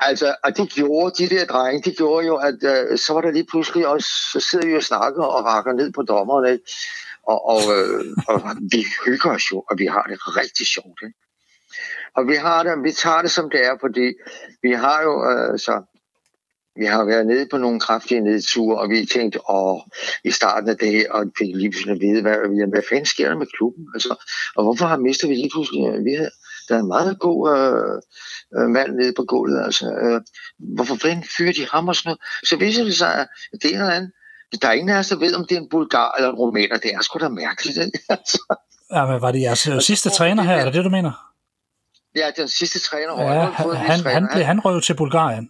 Altså, 0.00 0.34
og 0.44 0.56
det 0.56 0.70
gjorde, 0.70 1.14
de 1.18 1.34
der 1.34 1.44
drenge, 1.44 1.90
det 1.90 1.96
gjorde 1.96 2.26
jo, 2.26 2.36
at 2.36 2.58
øh, 2.62 2.98
så 2.98 3.12
var 3.12 3.20
der 3.20 3.30
lige 3.30 3.46
pludselig 3.50 3.86
også, 3.86 4.08
så 4.32 4.40
sidder 4.50 4.66
vi 4.66 4.76
og 4.76 4.82
snakker 4.82 5.24
og 5.24 5.44
rakker 5.44 5.72
ned 5.72 5.92
på 5.92 6.02
dommerne, 6.02 6.52
ikke? 6.52 6.64
Og, 7.26 7.48
og, 7.48 7.60
øh, 7.76 8.04
og 8.28 8.56
vi 8.72 8.84
hygger 9.06 9.30
os 9.30 9.42
jo, 9.52 9.64
og 9.70 9.78
vi 9.78 9.86
har 9.86 10.02
det 10.02 10.36
rigtig 10.36 10.66
sjovt, 10.66 11.00
ikke? 11.02 11.18
Og 12.14 12.28
vi 12.28 12.34
har 12.34 12.62
det, 12.62 12.72
vi 12.84 12.92
tager 12.92 13.22
det 13.22 13.30
som 13.30 13.50
det 13.50 13.66
er, 13.66 13.76
fordi 13.80 14.12
vi 14.62 14.72
har 14.72 15.02
jo, 15.02 15.14
øh, 15.30 15.58
så 15.58 15.82
vi 16.76 16.84
har 16.84 17.04
været 17.04 17.26
nede 17.26 17.46
på 17.50 17.56
nogle 17.56 17.80
kraftige 17.80 18.20
nedture, 18.20 18.78
og 18.80 18.90
vi 18.90 19.06
tænkte, 19.06 19.50
åh, 19.50 19.80
i 20.24 20.30
starten 20.30 20.68
af 20.68 20.76
det, 20.76 21.08
og 21.08 21.20
fik 21.38 21.56
lige 21.56 21.70
pludselig 21.70 21.94
at 21.94 22.00
vide, 22.00 22.22
hvad, 22.22 22.68
hvad 22.68 22.82
fanden 22.88 23.06
sker 23.06 23.28
der 23.28 23.38
med 23.38 23.46
klubben? 23.56 23.86
Altså, 23.94 24.14
og 24.56 24.64
hvorfor 24.64 24.86
har 24.86 24.96
mistet 24.96 25.30
vi 25.30 25.34
lige 25.34 25.50
pludselig? 25.54 25.88
Øh, 25.88 26.04
vi 26.04 26.12
havde, 26.14 26.30
der 26.70 26.76
er 26.76 26.80
en 26.80 26.88
meget 26.88 27.18
god 27.18 27.40
øh, 27.56 27.96
øh, 28.56 28.68
mand 28.68 28.90
nede 28.94 29.12
på 29.16 29.24
gulvet, 29.28 29.64
altså, 29.64 29.86
øh, 30.04 30.20
hvorfor 30.76 30.96
fanden 30.96 31.24
fyrer 31.36 31.52
de 31.52 31.66
ham 31.72 31.88
og 31.88 31.96
sådan 31.96 32.08
noget? 32.08 32.20
Så 32.44 32.56
viser 32.56 32.84
det 32.84 32.96
sig, 32.96 33.12
at 33.20 33.28
det 33.62 33.64
er 33.64 33.74
en 33.74 33.80
eller 33.80 33.94
anden, 33.94 34.12
der 34.62 34.68
er 34.68 34.72
ingen 34.72 34.94
af 34.94 34.98
os, 34.98 35.08
der 35.08 35.16
ved, 35.16 35.34
om 35.34 35.46
det 35.48 35.56
er 35.56 35.60
en 35.60 35.68
bulgar 35.68 36.12
eller 36.16 36.28
en 36.30 36.34
rumæner. 36.34 36.76
Det 36.76 36.94
er 36.94 37.00
sgu 37.00 37.18
da 37.18 37.28
mærkeligt, 37.28 37.78
ikke? 37.78 37.98
Altså. 38.16 38.56
Ja, 38.92 39.06
men 39.06 39.22
var 39.22 39.32
det 39.32 39.40
jeres 39.40 39.66
øh, 39.66 39.80
sidste 39.80 40.10
træner 40.10 40.42
her, 40.42 40.56
er 40.56 40.64
det 40.64 40.74
det, 40.74 40.84
du 40.84 40.90
mener? 40.90 41.12
Ja, 42.16 42.30
den 42.36 42.48
sidste 42.48 42.78
træner. 42.78 43.22
Ja, 43.22 43.50
han, 43.50 43.76
han, 43.76 44.00
han, 44.06 44.28
blev, 44.32 44.44
han 44.44 44.60
røg 44.60 44.82
til 44.82 44.94
Bulgarien. 44.94 45.48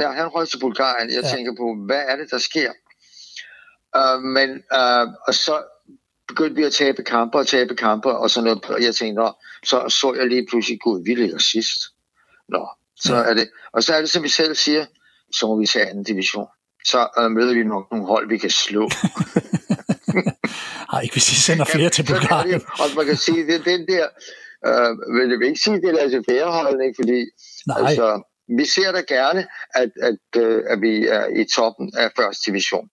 Ja, 0.00 0.10
han 0.10 0.28
røg 0.28 0.48
til 0.48 0.60
Bulgarien. 0.60 1.10
Jeg 1.10 1.22
ja. 1.22 1.28
tænker 1.28 1.52
på, 1.58 1.76
hvad 1.86 2.02
er 2.08 2.16
det, 2.16 2.30
der 2.30 2.38
sker? 2.38 2.70
Uh, 3.98 4.22
men, 4.22 4.50
uh, 4.50 5.06
og 5.26 5.34
så 5.34 5.54
begyndte 6.28 6.56
vi 6.56 6.62
at 6.62 6.72
tabe 6.72 7.02
kampe 7.02 7.38
og 7.38 7.46
tabe 7.46 7.76
kampe 7.76 8.08
og 8.08 8.30
sådan 8.30 8.44
noget. 8.44 8.64
Og 8.64 8.82
jeg 8.82 8.94
tænkte, 8.94 9.22
Nå, 9.22 9.32
så 9.64 9.88
så 9.88 10.14
jeg 10.18 10.26
lige 10.26 10.46
pludselig, 10.50 10.80
gud, 10.80 11.04
vi 11.04 11.14
ligger 11.14 11.38
sidst. 11.38 11.80
Nå, 12.48 12.68
så 12.96 13.14
er 13.14 13.34
det. 13.34 13.50
Og 13.72 13.82
så 13.82 13.94
er 13.94 14.00
det, 14.00 14.10
som 14.10 14.22
vi 14.22 14.28
selv 14.28 14.54
siger, 14.54 14.86
så 15.32 15.46
må 15.46 15.60
vi 15.60 15.66
tage 15.66 15.86
anden 15.86 16.04
division. 16.04 16.46
Så 16.84 17.08
uh, 17.18 17.30
møder 17.30 17.54
vi 17.54 17.62
nok 17.62 17.90
nogle 17.90 18.06
hold, 18.06 18.28
vi 18.28 18.38
kan 18.38 18.50
slå. 18.50 18.90
Nej, 20.92 21.00
ikke 21.02 21.14
hvis 21.14 21.32
I 21.32 21.34
sender 21.34 21.64
flere 21.64 21.82
ja, 21.82 21.88
til 21.88 22.04
Bulgarien. 22.06 22.62
Og 22.80 22.86
man 22.96 23.06
kan 23.06 23.16
sige, 23.16 23.46
det 23.46 23.64
den 23.64 23.86
der, 23.88 24.06
det 25.28 25.38
vil 25.38 25.48
ikke 25.48 25.60
sige, 25.60 25.76
det 25.80 25.88
er 25.88 25.98
altså 25.98 26.22
færre 26.28 26.84
ikke? 26.86 26.96
Fordi 27.00 27.18
Nej. 27.66 27.78
altså, 27.80 28.22
vi 28.58 28.64
ser 28.64 28.92
da 28.92 29.00
gerne, 29.14 29.46
at, 29.74 29.90
at, 30.02 30.42
uh, 30.42 30.60
at 30.72 30.80
vi 30.80 31.06
er 31.06 31.26
i 31.40 31.44
toppen 31.56 31.92
af 31.96 32.10
første 32.16 32.50
division. 32.50 32.88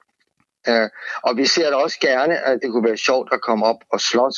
Uh, 0.70 0.90
og 1.24 1.38
vi 1.38 1.46
ser 1.46 1.70
da 1.70 1.76
også 1.76 1.98
gerne, 2.00 2.38
at 2.38 2.60
det 2.62 2.72
kunne 2.72 2.90
være 2.90 2.98
sjovt 2.98 3.30
at 3.34 3.42
komme 3.42 3.66
op 3.66 3.82
og 3.92 4.02
slås 4.02 4.38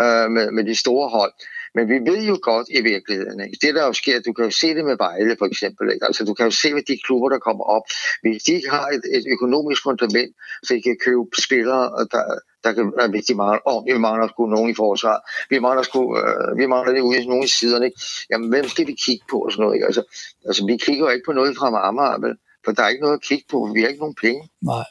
uh, 0.00 0.30
med, 0.30 0.50
med 0.50 0.64
de 0.64 0.74
store 0.74 1.08
hold. 1.08 1.32
Men 1.74 1.88
vi 1.88 2.10
ved 2.10 2.22
jo 2.32 2.38
godt 2.42 2.66
i 2.78 2.80
virkeligheden, 2.92 3.40
ikke? 3.40 3.58
det 3.62 3.74
der 3.74 3.84
jo 3.86 3.92
sker, 3.92 4.20
du 4.20 4.32
kan 4.32 4.44
jo 4.44 4.50
se 4.50 4.68
det 4.74 4.84
med 4.84 4.96
Vejle 4.96 5.36
for 5.38 5.46
eksempel, 5.46 5.92
ikke? 5.92 6.06
altså 6.06 6.24
du 6.24 6.34
kan 6.34 6.44
jo 6.44 6.50
se, 6.50 6.72
hvad 6.72 6.82
de 6.82 6.98
klubber, 7.06 7.28
der 7.28 7.38
kommer 7.38 7.64
op, 7.64 7.82
hvis 8.22 8.42
de 8.42 8.52
ikke 8.52 8.70
har 8.70 8.86
et, 8.96 9.04
et 9.16 9.24
økonomisk 9.34 9.82
fundament, 9.82 10.32
så 10.64 10.74
de 10.74 10.82
kan 10.82 10.96
købe 11.04 11.24
spillere, 11.46 11.84
øh, 11.98 12.06
der, 12.12 12.22
der 12.64 12.72
kan, 12.72 13.10
hvis 13.10 13.24
de 13.24 13.34
mangler, 13.34 13.60
oh, 13.64 13.86
vi 13.86 13.98
mangler 13.98 14.28
sgu 14.28 14.46
nogen 14.46 14.70
i 14.70 14.74
forsvar, 14.74 15.16
vi 15.50 15.58
mangler 15.58 15.82
sgu, 15.82 16.00
øh, 16.18 16.58
vi 16.58 16.66
mangler 16.66 16.92
det 16.94 17.00
ude 17.00 17.22
i 17.22 17.26
nogen 17.26 17.44
i 17.44 17.54
siderne, 17.58 17.86
ikke? 17.86 18.00
jamen 18.30 18.48
hvem 18.48 18.68
skal 18.68 18.86
vi 18.86 18.94
kigge 19.06 19.24
på 19.30 19.38
og 19.44 19.52
sådan 19.52 19.62
noget, 19.62 19.74
ikke? 19.76 19.86
Altså, 19.86 20.02
altså 20.48 20.66
vi 20.66 20.76
kigger 20.76 21.04
jo 21.06 21.10
ikke 21.14 21.26
på 21.26 21.32
noget 21.32 21.56
fra 21.56 21.88
Amager, 21.88 22.18
vel? 22.26 22.36
for 22.64 22.72
der 22.72 22.82
er 22.82 22.88
ikke 22.88 23.06
noget 23.06 23.18
at 23.20 23.22
kigge 23.30 23.46
på, 23.50 23.70
vi 23.74 23.80
har 23.80 23.88
ikke 23.88 24.04
nogen 24.04 24.20
penge. 24.24 24.42
Nej. 24.62 24.84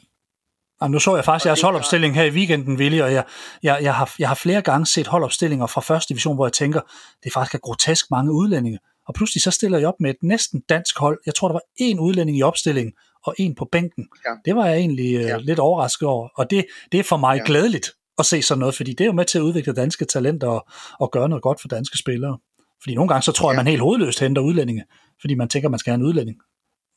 Jamen, 0.81 0.91
nu 0.91 0.99
så 0.99 1.15
jeg 1.15 1.25
faktisk 1.25 1.45
jeres 1.45 1.61
holdopstilling 1.61 2.15
her 2.15 2.23
i 2.23 2.29
weekenden, 2.29 2.77
Willy, 2.77 3.01
og 3.01 3.13
jeg, 3.13 3.23
jeg, 3.63 3.79
jeg, 3.81 3.95
har, 3.95 4.15
jeg 4.19 4.27
har 4.27 4.35
flere 4.35 4.61
gange 4.61 4.85
set 4.85 5.07
holdopstillinger 5.07 5.67
fra 5.67 5.81
første 5.81 6.09
division, 6.09 6.35
hvor 6.35 6.45
jeg 6.45 6.53
tænker, 6.53 6.81
det 7.23 7.29
er 7.29 7.33
faktisk 7.33 7.55
er 7.55 7.59
grotesk 7.59 8.05
mange 8.11 8.31
udlændinge. 8.31 8.79
Og 9.07 9.13
pludselig 9.13 9.41
så 9.41 9.51
stiller 9.51 9.77
jeg 9.77 9.87
op 9.87 9.99
med 9.99 10.09
et 10.09 10.15
næsten 10.23 10.61
dansk 10.69 10.99
hold. 10.99 11.19
Jeg 11.25 11.35
tror, 11.35 11.47
der 11.47 11.53
var 11.53 11.61
én 11.81 11.99
udlænding 11.99 12.37
i 12.37 12.41
opstillingen, 12.41 12.93
og 13.25 13.35
en 13.37 13.55
på 13.55 13.67
bænken. 13.71 14.07
Ja. 14.25 14.31
Det 14.45 14.55
var 14.55 14.65
jeg 14.65 14.77
egentlig 14.77 15.15
øh, 15.15 15.21
ja. 15.21 15.37
lidt 15.37 15.59
overrasket 15.59 16.07
over. 16.07 16.29
Og 16.35 16.49
det, 16.49 16.65
det 16.91 16.99
er 16.99 17.03
for 17.03 17.17
mig 17.17 17.37
ja. 17.37 17.43
glædeligt 17.45 17.91
at 18.19 18.25
se 18.25 18.41
sådan 18.41 18.59
noget, 18.59 18.75
fordi 18.75 18.91
det 18.91 19.01
er 19.01 19.05
jo 19.05 19.11
med 19.11 19.25
til 19.25 19.37
at 19.37 19.41
udvikle 19.41 19.73
danske 19.73 20.05
talenter 20.05 20.47
og, 20.47 20.67
og 20.99 21.11
gøre 21.11 21.29
noget 21.29 21.41
godt 21.41 21.61
for 21.61 21.67
danske 21.67 21.97
spillere. 21.97 22.37
Fordi 22.83 22.95
nogle 22.95 23.09
gange 23.09 23.21
så 23.21 23.31
tror 23.31 23.51
jeg, 23.51 23.55
ja. 23.55 23.59
man 23.59 23.67
helt 23.67 23.81
hovedløst 23.81 24.19
henter 24.19 24.41
udlændinge, 24.41 24.83
fordi 25.21 25.35
man 25.35 25.49
tænker, 25.49 25.69
man 25.69 25.79
skal 25.79 25.91
have 25.91 25.99
en 25.99 26.05
udlænding. 26.05 26.37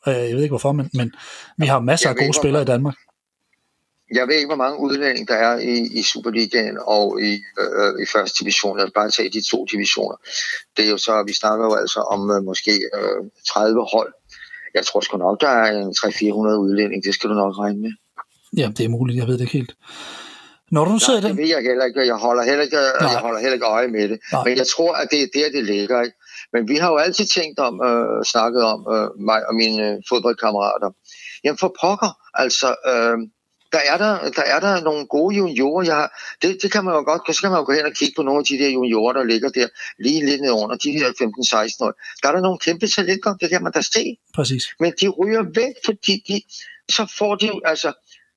Øh, 0.08 0.14
jeg 0.14 0.34
ved 0.34 0.42
ikke 0.42 0.52
hvorfor, 0.52 0.72
men, 0.72 0.90
men 0.94 1.12
vi 1.58 1.66
har 1.66 1.80
masser 1.80 2.08
af 2.08 2.16
gode 2.16 2.32
spillere 2.32 2.62
i 2.62 2.66
Danmark 2.66 2.94
jeg 4.14 4.28
ved 4.28 4.34
ikke, 4.34 4.46
hvor 4.46 4.62
mange 4.64 4.80
udlændinge 4.80 5.26
der 5.26 5.34
er 5.34 5.58
i, 5.58 5.76
i 5.98 6.02
Superligaen 6.02 6.78
og 6.86 7.22
i, 7.22 7.32
øh, 7.60 7.92
i 8.02 8.06
første 8.12 8.36
division. 8.40 8.78
Jeg 8.78 8.86
vil 8.86 8.92
bare 8.92 9.10
tage 9.10 9.30
de 9.30 9.42
to 9.50 9.66
divisioner. 9.72 10.16
Det 10.76 10.84
er 10.86 10.90
jo 10.90 10.98
så, 10.98 11.24
vi 11.26 11.32
snakker 11.32 11.64
jo 11.64 11.74
altså 11.74 12.00
om 12.00 12.30
øh, 12.30 12.42
måske 12.42 12.72
øh, 12.98 13.20
30 13.48 13.86
hold. 13.92 14.12
Jeg 14.74 14.86
tror 14.86 15.00
sgu 15.00 15.16
nok, 15.18 15.40
der 15.40 15.48
er 15.48 15.72
300-400 16.54 16.64
udlændinge. 16.64 17.02
Det 17.06 17.14
skal 17.14 17.30
du 17.30 17.34
nok 17.34 17.58
regne 17.58 17.80
med. 17.80 17.92
Ja, 18.56 18.66
det 18.76 18.84
er 18.84 18.88
muligt. 18.88 19.18
Jeg 19.18 19.26
ved 19.26 19.34
det 19.34 19.40
ikke 19.40 19.52
helt. 19.52 19.74
Når 20.70 20.84
du 20.84 20.98
sidder 20.98 21.20
der... 21.20 21.28
Det 21.28 21.36
ved 21.36 21.48
jeg 21.48 21.62
heller 21.62 21.84
ikke. 21.84 22.06
Jeg 22.06 22.16
holder 22.16 22.42
heller 22.42 22.64
ikke, 22.64 22.78
jeg 23.00 23.20
holder 23.26 23.40
heller 23.40 23.54
ikke 23.54 23.66
øje 23.66 23.88
med 23.88 24.08
det. 24.08 24.18
Nej. 24.32 24.44
Men 24.44 24.56
jeg 24.56 24.66
tror, 24.66 24.92
at 24.92 25.08
det 25.10 25.22
er 25.22 25.28
der, 25.34 25.48
det 25.56 25.64
ligger. 25.64 26.02
Ikke? 26.02 26.16
Men 26.52 26.68
vi 26.68 26.76
har 26.76 26.90
jo 26.90 26.96
altid 26.96 27.26
tænkt 27.26 27.58
om, 27.58 27.74
øh, 27.88 28.24
snakket 28.32 28.62
om, 28.62 28.80
øh, 28.94 29.08
mig 29.30 29.40
og 29.48 29.54
mine 29.54 29.90
øh, 29.90 29.96
fodboldkammerater. 30.08 30.90
Jamen 31.44 31.58
for 31.58 31.74
pokker, 31.80 32.12
altså... 32.34 32.68
Øh, 32.92 33.18
der 33.72 33.78
er 33.78 33.98
der, 33.98 34.30
der 34.30 34.42
er 34.42 34.60
der 34.60 34.80
nogle 34.80 35.06
gode 35.06 35.36
juniorer. 35.36 35.84
Jeg 35.84 35.94
har, 35.94 36.20
det, 36.42 36.62
det 36.62 36.72
kan 36.72 36.84
man 36.84 36.94
jo 36.94 37.02
godt, 37.02 37.36
så 37.36 37.40
kan 37.40 37.50
man 37.50 37.60
jo 37.60 37.64
gå 37.64 37.72
hen 37.72 37.84
og 37.84 37.92
kigge 37.92 38.14
på 38.16 38.22
nogle 38.22 38.38
af 38.38 38.44
de 38.44 38.58
der 38.58 38.70
juniorer, 38.70 39.12
der 39.12 39.24
ligger 39.24 39.48
der 39.48 39.68
lige 39.98 40.26
lidt 40.26 40.40
ned 40.40 40.50
under, 40.50 40.76
de 40.76 40.90
her 40.92 41.08
15-16 41.08 41.84
år. 41.86 41.92
Der 42.22 42.28
er 42.28 42.32
der 42.32 42.40
nogle 42.40 42.58
kæmpe 42.58 42.86
talenter, 42.86 43.34
det 43.34 43.50
kan 43.50 43.62
man 43.62 43.72
da 43.72 43.80
se. 43.80 44.18
Præcis. 44.34 44.64
Men 44.80 44.92
de 45.00 45.08
ryger 45.08 45.42
væk, 45.54 45.74
fordi 45.84 46.24
de, 46.28 46.42
så 46.92 47.14
får 47.18 47.34
de 47.34 47.46
jo, 47.46 47.60
altså, 47.64 47.92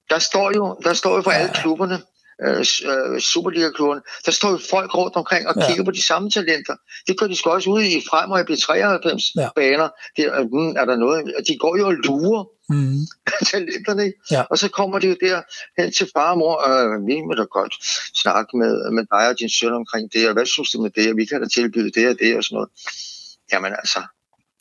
der 0.09 0.19
står 0.19 0.51
jo, 0.55 0.77
der 0.83 0.93
står 0.93 1.15
jo 1.15 1.21
for 1.21 1.31
alle 1.31 1.51
klubberne, 1.53 2.01
øh, 2.45 2.59
øh 2.59 3.19
Superliga-klubberne, 3.19 4.01
der 4.25 4.31
står 4.31 4.51
jo 4.51 4.59
folk 4.69 4.95
rundt 4.95 5.15
omkring 5.15 5.47
og 5.47 5.53
ja. 5.57 5.67
kigger 5.67 5.83
på 5.83 5.91
de 5.91 6.05
samme 6.05 6.29
talenter. 6.29 6.75
Det 7.07 7.19
gør 7.19 7.27
de 7.27 7.35
sgu 7.35 7.49
også 7.49 7.69
ude 7.69 7.87
i 7.87 8.01
frem 8.09 8.31
og 8.31 8.39
i 8.39 8.43
B93 8.43 9.41
ja. 9.41 9.49
baner. 9.55 9.89
Det, 10.15 10.25
er, 10.25 10.43
hmm, 10.43 10.71
er 10.81 10.85
der 10.85 10.95
noget? 10.95 11.33
De 11.47 11.57
går 11.57 11.77
jo 11.77 11.87
og 11.87 11.93
lurer 11.93 12.43
mm. 12.69 13.01
talenterne. 13.51 14.13
Ja. 14.31 14.41
Og 14.49 14.57
så 14.57 14.69
kommer 14.69 14.99
de 14.99 15.07
jo 15.07 15.15
der 15.21 15.41
hen 15.81 15.91
til 15.91 16.07
far 16.15 16.31
og 16.31 16.37
mor, 16.37 16.55
øh, 16.69 17.07
vi 17.07 17.13
vil 17.13 17.37
da 17.37 17.43
godt 17.43 17.73
snakke 18.23 18.57
med, 18.57 18.91
med 18.91 19.05
dig 19.13 19.29
og 19.29 19.39
din 19.39 19.49
søn 19.49 19.73
omkring 19.73 20.13
det, 20.13 20.27
og 20.27 20.33
hvad 20.33 20.45
synes 20.45 20.69
du 20.71 20.81
med 20.81 20.91
det, 20.97 21.11
og 21.11 21.17
vi 21.17 21.25
kan 21.25 21.41
da 21.41 21.47
tilbyde 21.47 21.91
det 21.91 22.09
og 22.09 22.15
det 22.19 22.37
og 22.37 22.43
sådan 22.43 22.55
noget. 22.55 22.69
Jamen 23.51 23.73
altså, 23.81 23.99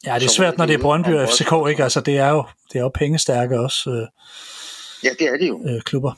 Ja, 0.06 0.14
det 0.14 0.24
er 0.24 0.28
svært, 0.28 0.58
når 0.58 0.66
det 0.66 0.74
er 0.74 0.78
Brøndby 0.78 1.08
og 1.08 1.28
FCK, 1.28 1.52
ikke? 1.70 1.82
Altså, 1.82 2.00
det 2.00 2.16
er 2.18 2.28
jo, 2.28 2.44
det 2.72 2.78
er 2.78 2.82
jo 2.82 2.88
pengestærke 2.88 3.60
også. 3.60 3.90
Øh, 3.90 4.06
ja, 5.04 5.10
det 5.18 5.26
er 5.26 5.36
det 5.36 5.48
jo. 5.48 5.60
Øh, 5.68 5.80
klubber. 5.82 6.12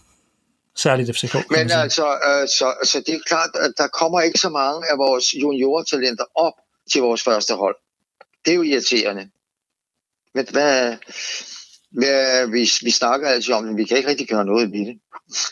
Særligt 0.77 1.17
FCK. 1.17 1.51
Men 1.51 1.71
altså, 1.71 2.07
øh, 2.07 2.49
så, 2.49 2.75
så 2.85 3.03
det 3.07 3.15
er 3.15 3.19
klart, 3.27 3.51
at 3.55 3.73
der 3.79 3.89
kommer 3.89 4.21
ikke 4.21 4.39
så 4.39 4.49
mange 4.49 4.91
af 4.91 4.99
vores 4.99 5.35
juniortalenter 5.35 6.25
op 6.35 6.53
til 6.93 7.01
vores 7.03 7.23
første 7.23 7.55
hold. 7.55 7.77
Det 8.45 8.51
er 8.51 8.55
jo 8.55 8.63
irriterende. 8.63 9.31
Men 10.35 10.47
hvad, 10.51 10.97
hvad 11.91 12.47
vi, 12.47 12.71
vi 12.83 12.91
snakker 12.91 13.29
altså 13.29 13.55
om, 13.55 13.65
men 13.65 13.77
vi 13.77 13.85
kan 13.85 13.97
ikke 13.97 14.09
rigtig 14.09 14.29
gøre 14.29 14.45
noget 14.45 14.73
ved 14.73 14.87
det. 14.87 14.99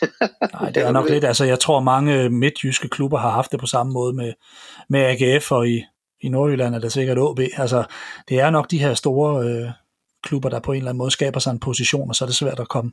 Nej, 0.61 0.69
det 0.69 0.83
er 0.83 0.91
nok 0.91 1.09
lidt. 1.09 1.23
Altså, 1.23 1.45
jeg 1.45 1.59
tror, 1.59 1.79
mange 1.79 2.29
midtjyske 2.29 2.87
klubber 2.87 3.17
har 3.17 3.29
haft 3.29 3.51
det 3.51 3.59
på 3.59 3.65
samme 3.65 3.93
måde 3.93 4.13
med, 4.13 4.33
med 4.89 4.99
AGF, 4.99 5.51
og 5.51 5.69
i, 5.69 5.83
i 6.21 6.29
Nordjylland 6.29 6.75
er 6.75 6.79
det 6.79 6.91
sikkert 6.91 7.17
OB. 7.17 7.39
Altså, 7.57 7.83
det 8.29 8.39
er 8.39 8.49
nok 8.49 8.71
de 8.71 8.79
her 8.79 8.93
store 8.93 9.45
øh, 9.45 9.69
klubber, 10.23 10.49
der 10.49 10.59
på 10.59 10.71
en 10.71 10.77
eller 10.77 10.89
anden 10.89 10.97
måde 10.97 11.11
skaber 11.11 11.39
sig 11.39 11.51
en 11.51 11.59
position, 11.59 12.09
og 12.09 12.15
så 12.15 12.25
er 12.25 12.27
det 12.27 12.35
svært 12.35 12.59
at 12.59 12.69
komme, 12.69 12.91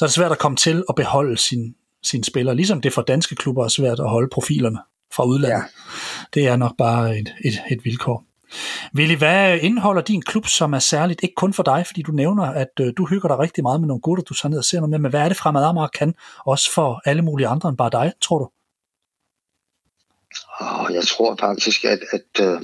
så 0.00 0.04
er 0.04 0.06
det 0.06 0.14
svært 0.14 0.32
at 0.32 0.38
komme 0.38 0.56
til 0.56 0.84
at 0.88 0.94
beholde 0.94 1.38
sin, 1.38 1.74
sine 2.02 2.24
spillere, 2.24 2.56
ligesom 2.56 2.80
det 2.80 2.92
for 2.92 3.02
danske 3.02 3.34
klubber 3.36 3.64
er 3.64 3.68
svært 3.68 4.00
at 4.00 4.08
holde 4.08 4.28
profilerne 4.28 4.78
fra 5.12 5.24
udlandet. 5.24 5.56
Ja. 5.56 5.62
Det 6.34 6.46
er 6.46 6.56
nok 6.56 6.76
bare 6.78 7.18
et, 7.18 7.34
et, 7.44 7.62
et 7.70 7.84
vilkår. 7.84 8.24
Willy, 8.94 9.16
hvad 9.16 9.58
indeholder 9.58 10.02
din 10.02 10.22
klub, 10.22 10.46
som 10.46 10.72
er 10.72 10.78
særligt, 10.78 11.22
ikke 11.22 11.34
kun 11.34 11.52
for 11.52 11.62
dig, 11.62 11.86
fordi 11.86 12.02
du 12.02 12.12
nævner, 12.12 12.44
at 12.44 12.68
øh, 12.80 12.92
du 12.96 13.06
hygger 13.06 13.28
dig 13.28 13.38
rigtig 13.38 13.62
meget 13.62 13.80
med 13.80 13.88
nogle 13.88 14.00
gutter, 14.00 14.24
du 14.24 14.34
tager 14.34 14.50
ned 14.50 14.58
og 14.58 14.64
ser 14.64 14.78
noget 14.78 14.90
med, 14.90 14.98
men 14.98 15.10
hvad 15.10 15.20
er 15.20 15.28
det 15.28 15.36
Fremad 15.36 15.64
Amager 15.64 15.88
kan, 15.88 16.14
også 16.46 16.72
for 16.72 17.02
alle 17.04 17.22
mulige 17.22 17.48
andre 17.48 17.68
end 17.68 17.78
bare 17.78 17.90
dig, 17.90 18.12
tror 18.20 18.38
du? 18.38 18.50
Oh, 20.60 20.94
jeg 20.94 21.04
tror 21.04 21.36
faktisk, 21.40 21.84
at, 21.84 22.00
at 22.12 22.46
uh, 22.46 22.62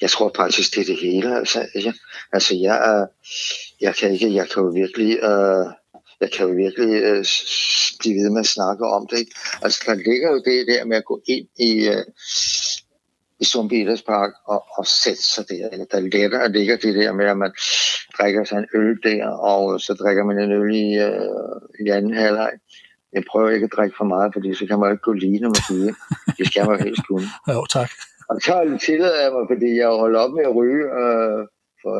jeg 0.00 0.10
tror 0.10 0.32
faktisk, 0.36 0.74
det 0.74 0.80
er 0.80 0.84
det 0.84 0.98
hele. 1.02 1.38
Altså, 1.38 1.68
jeg, 1.74 1.94
altså 2.32 2.54
jeg, 2.54 2.76
er, 2.76 3.06
jeg 3.80 3.94
kan 3.94 4.12
ikke, 4.12 4.34
jeg 4.34 4.48
kan 4.48 4.62
jo 4.62 4.68
virkelig, 4.68 5.24
uh, 5.24 5.66
jeg 6.20 6.30
kan 6.32 6.46
jo 6.48 6.52
virkelig 6.64 6.90
uh, 7.10 7.24
blive 7.98 8.16
ved 8.22 8.30
med 8.30 8.40
at 8.40 8.54
snakke 8.56 8.84
om 8.86 9.06
det. 9.10 9.18
Ikke? 9.18 9.34
Altså, 9.62 9.82
der 9.86 9.94
ligger 9.94 10.28
jo 10.32 10.38
det 10.48 10.66
der 10.66 10.84
med 10.84 10.96
at 10.96 11.04
gå 11.04 11.20
ind 11.26 11.46
i, 11.58 11.88
uh, 11.88 12.04
i 13.40 13.44
Sundby 13.44 13.72
Idrætspark 13.72 14.32
og, 14.46 14.64
og 14.78 14.86
sætte 14.86 15.22
sig 15.22 15.44
der. 15.48 15.68
Eller 15.72 15.84
der 15.84 16.00
ligger, 16.00 16.48
ligger 16.48 16.76
det 16.76 16.94
der 16.94 17.12
med, 17.12 17.26
at 17.26 17.36
man 17.36 17.52
drikker 18.18 18.44
sig 18.44 18.58
en 18.58 18.68
øl 18.74 18.98
der, 19.02 19.28
og 19.28 19.80
så 19.80 19.94
drikker 19.94 20.24
man 20.24 20.38
en 20.38 20.52
øl 20.52 20.74
i, 20.74 20.88
uh, 21.06 21.86
i 21.86 21.90
anden 21.90 22.14
halvleg. 22.14 22.52
Jeg 23.12 23.24
prøver 23.30 23.50
ikke 23.50 23.64
at 23.64 23.76
drikke 23.76 23.96
for 23.96 24.04
meget, 24.04 24.32
fordi 24.34 24.54
så 24.54 24.66
kan 24.66 24.78
man 24.78 24.92
ikke 24.92 25.02
gå 25.02 25.12
lige, 25.12 25.40
når 25.40 25.48
man 25.48 25.64
siger. 25.68 25.92
Det 26.38 26.46
skal 26.46 26.66
man 26.66 26.78
jo 26.78 26.84
helst 26.84 27.02
kunne. 27.08 27.28
Jo, 27.48 27.66
tak. 27.66 27.90
Og 28.30 28.36
så 28.46 28.78
tillader 28.86 29.22
jeg 29.22 29.32
mig, 29.32 29.44
fordi 29.52 29.70
jeg 29.80 29.88
holdt 29.88 30.16
op 30.16 30.32
med 30.36 30.44
at 30.48 30.54
ryge 30.58 30.84
øh, 31.00 31.40
for 31.82 31.96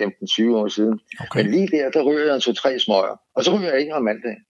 15-20 0.00 0.56
år 0.60 0.68
siden. 0.68 1.00
Okay. 1.20 1.42
Men 1.42 1.50
lige 1.50 1.68
der, 1.68 1.90
der 1.90 2.02
ryger 2.02 2.24
jeg 2.24 2.34
en 2.34 2.40
to-tre 2.40 2.78
smøger. 2.78 3.20
Og 3.34 3.44
så 3.44 3.56
ryger 3.56 3.70
jeg 3.70 3.80
ikke 3.80 3.94
om 3.94 4.02
mandagen. 4.02 4.42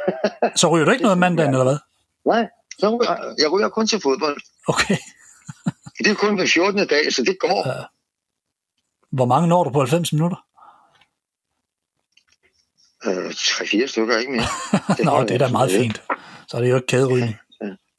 så 0.60 0.68
ryger 0.68 0.84
du 0.84 0.90
ikke 0.90 1.02
noget 1.02 1.12
om 1.12 1.18
mandagen, 1.18 1.50
eller 1.54 1.64
hvad? 1.64 1.78
Nej, 2.26 2.48
så 2.78 2.90
ryger, 2.90 3.34
jeg 3.38 3.52
ryger 3.52 3.68
kun 3.68 3.86
til 3.86 4.00
fodbold. 4.00 4.40
Okay. 4.68 4.96
det 6.04 6.10
er 6.10 6.14
kun 6.14 6.34
hver 6.34 6.46
14. 6.54 6.86
dag, 6.88 7.12
så 7.12 7.22
det 7.22 7.36
går. 7.40 7.68
Ja. 7.68 7.84
Hvor 9.10 9.24
mange 9.24 9.48
når 9.48 9.64
du 9.64 9.70
på 9.70 9.80
90 9.80 10.12
minutter? 10.12 10.46
Øh, 13.06 13.34
tre-fire 13.34 13.88
stykker, 13.88 14.18
ikke 14.18 14.32
mere. 14.32 14.50
Det 14.96 15.04
Nå, 15.04 15.22
det 15.22 15.30
er 15.30 15.38
da 15.38 15.48
meget 15.48 15.70
fint. 15.70 16.02
Så 16.48 16.56
er 16.56 16.60
det 16.60 16.70
jo 16.70 16.74
ikke 16.74 16.86
kæderygning. 16.86 17.36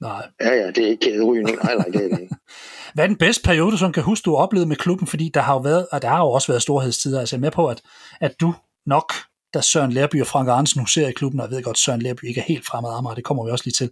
Nej. 0.02 0.28
Ja, 0.42 0.54
ja, 0.54 0.68
det 0.68 0.78
er 0.78 0.88
ikke 0.88 1.06
kæderygning. 1.06 1.58
Nej, 1.64 1.76
nej, 1.76 1.86
det 1.86 1.96
er 1.96 2.10
det 2.10 2.22
ikke. 2.22 2.36
Hvad 2.94 3.04
er 3.04 3.08
den 3.08 3.18
bedste 3.18 3.44
periode, 3.44 3.78
som 3.78 3.92
kan 3.92 4.04
huske, 4.04 4.26
du 4.26 4.36
har 4.36 4.44
oplevet 4.44 4.68
med 4.68 4.76
klubben? 4.76 5.08
Fordi 5.08 5.32
der 5.34 5.42
har 5.42 5.54
jo, 5.54 5.60
været, 5.60 5.88
og 5.92 6.02
der 6.02 6.08
har 6.08 6.18
jo 6.18 6.32
også 6.32 6.48
været 6.48 6.62
storhedstider. 6.62 7.20
Altså 7.20 7.36
jeg 7.36 7.40
er 7.40 7.42
med 7.42 7.52
på, 7.52 7.68
at, 7.68 7.82
at 8.22 8.40
du 8.42 8.54
nok, 8.86 9.14
da 9.54 9.62
Søren 9.62 9.92
Lærby 9.92 10.22
og 10.22 10.28
Frank 10.28 10.50
Arnsen 10.50 10.82
huserer 10.82 11.08
i 11.08 11.12
klubben, 11.12 11.40
og 11.40 11.48
jeg 11.48 11.56
ved 11.56 11.64
godt, 11.64 11.76
at 11.76 11.80
Søren 11.80 12.02
Lærby 12.02 12.28
ikke 12.28 12.42
er 12.42 12.46
helt 12.46 12.66
fremad 12.66 12.98
Amager, 12.98 13.16
det 13.16 13.24
kommer 13.24 13.46
vi 13.46 13.52
også 13.52 13.66
lige 13.66 13.74
til. 13.74 13.92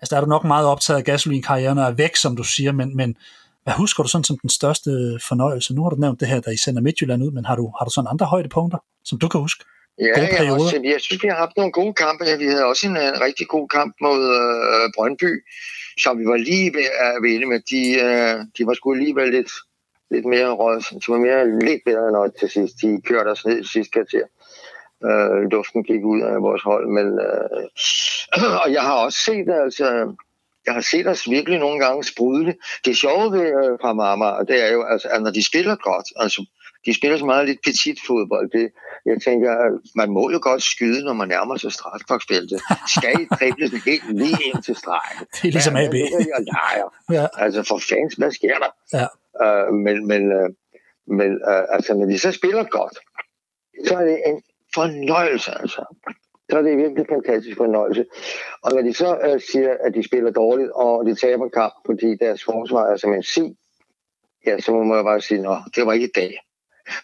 Altså 0.00 0.10
der 0.10 0.16
er 0.16 0.20
du 0.20 0.26
nok 0.26 0.44
meget 0.44 0.66
optaget 0.66 0.98
af 0.98 1.04
gasolinkarrieren 1.04 1.78
og 1.78 1.84
er 1.84 1.90
væk, 1.90 2.16
som 2.16 2.36
du 2.36 2.42
siger, 2.42 2.72
men, 2.72 2.96
men 2.96 3.16
hvad 3.64 3.74
husker 3.74 4.02
du 4.02 4.08
sådan 4.08 4.24
som 4.24 4.38
den 4.38 4.50
største 4.50 5.20
fornøjelse? 5.28 5.74
Nu 5.74 5.82
har 5.82 5.90
du 5.90 5.96
nævnt 5.96 6.20
det 6.20 6.28
her, 6.28 6.40
der 6.40 6.50
I 6.50 6.56
sender 6.56 6.82
Midtjylland 6.82 7.22
ud, 7.22 7.30
men 7.30 7.44
har 7.44 7.56
du, 7.56 7.72
har 7.78 7.84
du 7.84 7.90
sådan 7.90 8.08
andre 8.10 8.26
højdepunkter, 8.26 8.78
som 9.04 9.18
du 9.18 9.28
kan 9.28 9.40
huske? 9.40 9.64
Ja, 9.98 10.42
jeg, 10.42 10.52
også, 10.52 10.80
jeg 10.84 11.00
synes, 11.00 11.22
vi 11.22 11.28
har 11.28 11.36
haft 11.36 11.56
nogle 11.56 11.72
gode 11.72 11.94
kampe. 11.94 12.24
Vi 12.38 12.46
havde 12.46 12.64
også 12.64 12.86
en, 12.86 12.96
en 12.96 13.20
rigtig 13.20 13.48
god 13.48 13.68
kamp 13.68 13.94
mod 14.00 14.20
øh, 14.40 14.92
Brøndby, 14.94 15.44
som 16.02 16.18
vi 16.18 16.24
var 16.26 16.36
lige 16.36 16.74
ved 16.74 16.88
at 17.06 17.22
vinde 17.22 17.46
med. 17.46 17.60
De, 17.70 17.82
øh, 18.06 18.36
de 18.58 18.66
var 18.66 18.74
sgu 18.74 18.92
alligevel 18.92 19.30
lidt, 19.30 19.52
lidt 20.10 20.26
mere 20.26 20.50
råd. 20.50 20.80
De 21.02 21.08
var 21.12 21.18
mere 21.18 21.58
lidt 21.68 21.82
bedre 21.84 22.08
end 22.08 22.32
til 22.40 22.50
sidst. 22.50 22.74
De 22.82 23.02
kørte 23.04 23.28
os 23.28 23.44
ned 23.46 23.60
i 23.60 23.66
sidste 23.72 23.92
kvarter. 23.92 24.26
Øh, 25.08 25.50
luften 25.50 25.84
gik 25.84 26.04
ud 26.04 26.20
af 26.20 26.42
vores 26.42 26.62
hold. 26.62 26.86
Men, 26.88 27.06
øh, 27.26 27.64
og 28.64 28.72
jeg 28.72 28.82
har 28.82 28.94
også 28.94 29.18
set, 29.18 29.48
altså, 29.64 29.86
jeg 30.66 30.74
har 30.74 30.80
set 30.80 31.06
os 31.06 31.30
virkelig 31.30 31.58
nogle 31.58 31.84
gange 31.84 32.04
sprudle. 32.04 32.54
Det 32.84 32.96
sjove 32.96 33.32
ved 33.32 33.46
øh, 33.46 33.78
fra 33.80 33.92
Marmar, 33.92 34.42
det 34.42 34.64
er 34.64 34.72
jo, 34.72 34.82
altså, 34.82 35.08
at 35.08 35.22
når 35.22 35.30
de 35.30 35.46
spiller 35.46 35.76
godt, 35.76 36.06
altså 36.16 36.46
de 36.86 36.94
spiller 36.94 37.18
så 37.18 37.24
meget 37.24 37.46
lidt 37.46 37.60
petit 37.64 37.98
fodbold. 38.06 38.50
Det, 38.50 38.72
jeg 39.06 39.22
tænker, 39.22 39.50
man 39.96 40.10
må 40.10 40.30
jo 40.30 40.38
godt 40.42 40.62
skyde, 40.62 41.04
når 41.04 41.12
man 41.12 41.28
nærmer 41.28 41.56
sig 41.56 41.72
strafboksfeltet. 41.72 42.60
Skal 42.96 43.20
I 43.22 43.26
drible 43.38 43.66
sådan 43.66 43.80
helt 43.86 44.16
lige 44.22 44.38
ind 44.48 44.62
til 44.62 44.76
stregen? 44.76 45.26
Det 45.42 45.48
er 45.48 45.52
ligesom 45.52 45.76
AB. 45.76 45.94
Ja. 47.10 47.26
Altså 47.44 47.62
for 47.62 47.78
fans, 47.90 48.14
hvad 48.14 48.30
sker 48.30 48.56
der? 48.64 48.72
Ja. 48.98 49.06
Uh, 49.42 49.74
men 49.74 50.06
men, 50.06 50.22
uh, 50.38 50.48
men 51.18 51.30
uh, 51.50 51.64
altså, 51.76 51.94
når 51.94 52.06
de 52.06 52.18
så 52.18 52.32
spiller 52.32 52.64
godt, 52.64 52.98
så 53.86 53.96
er 53.96 54.04
det 54.04 54.18
en 54.26 54.42
fornøjelse, 54.74 55.50
altså. 55.60 55.82
Så 56.50 56.58
er 56.58 56.62
det 56.62 56.76
virkelig 56.76 57.00
en 57.00 57.06
fantastisk 57.14 57.56
fornøjelse. 57.56 58.04
Og 58.62 58.72
når 58.72 58.82
de 58.82 58.94
så 58.94 59.10
uh, 59.26 59.40
siger, 59.52 59.76
at 59.80 59.94
de 59.94 60.02
spiller 60.08 60.30
dårligt, 60.30 60.70
og 60.70 61.06
de 61.06 61.14
taber 61.14 61.48
kamp, 61.48 61.74
fordi 61.86 62.16
deres 62.16 62.44
forsvar 62.44 62.84
er 62.92 62.96
som 62.96 63.12
en 63.12 63.22
sig, 63.22 63.56
ja, 64.46 64.60
så 64.60 64.72
må 64.72 64.82
man 64.84 65.04
bare 65.04 65.20
sige, 65.20 65.40
at 65.40 65.58
det 65.76 65.86
var 65.86 65.92
ikke 65.92 66.06
i 66.06 66.12
dag. 66.14 66.38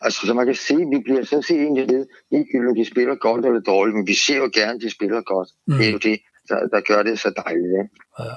Altså, 0.01 0.27
så 0.27 0.35
man 0.35 0.47
kan 0.47 0.55
se, 0.55 0.77
vi 0.77 0.99
bliver 1.05 1.25
sådan 1.25 1.43
set 1.43 1.61
egentlig 1.61 1.89
ved, 1.93 2.07
ligegyldigt 2.33 2.71
om 2.71 2.77
de 2.77 2.91
spiller 2.93 3.15
godt 3.15 3.47
eller 3.47 3.61
dårligt, 3.61 3.97
men 3.97 4.07
vi 4.07 4.15
ser 4.15 4.37
jo 4.37 4.51
gerne, 4.55 4.75
at 4.75 4.81
de 4.81 4.91
spiller 4.91 5.21
godt. 5.23 5.49
Mm. 5.67 5.77
Det 5.77 5.87
er 5.89 5.93
jo 5.93 5.99
det, 5.99 6.19
der, 6.49 6.59
der 6.75 6.81
gør 6.81 7.03
det 7.03 7.21
så 7.21 7.31
dejligt. 7.45 7.73
Ikke? 7.83 7.91
Ja. 8.19 8.35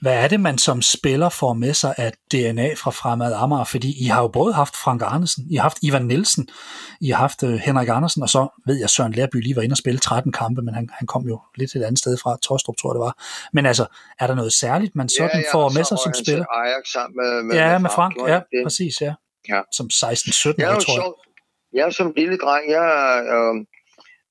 Hvad 0.00 0.14
er 0.14 0.28
det, 0.28 0.40
man 0.40 0.58
som 0.58 0.82
spiller 0.82 1.28
får 1.28 1.52
med 1.52 1.74
sig 1.74 1.94
af 1.98 2.12
DNA 2.32 2.74
fra 2.74 2.90
Fremad 2.90 3.32
Amager? 3.32 3.64
Fordi 3.64 4.04
I 4.04 4.06
har 4.06 4.22
jo 4.22 4.28
både 4.28 4.52
haft 4.54 4.76
Frank 4.76 5.02
Arnesen, 5.02 5.46
I 5.50 5.54
har 5.54 5.62
haft 5.62 5.78
Ivan 5.82 6.06
Nielsen, 6.06 6.48
I 7.00 7.10
har 7.10 7.16
haft 7.16 7.42
uh, 7.42 7.50
Henrik 7.50 7.88
Andersen, 7.88 8.22
og 8.22 8.28
så 8.28 8.62
ved 8.66 8.76
jeg, 8.76 8.90
Søren 8.90 9.12
Lærby 9.12 9.42
lige 9.42 9.56
var 9.56 9.62
inde 9.62 9.72
og 9.72 9.76
spille 9.76 9.98
13 9.98 10.32
kampe, 10.32 10.62
men 10.62 10.74
han, 10.74 10.88
han 10.92 11.06
kom 11.06 11.28
jo 11.28 11.40
lidt 11.56 11.74
et 11.74 11.82
andet 11.82 11.98
sted 11.98 12.16
fra, 12.22 12.38
Tostrup 12.42 12.76
tror 12.76 12.90
jeg 12.90 12.94
det 12.94 13.00
var. 13.00 13.14
Men 13.52 13.66
altså, 13.66 13.86
er 14.20 14.26
der 14.26 14.34
noget 14.34 14.52
særligt, 14.52 14.96
man 14.96 15.08
sådan 15.08 15.30
ja, 15.34 15.38
ja, 15.38 15.52
får 15.52 15.68
med 15.68 15.84
sig 15.84 15.98
som 16.04 16.12
spiller? 16.24 16.44
Ajax 16.44 16.84
sammen 16.92 17.16
med, 17.16 17.42
med, 17.42 17.56
ja, 17.56 17.78
med 17.78 17.90
Frank, 17.90 18.16
med 18.16 18.24
Frank 18.24 18.44
ja, 18.52 18.64
præcis, 18.64 19.00
ja 19.00 19.14
ja. 19.48 19.60
som 19.76 19.86
16-17 19.86 19.96
år, 20.68 20.80
tror 20.84 20.98
jeg. 21.00 21.12
jeg 21.76 21.86
er 21.86 21.90
som 21.90 22.12
lille 22.16 22.36
dreng, 22.44 22.64
jeg 22.76 22.88
øh, 23.34 23.54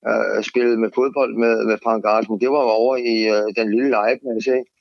øh, 0.10 0.44
spillede 0.50 0.78
med 0.84 0.90
fodbold 0.96 1.34
med, 1.44 1.56
med 1.70 1.78
Frank 1.84 2.02
Arsen. 2.06 2.42
Det 2.44 2.50
var 2.56 2.64
over 2.82 2.96
i 3.14 3.16
øh, 3.36 3.46
den 3.58 3.68
lille 3.76 3.90
legeplads, 3.90 4.48
ikke? 4.58 4.72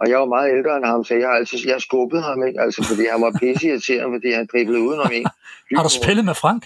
Og 0.00 0.04
jeg 0.10 0.18
var 0.18 0.28
meget 0.36 0.48
ældre 0.56 0.76
end 0.76 0.86
ham, 0.92 1.04
så 1.04 1.14
jeg, 1.14 1.30
altså, 1.40 1.56
jeg 1.66 1.80
skubbede 1.80 2.22
ham, 2.22 2.46
ikke? 2.46 2.60
Altså, 2.60 2.80
fordi 2.88 3.04
han 3.12 3.20
var 3.26 3.32
pisse 3.40 3.66
irriterende, 3.68 4.16
fordi 4.16 4.30
han 4.32 4.48
driblede 4.52 4.80
udenom 4.88 5.10
en. 5.12 5.26
Har 5.78 5.82
du 5.88 5.94
spillet 6.02 6.24
med 6.24 6.34
Frank? 6.34 6.62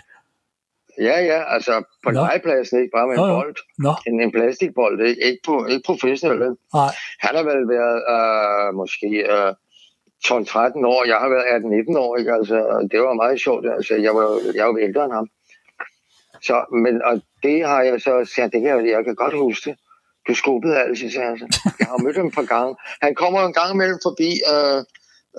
Ja, 1.08 1.16
ja, 1.30 1.54
altså 1.54 1.74
på 2.04 2.10
Nå. 2.10 2.20
legepladsen, 2.24 2.78
ikke 2.80 2.92
bare 2.96 3.06
med 3.06 3.14
en 3.14 3.20
Nå, 3.20 3.34
bold. 3.40 3.56
Nå. 3.78 3.92
En, 4.06 4.22
en 4.22 4.32
plastikbold, 4.32 5.00
ikke, 5.08 5.22
ikke, 5.28 5.42
på, 5.46 5.66
ikke 5.66 5.82
professionelt. 5.86 6.58
Nej. 6.74 6.92
Han 7.24 7.32
har 7.36 7.44
vel 7.50 7.62
været 7.76 7.98
øh, 8.14 8.74
måske 8.80 9.08
øh, 9.34 9.52
12-13 10.26 10.86
år. 10.94 11.04
Jeg 11.12 11.18
har 11.22 11.28
været 11.34 11.46
18-19 11.94 11.98
år, 11.98 12.16
ikke? 12.16 12.32
Altså, 12.32 12.88
det 12.90 13.00
var 13.00 13.12
meget 13.22 13.40
sjovt. 13.40 13.64
Altså, 13.76 13.94
jeg 13.94 14.14
var, 14.14 14.26
jeg 14.54 14.66
var 14.66 14.78
ældre 14.78 15.04
end 15.04 15.12
ham. 15.12 15.28
Så, 16.42 16.56
men 16.84 17.02
og 17.02 17.14
det 17.42 17.66
har 17.66 17.82
jeg 17.82 18.00
så 18.00 18.30
sagt, 18.34 18.52
det 18.52 18.60
kan, 18.62 18.88
jeg 18.94 19.04
kan 19.04 19.14
godt 19.14 19.34
huske 19.34 19.70
det. 19.70 19.78
Du 20.28 20.34
skubbede 20.34 20.76
altid, 20.82 21.10
sagde 21.10 21.30
altså. 21.30 21.46
Jeg 21.78 21.86
har 21.86 22.02
mødt 22.04 22.16
ham 22.16 22.26
et 22.26 22.34
par 22.34 22.48
gange. 22.54 22.76
Han 23.02 23.14
kommer 23.14 23.40
en 23.40 23.52
gang 23.52 23.74
imellem 23.74 23.98
forbi 24.02 24.30
øh, 24.52 24.80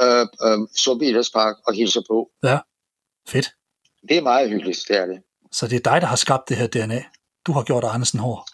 øh, 0.04 0.26
øh, 0.46 1.24
Park 1.34 1.56
og 1.68 1.74
hilser 1.74 2.02
på. 2.10 2.30
Ja, 2.44 2.60
fedt. 3.28 3.48
Det 4.10 4.18
er 4.18 4.22
meget 4.22 4.50
hyggeligt, 4.50 4.80
det 4.88 4.98
er 4.98 5.06
det. 5.06 5.22
Så 5.52 5.68
det 5.68 5.76
er 5.76 5.92
dig, 5.92 6.02
der 6.02 6.08
har 6.08 6.16
skabt 6.16 6.50
det 6.50 6.58
her 6.58 6.68
DNA? 6.68 7.04
Du 7.48 7.52
har 7.52 7.64
gjort 7.64 7.84
Andersen 7.84 8.20
hård? 8.20 8.46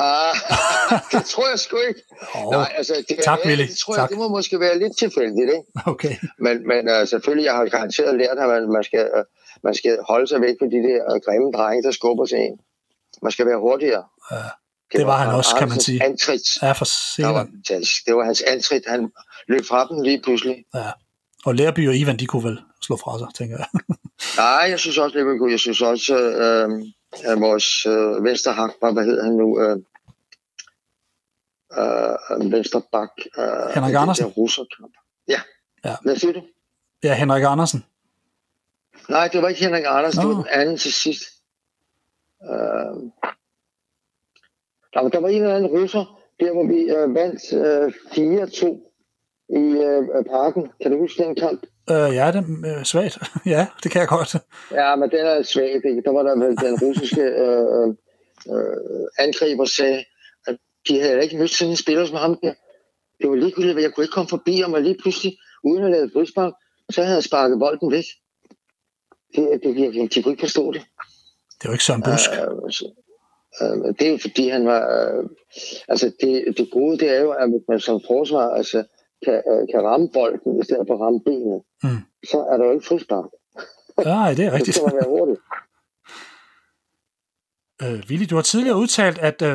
Ah, 0.00 0.34
det 1.12 1.24
tror 1.24 1.48
jeg 1.48 1.58
sgu 1.58 1.76
ikke. 1.88 2.02
Oh, 2.34 2.52
Nej, 2.52 2.72
altså, 2.76 3.04
det, 3.08 3.18
tak, 3.24 3.38
Willy. 3.46 3.66
Det, 3.66 3.78
tror 3.78 3.94
tak. 3.94 4.02
jeg, 4.02 4.08
det 4.10 4.18
må 4.18 4.28
måske 4.28 4.60
være 4.60 4.78
lidt 4.78 4.98
tilfældigt, 4.98 5.50
ikke? 5.56 5.68
Okay. 5.86 6.14
Men, 6.38 6.68
men 6.68 6.82
uh, 6.94 7.08
selvfølgelig, 7.08 7.44
jeg 7.44 7.54
har 7.54 7.64
garanteret 7.66 8.18
lært, 8.18 8.38
at 8.38 8.48
man, 8.48 8.72
man, 8.72 8.84
skal, 8.84 9.10
uh, 9.16 9.24
man 9.64 9.74
skal 9.74 9.98
holde 10.08 10.26
sig 10.26 10.40
væk 10.40 10.54
fra 10.60 10.66
de 10.66 10.80
der 10.88 10.98
uh, 11.10 11.20
grimme 11.26 11.52
drenge, 11.56 11.82
der 11.82 11.90
skubber 11.90 12.26
sig 12.26 12.38
ind. 12.38 12.58
Man 13.22 13.32
skal 13.32 13.46
være 13.46 13.58
hurtigere. 13.58 14.04
Ja, 14.30 14.36
det, 14.36 14.98
det 14.98 15.06
var, 15.06 15.12
var 15.12 15.18
han 15.24 15.34
også, 15.34 15.56
kan 15.58 15.68
man 15.68 15.80
sige. 15.80 16.02
Antrit. 16.04 16.46
Ja, 16.62 16.72
for 16.72 16.86
det 17.16 17.26
var, 17.26 17.46
det 18.06 18.16
var 18.16 18.24
hans 18.24 18.42
antrit. 18.42 18.82
Han 18.86 19.10
løb 19.48 19.64
fra 19.64 19.86
dem 19.88 20.02
lige 20.02 20.20
pludselig. 20.22 20.56
Ja. 20.74 20.90
Og 21.46 21.54
Lærby 21.54 21.88
og 21.88 21.96
Ivan, 21.96 22.16
de 22.16 22.26
kunne 22.26 22.44
vel 22.48 22.58
slå 22.82 22.96
fra 22.96 23.18
sig, 23.18 23.28
tænker 23.38 23.56
jeg. 23.56 23.68
Nej, 24.36 24.66
jeg 24.70 24.78
synes 24.78 24.98
også, 24.98 25.16
Lærby 25.18 25.38
kunne. 25.38 25.52
Jeg 25.52 25.60
synes 25.60 25.82
også, 25.82 26.14
øh, 26.18 26.68
at 27.24 27.40
vores 27.40 27.86
øh, 27.86 28.24
venstre 28.24 28.52
hak, 28.52 28.70
hvad 28.80 29.04
hedder 29.04 29.24
han 29.24 29.32
nu? 29.32 29.60
Øh, 29.60 29.76
øh, 31.78 32.52
venstre 32.52 32.82
bak. 32.92 33.10
Øh, 33.38 33.74
Henrik 33.74 33.94
Andersen? 33.94 34.26
Russerkamp. 34.26 34.94
Ja. 35.28 35.40
ja. 35.84 35.96
Hvad 36.02 36.16
siger 36.16 36.32
du? 36.32 36.42
Ja, 37.02 37.14
Henrik 37.14 37.44
Andersen. 37.46 37.84
Nej, 39.08 39.28
det 39.28 39.42
var 39.42 39.48
ikke 39.48 39.60
Henrik 39.60 39.84
Andersen, 39.86 40.22
Nå. 40.22 40.28
det 40.28 40.36
var 40.36 40.42
den 40.42 40.52
anden 40.52 40.76
til 40.76 40.92
sidst. 40.92 41.22
Øh, 42.42 42.96
der, 44.94 45.08
der 45.08 45.20
var 45.20 45.28
en 45.28 45.42
eller 45.42 45.56
anden 45.56 45.70
russer, 45.70 46.20
der 46.40 46.52
hvor 46.52 46.66
vi 46.66 46.80
øh, 46.80 47.14
vandt 47.14 47.52
øh, 47.52 47.92
4-2 48.46 48.86
i 49.48 49.64
øh, 49.86 50.24
parken. 50.24 50.70
Kan 50.82 50.92
du 50.92 50.98
huske 50.98 51.22
den 51.22 51.34
kamp? 51.34 51.66
Øh, 51.90 52.14
ja, 52.14 52.26
det 52.32 52.40
er 52.64 52.78
øh, 52.78 52.84
svagt. 52.84 53.18
ja, 53.54 53.66
det 53.82 53.90
kan 53.90 54.00
jeg 54.00 54.08
godt. 54.08 54.36
Ja, 54.72 54.96
men 54.96 55.10
den 55.10 55.26
er 55.26 55.42
svagt. 55.42 55.84
Ikke? 55.84 56.02
Der 56.04 56.12
var 56.12 56.22
der 56.22 56.36
vel 56.36 56.56
den 56.56 56.78
russiske 56.82 57.22
øh, 57.22 57.88
øh, 58.54 59.06
angriber 59.18 59.64
sagde, 59.64 60.04
at 60.46 60.56
de 60.88 61.00
havde 61.00 61.22
ikke 61.22 61.36
mødt 61.36 61.50
sådan 61.50 61.70
en 61.70 61.76
spiller 61.76 62.06
som 62.06 62.16
ham 62.16 62.38
der. 62.42 62.54
Det 63.20 63.30
var 63.30 63.36
ligegyldigt, 63.36 63.76
at 63.76 63.82
jeg 63.82 63.92
kunne 63.92 64.04
ikke 64.04 64.12
komme 64.12 64.28
forbi 64.28 64.60
ham, 64.60 64.72
og 64.72 64.82
lige 64.82 64.98
pludselig, 65.02 65.38
uden 65.64 65.84
at 65.84 65.90
lave 65.90 66.10
frispark, 66.12 66.52
så 66.90 67.02
havde 67.02 67.14
han 67.14 67.22
sparket 67.22 67.58
bolden 67.58 67.92
væk. 67.92 68.04
Det, 69.36 69.60
det, 69.62 69.76
det, 69.76 70.14
de 70.14 70.22
kunne 70.22 70.32
ikke 70.32 70.40
forstå 70.40 70.72
det. 70.72 70.82
Det 71.62 71.68
var 71.68 71.72
ikke 71.72 71.84
Søren 71.84 72.02
Busk. 72.02 72.30
Uh, 72.30 72.70
så, 72.70 72.84
uh, 73.60 73.94
det 73.98 74.02
er 74.06 74.10
jo 74.10 74.18
fordi, 74.18 74.48
han 74.48 74.66
var... 74.66 74.82
Uh, 75.18 75.30
altså, 75.88 76.12
det, 76.20 76.54
det 76.58 76.70
gode, 76.70 76.98
det 76.98 77.10
er 77.16 77.20
jo, 77.20 77.30
at 77.30 77.48
man 77.68 77.80
som 77.80 78.00
forsvar 78.06 78.54
altså, 78.54 78.84
kan, 79.26 79.38
uh, 79.50 79.62
kan 79.72 79.80
ramme 79.88 80.08
bolden, 80.16 80.60
i 80.60 80.64
stedet 80.64 80.84
for 80.88 80.94
at 80.94 81.00
ramme 81.04 81.20
benet. 81.26 81.60
Mm. 81.84 82.00
Så 82.30 82.38
er 82.50 82.56
der 82.56 82.64
jo 82.68 82.72
ikke 82.76 82.86
frispark. 82.90 83.28
Nej, 84.04 84.34
det 84.34 84.44
er 84.48 84.52
rigtigt. 84.56 84.74
så 84.76 84.80
skal 84.80 84.94
man 84.94 84.96
være 85.02 85.10
hurtigt. 85.16 85.40
Uh, 87.84 87.98
Willy, 88.08 88.26
du 88.30 88.34
har 88.34 88.42
tidligere 88.42 88.78
udtalt, 88.82 89.18
at 89.18 89.42
uh, 89.42 89.48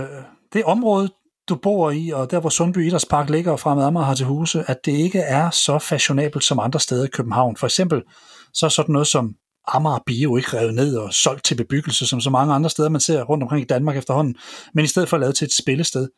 det 0.53 0.63
område, 0.63 1.09
du 1.49 1.55
bor 1.55 1.91
i, 1.91 2.09
og 2.09 2.31
der 2.31 2.39
hvor 2.39 2.49
Sundby 2.49 2.87
Idrætspark 2.87 3.29
ligger 3.29 3.51
og 3.51 3.59
fremad 3.59 3.85
Amager 3.85 4.05
har 4.05 4.15
til 4.15 4.25
huse, 4.25 4.63
at 4.67 4.85
det 4.85 4.91
ikke 4.91 5.19
er 5.19 5.49
så 5.49 5.79
fashionabelt 5.79 6.43
som 6.43 6.59
andre 6.59 6.79
steder 6.79 7.05
i 7.05 7.07
København. 7.07 7.55
For 7.55 7.67
eksempel 7.67 8.01
så 8.53 8.65
er 8.65 8.69
sådan 8.69 8.93
noget 8.93 9.07
som 9.07 9.35
Amager 9.67 9.99
Bio 10.05 10.37
ikke 10.37 10.57
revet 10.57 10.73
ned 10.73 10.97
og 10.97 11.13
solgt 11.13 11.45
til 11.45 11.55
bebyggelse, 11.55 12.07
som 12.07 12.21
så 12.21 12.29
mange 12.29 12.53
andre 12.53 12.69
steder, 12.69 12.89
man 12.89 13.01
ser 13.01 13.23
rundt 13.23 13.43
omkring 13.43 13.61
i 13.61 13.65
Danmark 13.65 13.97
efterhånden, 13.97 14.35
men 14.73 14.85
i 14.85 14.87
stedet 14.87 15.09
for 15.09 15.17
lavet 15.17 15.35
til 15.35 15.45
et 15.45 15.53
spillested. 15.53 16.09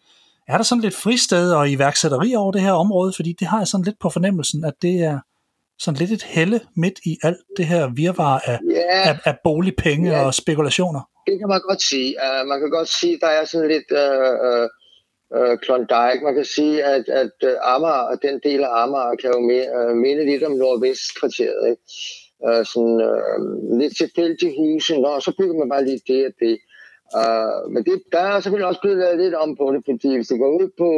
Er 0.47 0.57
der 0.57 0.63
sådan 0.63 0.81
lidt 0.81 0.95
fristed 0.95 1.53
og 1.53 1.69
iværksætteri 1.69 2.35
over 2.35 2.51
det 2.51 2.61
her 2.61 2.71
område? 2.71 3.13
Fordi 3.15 3.35
det 3.39 3.47
har 3.47 3.57
jeg 3.57 3.67
sådan 3.67 3.83
lidt 3.83 3.99
på 3.99 4.09
fornemmelsen, 4.09 4.65
at 4.65 4.73
det 4.81 4.95
er 5.03 5.19
sådan 5.79 5.99
lidt 5.99 6.11
et 6.11 6.23
helle 6.23 6.59
midt 6.75 6.99
i 7.05 7.17
alt 7.23 7.37
det 7.57 7.65
her 7.65 7.89
virvar 7.95 8.39
af, 8.39 8.59
yeah. 8.63 9.09
af, 9.09 9.19
af 9.25 9.35
boligpenge 9.43 10.09
yeah. 10.09 10.25
og 10.25 10.33
spekulationer. 10.33 11.01
Det 11.27 11.39
kan 11.39 11.47
man 11.47 11.61
godt 11.69 11.81
sige. 11.81 12.15
Uh, 12.23 12.47
man 12.47 12.59
kan 12.59 12.69
godt 12.69 12.89
sige, 12.89 13.19
der 13.21 13.27
er 13.27 13.45
sådan 13.45 13.67
lidt 13.67 13.89
uh, 14.03 14.31
uh, 14.47 14.67
uh, 15.37 15.57
Klondike. 15.63 16.19
Man 16.23 16.35
kan 16.35 16.45
sige, 16.45 16.83
at, 16.83 17.05
at 17.09 17.35
uh, 17.49 17.73
Amager, 17.73 18.15
den 18.27 18.39
del 18.43 18.63
af 18.63 18.83
Amager, 18.83 19.15
kan 19.21 19.31
jo 19.35 19.39
mere, 19.51 19.69
uh, 19.77 19.95
minde 20.03 20.25
lidt 20.25 20.43
om 20.43 20.51
Nordvestkvarteret. 20.51 21.61
Ikke? 21.71 21.81
øh, 22.47 22.63
sådan, 22.71 22.97
øh, 23.09 23.39
lidt 23.79 23.93
tilfældige 24.01 24.53
huse, 24.59 24.93
og 25.13 25.21
så 25.25 25.31
bygger 25.39 25.57
man 25.59 25.69
bare 25.73 25.85
lige 25.85 26.01
det 26.07 26.21
og 26.29 26.33
det. 26.43 26.55
Uh, 27.19 27.71
men 27.71 27.83
det, 27.85 28.03
der 28.11 28.19
er 28.19 28.39
selvfølgelig 28.39 28.67
også 28.67 28.81
blevet 28.81 28.97
lavet 28.97 29.19
lidt 29.19 29.35
om 29.35 29.55
på 29.55 29.73
det, 29.73 29.81
fordi 29.85 30.15
hvis 30.15 30.27
du 30.27 30.37
går 30.37 30.51
ud 30.59 30.69
på 30.77 30.89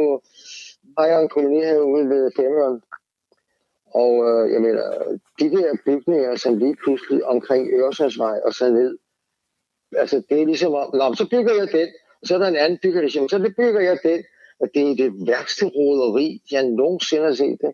Ejeren 0.98 1.28
Koloni 1.28 1.60
herude 1.64 2.08
ved 2.08 2.30
Cameron, 2.36 2.80
og 4.02 4.12
øh, 4.28 4.52
jeg 4.52 4.60
mener, 4.60 4.82
de 5.40 5.50
der 5.50 5.76
bygninger, 5.84 6.36
som 6.36 6.58
lige 6.58 6.76
pludselig 6.84 7.24
omkring 7.24 7.68
Øresundsvej 7.72 8.40
og 8.44 8.52
så 8.52 8.70
ned, 8.70 8.98
altså 9.96 10.22
det 10.28 10.40
er 10.40 10.46
ligesom 10.46 10.74
om, 10.74 10.90
Nå, 10.94 11.14
så 11.14 11.28
bygger 11.30 11.54
jeg 11.54 11.68
den, 11.72 11.88
og 12.22 12.28
så 12.28 12.34
er 12.34 12.38
der 12.38 12.48
en 12.48 12.56
anden 12.56 12.78
bygger, 12.82 13.00
der 13.00 13.08
siger, 13.08 13.28
så 13.28 13.38
det 13.38 13.54
bygger 13.56 13.80
jeg 13.80 13.98
den, 14.02 14.24
og 14.60 14.68
det 14.74 14.90
er 14.90 14.94
det 14.96 15.26
værste 15.28 15.64
roderi, 15.66 16.42
jeg 16.50 16.62
nogensinde 16.64 17.24
har 17.24 17.32
set 17.32 17.58
det. 17.60 17.72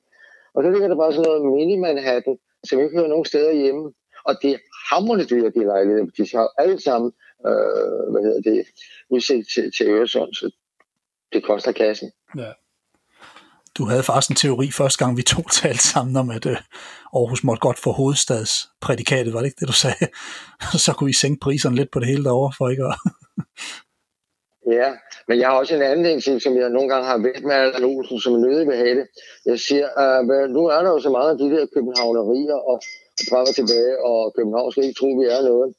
Og 0.54 0.62
så 0.62 0.70
ligger 0.70 0.88
der 0.88 0.96
bare 0.96 1.12
sådan 1.12 1.28
noget 1.28 1.42
mini-Manhattan, 1.52 2.36
som 2.64 2.80
ikke 2.80 2.96
hører 2.96 3.08
nogen 3.08 3.24
steder 3.24 3.52
hjemme. 3.52 3.92
Og 4.24 4.34
det 4.42 4.50
er 4.50 4.58
hammerende 4.90 5.24
dyre, 5.24 5.50
de 5.50 5.64
lejligheder. 5.64 6.06
De 6.16 6.36
har 6.36 6.48
alle 6.58 6.80
sammen 6.80 7.12
øh, 7.48 8.12
hvad 8.12 8.22
hedder 8.22 8.50
det, 8.50 8.66
udsigt 9.10 9.46
til, 9.54 9.72
til 9.76 9.86
Øresund, 9.86 10.34
så 10.34 10.50
det 11.32 11.44
koster 11.44 11.72
kassen. 11.72 12.10
Ja. 12.36 12.52
Du 13.78 13.84
havde 13.84 14.02
faktisk 14.02 14.30
en 14.30 14.36
teori 14.36 14.70
første 14.70 14.98
gang, 15.04 15.16
vi 15.16 15.22
to 15.22 15.42
talte 15.62 15.84
sammen 15.92 16.16
om, 16.16 16.30
at 16.30 16.46
øh, 16.46 16.56
Aarhus 17.16 17.44
måtte 17.44 17.60
godt 17.60 17.78
få 17.78 17.90
hovedstadsprædikatet, 17.92 19.32
var 19.34 19.40
det 19.40 19.46
ikke 19.46 19.60
det, 19.60 19.68
du 19.68 19.78
sagde? 19.84 20.06
så 20.84 20.92
kunne 20.92 21.10
I 21.10 21.20
sænke 21.22 21.40
priserne 21.40 21.76
lidt 21.76 21.90
på 21.90 21.98
det 22.00 22.08
hele 22.08 22.24
derovre, 22.24 22.52
for 22.58 22.68
ikke 22.68 22.84
at... 22.90 22.96
ja, 24.78 24.88
men 25.28 25.40
jeg 25.40 25.48
har 25.48 25.56
også 25.56 25.74
en 25.74 25.82
anden 25.82 26.20
ting, 26.20 26.42
som 26.42 26.56
jeg 26.56 26.70
nogle 26.70 26.88
gange 26.92 27.06
har 27.06 27.18
vendt 27.18 27.44
med 27.44 27.54
Allan 27.54 27.84
Olsen, 27.84 28.20
som 28.20 28.32
nødig 28.32 28.66
vil 28.68 28.76
have 28.76 28.96
det. 29.00 29.06
Jeg 29.46 29.58
siger, 29.60 29.86
uh, 30.02 30.50
nu 30.56 30.62
er 30.74 30.80
der 30.82 30.90
jo 30.90 31.00
så 31.00 31.10
meget 31.10 31.30
af 31.30 31.38
de 31.38 31.50
der 31.54 31.66
københavnerier 31.74 32.58
og, 32.70 32.76
og 33.18 33.24
frem 33.30 33.46
og 33.50 33.54
tilbage, 33.60 33.94
og 34.08 34.34
København 34.36 34.72
skal 34.72 34.84
ikke 34.84 34.98
tro, 35.00 35.08
vi 35.20 35.26
er 35.36 35.42
noget. 35.50 35.74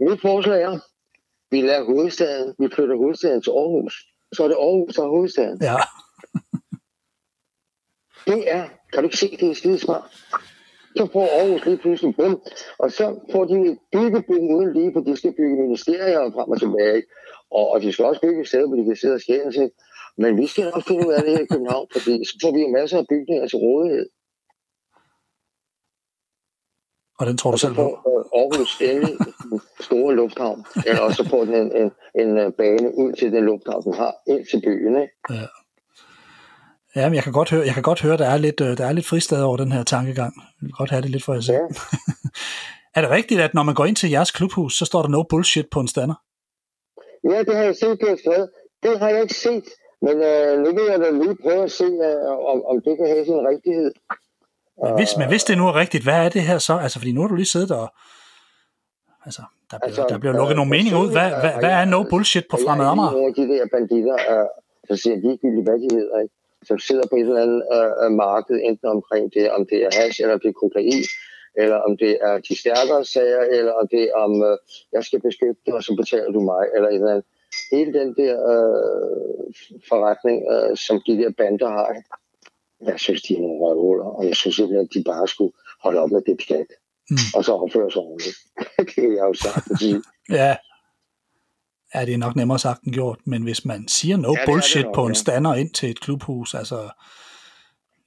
Mit 0.00 0.20
forslag 0.20 0.62
er, 0.62 0.78
vi 1.50 1.60
lader 1.60 1.84
hovedstaden, 1.84 2.54
vi 2.58 2.68
flytter 2.74 2.96
hovedstaden 2.96 3.42
til 3.42 3.50
Aarhus. 3.50 3.94
Så 4.32 4.44
er 4.44 4.48
det 4.48 4.54
Aarhus, 4.54 4.94
der 4.94 5.02
er 5.02 5.08
hovedstaden. 5.08 5.58
Ja. 5.62 5.76
det 8.30 8.52
er, 8.52 8.64
kan 8.92 9.02
du 9.02 9.06
ikke 9.06 9.16
se, 9.16 9.36
det 9.40 9.50
er 9.50 9.54
skide 9.54 9.78
smart. 9.78 10.04
Så 10.96 11.08
får 11.12 11.26
Aarhus 11.38 11.64
lige 11.64 11.76
pludselig 11.78 12.16
bum, 12.16 12.42
og 12.78 12.92
så 12.92 13.20
får 13.32 13.44
de 13.44 13.54
et 13.70 13.78
byggebum 13.92 14.44
uden 14.56 14.72
lige, 14.72 14.92
for 14.92 15.00
de 15.00 15.16
skal 15.16 15.32
bygge 15.38 15.62
ministerier 15.62 16.30
frem 16.34 16.50
og 16.50 16.60
tilbage. 16.60 17.02
Og, 17.50 17.70
og 17.70 17.82
de 17.82 17.92
skal 17.92 18.04
også 18.04 18.20
bygge 18.20 18.46
sted, 18.46 18.66
hvor 18.66 18.76
de 18.76 18.84
kan 18.84 18.96
sidde 18.96 19.14
og 19.14 19.20
skære 19.20 19.52
sig. 19.52 19.70
Men 20.18 20.36
vi 20.40 20.46
skal 20.46 20.64
nok 20.64 20.86
finde 20.88 21.06
ud 21.06 21.12
af 21.12 21.22
det 21.22 21.32
her 21.32 21.44
i 21.44 21.52
København, 21.52 21.86
fordi 21.92 22.24
så 22.24 22.34
får 22.42 22.52
vi 22.54 22.60
jo 22.60 22.68
masser 22.68 22.98
af 22.98 23.06
bygninger 23.08 23.48
til 23.48 23.58
rådighed. 23.58 24.08
Og 27.18 27.26
den 27.26 27.36
tror 27.36 27.50
du 27.50 27.58
selv 27.58 27.74
på? 27.74 27.86
Øh, 28.08 28.40
Aarhus 28.40 28.80
endelig 28.80 29.16
store 29.80 30.14
lufthavn, 30.14 30.64
eller 30.86 31.00
også 31.00 31.28
får 31.28 31.44
den 31.44 31.54
en, 31.54 31.72
en, 31.82 31.90
en 32.22 32.38
øh, 32.38 32.52
bane 32.58 32.98
ud 32.98 33.12
til 33.12 33.32
den 33.32 33.44
lufthavn, 33.44 33.84
den 33.84 33.94
har, 33.94 34.14
ind 34.26 34.46
til 34.50 34.60
byen. 34.60 34.94
Ikke? 35.02 35.14
Ja. 35.30 35.46
Ja, 36.96 37.08
men 37.08 37.14
jeg 37.14 37.22
kan 37.22 37.32
godt 37.32 37.50
høre, 37.50 37.66
jeg 37.66 37.74
kan 37.74 37.82
godt 37.82 38.02
høre 38.02 38.16
der, 38.16 38.26
er 38.26 38.36
lidt, 38.36 38.60
øh, 38.60 38.78
der 38.78 38.86
er 38.86 38.92
lidt 38.92 39.06
fristad 39.06 39.42
over 39.42 39.56
den 39.56 39.72
her 39.72 39.82
tankegang. 39.82 40.32
Jeg 40.36 40.66
vil 40.66 40.72
godt 40.72 40.90
have 40.90 41.02
det 41.02 41.10
lidt 41.10 41.24
for 41.24 41.34
jer 41.34 41.40
selv. 41.40 41.56
Ja. 41.56 41.66
er 42.96 43.00
det 43.00 43.10
rigtigt, 43.10 43.40
at 43.40 43.54
når 43.54 43.62
man 43.62 43.74
går 43.74 43.84
ind 43.84 43.96
til 43.96 44.10
jeres 44.10 44.30
klubhus, 44.30 44.78
så 44.78 44.84
står 44.84 45.02
der 45.02 45.08
no 45.08 45.22
bullshit 45.22 45.66
på 45.70 45.80
en 45.80 45.88
stander? 45.88 46.14
Ja, 47.30 47.38
det 47.42 47.56
har 47.56 47.62
jeg 47.62 47.76
set, 47.76 47.98
det 48.00 48.08
er 48.08 48.46
Det 48.82 48.98
har 48.98 49.08
jeg 49.08 49.22
ikke 49.22 49.34
set, 49.34 49.64
men 50.02 50.16
øh, 50.30 50.58
nu 50.64 50.68
vil 50.76 50.84
jeg 50.92 50.98
da 51.00 51.10
lige 51.10 51.36
prøve 51.42 51.64
at 51.64 51.72
se, 51.72 51.88
øh, 52.08 52.30
om, 52.52 52.58
om 52.70 52.76
det 52.84 52.92
kan 52.98 53.06
have 53.06 53.24
sin 53.24 53.40
rigtighed. 53.50 53.90
Men 54.82 54.94
hvis, 54.98 55.10
men 55.18 55.28
hvis 55.28 55.44
det 55.44 55.58
nu 55.58 55.64
er 55.68 55.74
rigtigt, 55.74 56.04
hvad 56.04 56.18
er 56.24 56.28
det 56.28 56.42
her 56.42 56.58
så? 56.58 56.74
Altså, 56.84 56.98
fordi 56.98 57.12
nu 57.12 57.20
har 57.20 57.28
du 57.28 57.34
lige 57.34 57.54
siddet 57.54 57.70
og... 57.70 57.88
Altså, 59.26 59.42
der 59.70 59.78
bliver, 59.78 59.86
altså, 59.86 60.06
der 60.08 60.18
bliver 60.18 60.36
lukket 60.40 60.54
øh, 60.54 60.56
nogle 60.56 60.70
meninger 60.70 60.98
ud. 61.04 61.10
Hvad, 61.16 61.30
hvad, 61.42 61.54
hvad 61.62 61.72
er 61.80 61.84
no 61.84 62.02
bullshit 62.10 62.46
på 62.50 62.56
fremad 62.64 62.86
Amager? 62.86 63.10
Nogle 63.10 63.26
af 63.32 63.34
de 63.40 63.44
der 63.52 63.64
banditter, 63.74 64.16
øh, 64.32 64.46
så 64.88 65.02
siger 65.02 65.16
ligegyldigt, 65.16 65.64
hvad 65.68 65.78
de 65.84 65.88
hedder, 65.98 66.16
ikke? 66.24 66.34
som 66.68 66.78
sidder 66.78 67.06
på 67.10 67.16
et 67.16 67.26
eller 67.28 67.42
andet 67.46 67.62
øh, 67.76 68.10
marked, 68.24 68.56
enten 68.68 68.88
omkring 68.96 69.24
det, 69.34 69.50
om 69.56 69.66
det 69.70 69.78
er 69.86 69.90
hash, 69.98 70.18
eller 70.22 70.38
det 70.42 70.48
er 70.48 70.60
kokain, 70.62 71.04
eller 71.62 71.78
om 71.86 71.92
det 72.02 72.12
er 72.28 72.34
de 72.48 72.54
stærkere 72.62 73.04
sager, 73.04 73.42
eller 73.58 73.72
om 73.80 73.88
det 73.88 74.02
er 74.02 74.14
om, 74.24 74.32
øh, 74.48 74.56
jeg 74.92 75.02
skal 75.04 75.20
beskytte 75.20 75.60
dig, 75.66 75.74
og 75.74 75.82
så 75.82 75.92
betaler 76.00 76.30
du 76.36 76.40
mig, 76.52 76.64
eller 76.74 76.88
et 76.88 76.94
eller 76.94 77.10
andet. 77.10 77.26
Hele 77.72 77.90
den 78.00 78.08
der 78.20 78.34
øh, 78.52 79.44
forretning, 79.88 80.38
øh, 80.52 80.76
som 80.86 80.96
de 81.06 81.12
der 81.20 81.30
bander 81.38 81.68
har, 81.78 81.88
jeg 82.80 83.00
synes, 83.00 83.22
de 83.22 83.34
er 83.34 83.38
nogle 83.38 83.60
røvhuller, 83.60 84.04
og 84.04 84.26
jeg 84.26 84.36
synes 84.36 84.60
at 84.60 84.88
de 84.94 85.02
bare 85.06 85.28
skulle 85.28 85.52
holde 85.82 86.00
op 86.00 86.10
med 86.10 86.22
det 86.26 86.36
pjat, 86.48 86.66
mm. 87.10 87.16
og 87.34 87.44
så 87.44 87.52
opføre 87.52 87.90
sig 87.90 88.02
ordentligt. 88.02 88.36
det 88.94 89.04
er 89.04 89.12
jeg 89.18 89.26
jo 89.30 89.34
sagt 89.34 89.78
sige. 89.80 90.02
ja. 90.40 90.56
Ja, 91.94 92.04
det 92.04 92.14
er 92.14 92.18
nok 92.18 92.36
nemmere 92.36 92.58
sagt 92.58 92.82
end 92.82 92.94
gjort, 92.94 93.18
men 93.24 93.42
hvis 93.42 93.64
man 93.64 93.88
siger 93.88 94.16
no 94.16 94.34
ja, 94.38 94.44
bullshit 94.46 94.84
nok, 94.84 94.94
på 94.94 95.06
en 95.06 95.14
stander 95.14 95.54
ind 95.54 95.70
til 95.70 95.90
et 95.90 96.00
klubhus, 96.00 96.54
altså, 96.54 96.90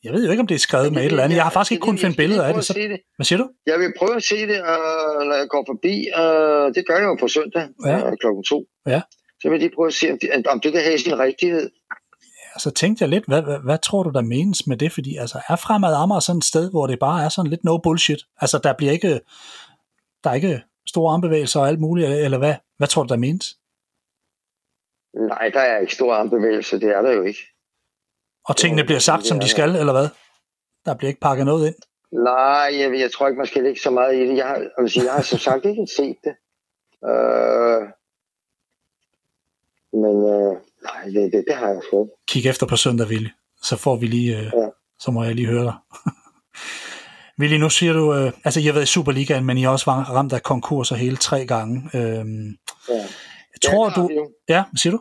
jeg 0.04 0.14
ved 0.14 0.26
jo 0.26 0.32
ikke, 0.32 0.42
om 0.42 0.48
det 0.48 0.56
er 0.56 0.60
skrevet 0.60 0.94
med 0.94 1.02
et 1.02 1.06
eller 1.06 1.24
andet. 1.24 1.36
Jeg 1.36 1.44
har 1.44 1.52
faktisk 1.52 1.72
ikke 1.72 1.82
kunnet 1.82 2.02
finde 2.02 2.16
billeder 2.16 2.44
af 2.44 2.54
det. 2.54 2.66
Så... 2.66 2.74
det. 2.74 3.00
Hvad 3.16 3.26
siger 3.26 3.40
du? 3.40 3.50
Jeg 3.66 3.80
vil 3.80 3.94
prøve 4.00 4.16
at 4.16 4.24
se 4.24 4.48
det, 4.52 4.60
uh, 4.74 5.22
når 5.28 5.36
jeg 5.42 5.48
går 5.50 5.64
forbi. 5.72 5.94
Uh, 6.22 6.66
det 6.76 6.84
gør 6.88 6.98
jeg 7.02 7.08
jo 7.12 7.16
på 7.20 7.28
søndag 7.28 7.66
ja. 7.86 8.08
uh, 8.08 8.14
klokken 8.22 8.44
to. 8.44 8.66
Ja. 8.88 9.02
Så 9.42 9.50
vil 9.50 9.62
de 9.62 9.70
prøve 9.76 9.88
at 9.88 9.94
se, 9.94 10.12
om 10.12 10.18
det, 10.22 10.48
om 10.48 10.60
det 10.60 10.72
kan 10.74 10.82
have 10.82 10.98
sin 10.98 11.20
rigtighed 11.20 11.70
så 12.60 12.72
tænkte 12.72 13.02
jeg 13.02 13.10
lidt, 13.10 13.26
hvad, 13.26 13.42
hvad, 13.42 13.60
hvad 13.60 13.78
tror 13.78 14.04
du, 14.04 14.10
der 14.10 14.22
menes 14.22 14.68
med 14.68 14.78
det? 14.78 14.92
Fordi 14.92 15.18
altså, 15.18 15.42
er 15.50 15.56
Fremad 15.56 15.94
Amager 15.94 16.20
sådan 16.20 16.38
et 16.38 16.44
sted, 16.44 16.72
hvor 16.72 16.88
det 16.88 17.00
bare 17.00 17.24
er 17.24 17.30
sådan 17.30 17.50
lidt 17.50 17.64
no 17.64 17.78
bullshit? 17.78 18.22
Altså, 18.42 18.60
der 18.64 18.74
bliver 18.78 18.92
ikke, 18.92 19.20
der 20.24 20.30
er 20.30 20.34
ikke 20.34 20.64
store 20.88 21.14
armbevægelser 21.14 21.60
og 21.60 21.68
alt 21.68 21.80
muligt, 21.80 22.10
eller 22.10 22.38
hvad, 22.38 22.56
hvad 22.78 22.88
tror 22.88 23.04
du, 23.04 23.08
der 23.08 23.20
menes? 23.20 23.58
Nej, 25.14 25.50
der 25.54 25.60
er 25.60 25.80
ikke 25.80 25.96
store 25.96 26.18
armbevægelser, 26.18 26.80
det 26.80 26.90
er 26.90 27.02
der 27.02 27.12
jo 27.12 27.24
ikke. 27.24 27.40
Og 28.46 28.58
tingene 28.58 28.84
bliver 28.84 29.00
sagt, 29.00 29.26
som 29.26 29.40
de 29.40 29.50
skal, 29.50 29.76
eller 29.76 29.94
hvad? 29.94 30.10
Der 30.86 30.96
bliver 30.96 31.10
ikke 31.10 31.22
pakket 31.22 31.46
noget 31.46 31.68
ind? 31.68 31.76
Nej, 32.12 32.70
jeg, 32.80 33.00
jeg 33.00 33.12
tror 33.12 33.28
ikke, 33.28 33.38
man 33.38 33.48
skal 33.48 33.64
lægge 33.64 33.82
så 33.82 33.90
meget 33.90 34.16
i 34.16 34.28
det. 34.28 34.38
Jeg 34.38 34.48
har, 34.48 34.56
jeg, 34.56 34.70
vil 34.80 34.92
sige, 34.92 35.06
jeg 35.06 35.14
har 35.14 35.22
som 35.22 35.40
sagt 35.40 35.66
ikke 35.66 35.88
set 35.98 36.18
det. 36.24 36.36
Øh, 37.10 37.82
men 39.94 40.16
øh, 40.34 40.58
nej, 40.84 41.04
det, 41.06 41.34
det, 41.34 41.44
det 41.48 41.56
har 41.56 41.68
jeg 41.68 41.82
fået. 41.92 42.10
Kig 42.28 42.46
efter 42.46 42.66
på 42.66 42.76
søndag, 42.76 43.08
Willy. 43.08 43.30
Så 43.64 43.76
får 43.76 43.96
vi 43.96 44.08
lige, 44.08 44.38
øh, 44.38 44.44
ja. 44.44 44.68
så 45.00 45.12
må 45.12 45.24
jeg 45.24 45.36
lige 45.36 45.48
høre 45.48 45.64
dig. 45.64 45.74
Willy, 47.40 47.56
nu 47.56 47.70
siger 47.70 47.94
du, 47.94 48.14
øh, 48.14 48.32
altså 48.44 48.60
I 48.60 48.64
har 48.64 48.74
været 48.74 48.84
i 48.84 48.94
Superligaen, 48.94 49.46
men 49.46 49.58
I 49.58 49.62
har 49.62 49.72
også 49.72 49.92
ramt 49.92 50.34
af 50.34 50.44
konkurser 50.44 50.96
hele 50.96 51.18
tre 51.18 51.46
gange. 51.46 51.90
Øh, 51.94 52.26
ja. 52.90 53.06
Tror 53.64 53.90
ja, 53.90 54.02
du... 54.02 54.30
Ja, 54.50 54.64
hvad 54.72 54.78
siger 54.78 54.92
du? 54.92 55.00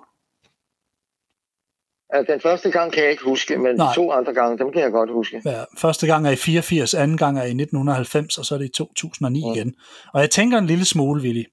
Altså, 2.11 2.33
den 2.33 2.41
første 2.41 2.71
gang 2.71 2.93
kan 2.93 3.03
jeg 3.03 3.11
ikke 3.11 3.25
huske, 3.25 3.59
men 3.59 3.77
Nej. 3.77 3.89
de 3.89 3.95
to 3.95 4.13
andre 4.13 4.35
gange, 4.35 4.59
dem 4.59 4.73
kan 4.73 4.83
jeg 4.83 4.91
godt 4.91 5.11
huske. 5.13 5.43
Ja, 5.45 5.65
første 5.79 6.07
gang 6.07 6.27
er 6.27 6.31
i 6.31 6.37
84, 6.37 6.95
anden 6.95 7.17
gang 7.17 7.39
er 7.39 7.43
i 7.43 7.47
1990, 7.47 8.39
og 8.39 8.45
så 8.45 8.55
er 8.55 8.59
det 8.59 8.65
i 8.65 8.73
2009 8.77 9.41
ja. 9.41 9.55
igen. 9.55 9.75
Og 10.15 10.21
jeg 10.21 10.31
tænker 10.31 10.59
en 10.59 10.67
lille 10.67 10.85
smule, 10.85 11.23
Willy, 11.23 11.45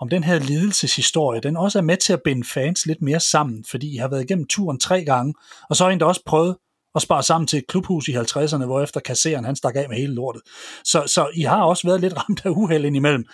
om 0.00 0.08
den 0.08 0.24
her 0.24 0.38
lidelseshistorie, 0.38 1.40
den 1.40 1.56
også 1.56 1.78
er 1.78 1.82
med 1.82 1.96
til 1.96 2.12
at 2.12 2.22
binde 2.22 2.44
fans 2.44 2.86
lidt 2.86 3.02
mere 3.02 3.20
sammen, 3.20 3.64
fordi 3.70 3.94
I 3.94 3.96
har 3.96 4.08
været 4.08 4.24
igennem 4.24 4.46
turen 4.46 4.80
tre 4.80 5.04
gange, 5.04 5.34
og 5.70 5.76
så 5.76 5.84
har 5.84 5.90
I 5.90 5.98
også 6.00 6.22
prøvet 6.26 6.56
at 6.94 7.02
spare 7.02 7.22
sammen 7.22 7.46
til 7.46 7.58
et 7.58 7.66
klubhus 7.66 8.08
i 8.08 8.12
50'erne, 8.12 8.64
hvor 8.64 8.82
efter 8.82 9.00
kasseren 9.00 9.44
han 9.44 9.56
stak 9.56 9.76
af 9.76 9.88
med 9.88 9.96
hele 9.96 10.14
lortet. 10.14 10.42
Så, 10.84 11.02
så 11.06 11.28
I 11.34 11.42
har 11.42 11.62
også 11.62 11.88
været 11.88 12.00
lidt 12.00 12.14
ramt 12.20 12.46
af 12.46 12.50
uheld 12.50 12.84
indimellem. 12.84 13.24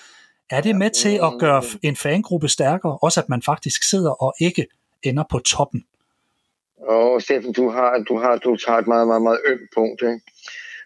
Er 0.51 0.61
det 0.61 0.77
med 0.77 0.91
til 0.91 1.15
at 1.23 1.33
gøre 1.39 1.63
en 1.83 1.97
fangruppe 1.97 2.49
stærkere, 2.49 2.99
også 3.03 3.21
at 3.21 3.29
man 3.29 3.43
faktisk 3.43 3.83
sidder 3.91 4.23
og 4.23 4.35
ikke 4.41 4.67
ender 5.03 5.25
på 5.31 5.39
toppen? 5.39 5.85
Og 6.89 7.23
Steffen, 7.23 7.53
du 7.53 7.71
har, 7.71 8.05
du 8.09 8.19
har, 8.19 8.37
du 8.37 8.57
tager 8.57 8.79
et 8.79 8.87
meget, 8.87 9.07
meget, 9.07 9.23
meget 9.23 9.41
ømt 9.47 9.71
punkt. 9.75 10.03
Ikke? 10.03 10.21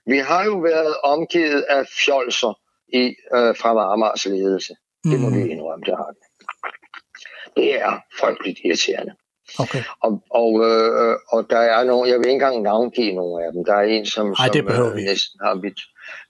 Vi 0.06 0.18
har 0.18 0.44
jo 0.44 0.58
været 0.58 0.96
omgivet 1.04 1.64
af 1.68 1.86
fjolser 2.04 2.58
i, 2.88 3.14
øh, 3.34 3.56
fra 3.56 3.92
Amars 3.92 4.26
ledelse. 4.26 4.74
Det 5.04 5.20
må 5.20 5.28
mm. 5.28 5.36
vi 5.36 5.50
indrømme, 5.50 5.84
det 5.86 5.94
har. 5.96 6.10
Det 7.56 7.80
er 7.80 7.92
frygteligt 8.20 8.58
irriterende. 8.64 9.14
Okay. 9.58 9.82
Og, 10.00 10.22
og, 10.30 10.50
øh, 10.68 11.16
og 11.32 11.50
der 11.50 11.58
er 11.58 11.84
nogle, 11.84 12.10
jeg 12.10 12.18
vil 12.18 12.26
ikke 12.26 12.32
engang 12.32 12.62
navngive 12.62 13.12
nogle 13.12 13.44
af 13.44 13.52
dem. 13.52 13.64
Der 13.64 13.74
er 13.74 13.82
en, 13.82 14.06
som, 14.06 14.26
Ej, 14.38 14.48
som 14.52 14.66
øh, 14.66 14.94
næsten 14.94 15.40
har 15.44 15.54
mit, 15.54 15.80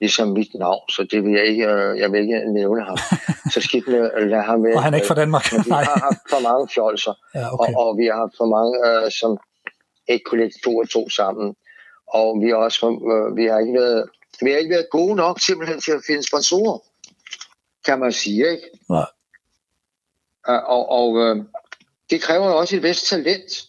ligesom 0.00 0.28
mit 0.28 0.52
navn, 0.54 0.84
så 0.90 1.06
det 1.10 1.24
vil 1.24 1.32
jeg 1.32 1.46
ikke, 1.46 1.66
øh, 1.66 1.98
jeg 1.98 2.12
vil 2.12 2.20
ikke 2.20 2.52
nævne 2.52 2.82
ham. 2.84 2.98
så 3.54 3.60
skidt 3.60 3.88
med, 3.88 4.28
lad 4.32 4.42
ham 4.42 4.60
med. 4.60 4.74
Og 4.76 4.82
han 4.82 4.92
er 4.92 4.96
ikke 4.96 5.06
fra 5.06 5.20
Danmark. 5.22 5.44
Men 5.52 5.64
vi 5.64 5.70
har 5.70 6.00
haft 6.08 6.22
for 6.30 6.40
mange 6.48 6.68
fjolser, 6.74 7.14
ja, 7.34 7.54
okay. 7.54 7.72
og, 7.74 7.86
og 7.86 7.98
vi 7.98 8.04
har 8.06 8.16
haft 8.24 8.34
for 8.40 8.48
mange, 8.56 8.72
øh, 8.88 9.10
som 9.20 9.38
ikke 10.08 10.24
kunne 10.24 10.40
lægge 10.40 10.58
to 10.64 10.76
og 10.76 10.88
to 10.90 11.08
sammen. 11.08 11.54
Og 12.18 12.26
vi 12.42 12.48
har 12.48 12.56
også, 12.56 12.86
øh, 13.12 13.36
vi 13.36 13.44
har 13.50 13.58
ikke 13.58 13.74
været, 13.80 14.02
vi 14.44 14.50
har 14.50 14.58
ikke 14.58 14.74
været 14.76 14.90
gode 14.90 15.14
nok 15.16 15.40
simpelthen 15.40 15.80
til 15.80 15.92
at 15.98 16.02
finde 16.06 16.22
sponsorer, 16.30 16.78
kan 17.86 18.00
man 18.00 18.12
sige, 18.12 18.50
ikke? 18.50 18.70
Nej. 18.88 19.06
Og, 20.46 20.88
og 20.88 21.18
øh, 21.18 21.44
det 22.10 22.22
kræver 22.22 22.50
også 22.50 22.76
et 22.76 22.82
vist 22.82 23.06
talent. 23.06 23.68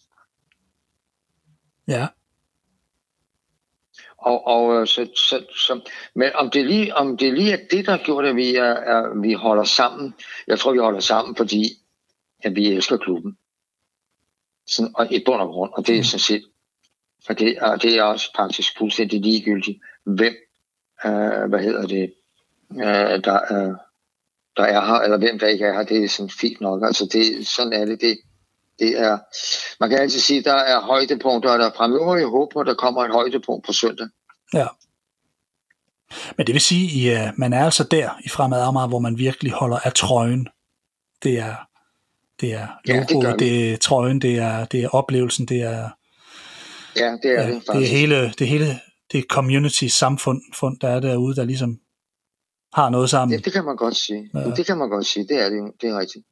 Ja. 1.88 2.08
Og, 4.18 4.48
og 4.48 4.82
øh, 4.82 4.88
så, 4.88 5.10
så, 5.16 5.46
så, 5.56 5.90
men 6.16 6.32
om 6.36 6.50
det, 6.50 6.66
lige, 6.66 6.96
om 6.96 7.18
det 7.18 7.34
lige 7.34 7.52
er 7.52 7.68
det, 7.72 7.86
der 7.86 7.98
gjort, 7.98 8.26
at 8.26 8.36
vi, 8.36 8.56
er, 8.56 8.64
er, 8.64 9.22
vi 9.22 9.34
holder 9.34 9.64
sammen, 9.64 10.14
jeg 10.48 10.60
tror, 10.60 10.72
vi 10.72 10.78
holder 10.78 11.00
sammen, 11.00 11.36
fordi 11.36 11.64
at 12.44 12.56
vi 12.56 12.68
elsker 12.68 12.98
klubben. 12.98 13.38
Sådan, 14.68 14.92
og 14.96 15.14
i 15.14 15.24
bund 15.26 15.42
og 15.42 15.48
grund, 15.48 15.72
og 15.74 15.88
det 15.88 15.96
er 15.96 16.00
mm. 16.00 16.04
sådan 16.04 16.20
set, 16.20 16.44
og 17.30 17.40
det, 17.40 17.60
og 17.60 17.82
det 17.82 17.98
er 17.98 18.04
også 18.04 18.32
faktisk 18.36 18.78
fuldstændig 18.78 19.22
ligegyldigt, 19.22 19.80
hvem, 20.04 20.36
øh, 21.06 21.50
hvad 21.50 21.60
hedder 21.60 21.88
det, 21.88 22.14
øh, 22.72 23.24
der, 23.24 23.40
øh, 23.54 23.76
der 24.58 24.64
er 24.64 24.86
her, 24.86 24.94
eller 24.94 25.18
hvem 25.18 25.40
der 25.40 25.48
ikke 25.48 25.66
er 25.66 25.74
her, 25.74 25.84
det 25.84 26.04
er 26.04 26.10
sådan 26.10 26.30
fint 26.30 26.62
nok. 26.62 26.84
Altså 26.84 27.06
det, 27.14 27.48
sådan 27.48 27.74
er 27.74 27.86
det, 27.86 28.02
det, 28.02 28.18
det 28.80 29.00
er, 29.00 29.18
man 29.80 29.90
kan 29.90 30.00
altid 30.00 30.20
sige, 30.20 30.44
der 30.44 30.54
er 30.54 30.82
højdepunkter, 30.82 31.50
og 31.50 31.60
der 31.60 31.72
fremover 31.78 32.16
jeg 32.16 32.28
håber, 32.28 32.64
der 32.64 32.74
kommer 32.74 33.06
et 33.06 33.12
højdepunkt 33.12 33.66
på 33.66 33.74
søndag. 33.74 34.08
Ja. 34.54 34.68
Men 36.38 36.48
det 36.48 36.54
vil 36.54 36.62
sige, 36.62 37.18
at 37.18 37.38
man 37.38 37.54
er 37.54 37.66
altså 37.66 37.84
der 37.84 38.10
i 38.26 38.30
Fremad 38.30 38.62
Amager, 38.62 38.88
hvor 38.88 39.00
man 39.00 39.18
virkelig 39.18 39.52
holder 39.52 39.78
af 39.78 39.94
trøjen. 39.94 40.48
Det 41.24 41.40
er, 41.40 41.56
det 42.42 42.54
er 42.54 42.68
logoet, 42.86 43.26
ja, 43.26 43.32
det, 43.32 43.40
det 43.40 43.74
er 43.74 43.78
trøjen, 43.78 44.22
det 44.22 44.38
er, 44.38 44.66
det 44.66 44.84
er 44.84 44.90
oplevelsen, 44.90 45.46
det 45.46 45.62
er... 45.62 45.90
Ja, 46.96 47.18
det 47.24 47.32
er 47.32 47.42
ja, 47.42 47.48
det 47.48 47.64
faktisk. 47.68 47.72
Det 47.74 47.84
er 47.84 47.98
hele, 48.00 48.16
det 48.16 48.42
er 48.42 48.46
hele 48.46 48.80
det 49.12 49.26
community 49.30 49.86
samfund, 49.86 50.42
fund, 50.56 50.80
der 50.80 50.90
er 50.90 51.00
derude, 51.00 51.36
der 51.36 51.44
ligesom 51.44 51.80
har 52.78 52.90
noget 52.90 53.10
sammen. 53.10 53.34
Ja, 53.38 53.42
det 53.46 53.54
kan 53.54 53.66
man 53.66 53.76
godt 53.76 53.96
sige. 53.96 54.30
Ja. 54.34 54.40
Det 54.40 54.66
kan 54.66 54.78
man 54.78 54.90
godt 54.90 55.06
sige, 55.06 55.28
det 55.28 55.38
er 55.44 55.50
det, 55.50 55.62
det 55.82 55.90
er 55.90 56.00
rigtigt. 56.00 56.26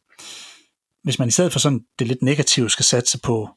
Hvis 1.04 1.20
man 1.20 1.28
i 1.28 1.32
stedet 1.32 1.52
for 1.52 1.60
sådan 1.60 1.82
det 2.00 2.08
lidt 2.08 2.22
negative 2.22 2.70
skal 2.70 2.86
satse 2.86 3.20
på 3.20 3.50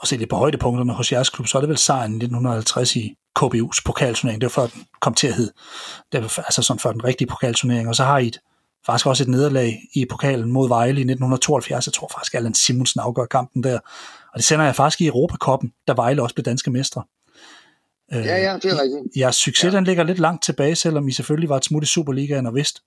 og 0.00 0.06
se 0.06 0.16
lidt 0.16 0.30
på 0.30 0.36
højdepunkterne 0.36 0.92
hos 0.92 1.12
jeres 1.12 1.30
klub, 1.30 1.46
så 1.46 1.58
er 1.58 1.60
det 1.62 1.68
vel 1.68 1.78
sejren 1.78 2.12
i 2.12 2.16
1950 2.16 2.96
i 2.96 3.14
KBU's 3.38 3.82
pokalturnering. 3.84 4.40
Det 4.40 4.46
var 4.46 4.62
før 4.62 4.66
den 4.66 4.84
kom 5.00 5.14
til 5.14 5.26
at 5.26 5.34
hedde. 5.34 5.52
Det 6.12 6.22
var 6.22 6.38
altså 6.38 6.62
sådan 6.62 6.80
før 6.80 6.92
den 6.92 7.04
rigtige 7.04 7.28
pokalturnering. 7.28 7.88
Og 7.88 7.96
så 7.96 8.04
har 8.04 8.18
I 8.18 8.26
et, 8.26 8.38
faktisk 8.86 9.06
også 9.06 9.22
et 9.24 9.28
nederlag 9.28 9.78
i 9.94 10.04
pokalen 10.10 10.52
mod 10.52 10.68
Vejle 10.68 10.98
i 10.98 11.06
1972. 11.10 11.86
Jeg 11.86 11.92
tror 11.92 12.08
faktisk, 12.14 12.34
at 12.34 12.38
Allan 12.38 12.54
Simonsen 12.54 13.00
afgør 13.00 13.26
kampen 13.26 13.62
der. 13.62 13.78
Og 14.32 14.36
det 14.36 14.44
sender 14.44 14.64
jeg 14.64 14.76
faktisk 14.76 15.00
i 15.00 15.06
Europakoppen, 15.06 15.72
da 15.88 15.92
Vejle 15.92 16.22
også 16.22 16.34
blev 16.34 16.44
danske 16.44 16.70
mestre. 16.70 17.02
Ja, 18.12 18.18
ja, 18.18 18.58
det 18.62 18.64
er 18.64 18.82
rigtigt. 18.82 19.16
Jeres 19.16 19.36
succes, 19.36 19.72
ja. 19.72 19.76
den 19.76 19.84
ligger 19.84 20.04
lidt 20.04 20.18
langt 20.18 20.42
tilbage, 20.42 20.74
selvom 20.74 21.08
I 21.08 21.12
selvfølgelig 21.12 21.48
var 21.48 21.56
et 21.56 21.64
smut 21.64 21.82
i 21.82 21.86
Superligaen 21.86 22.46
og 22.46 22.54
vidst. 22.54 22.82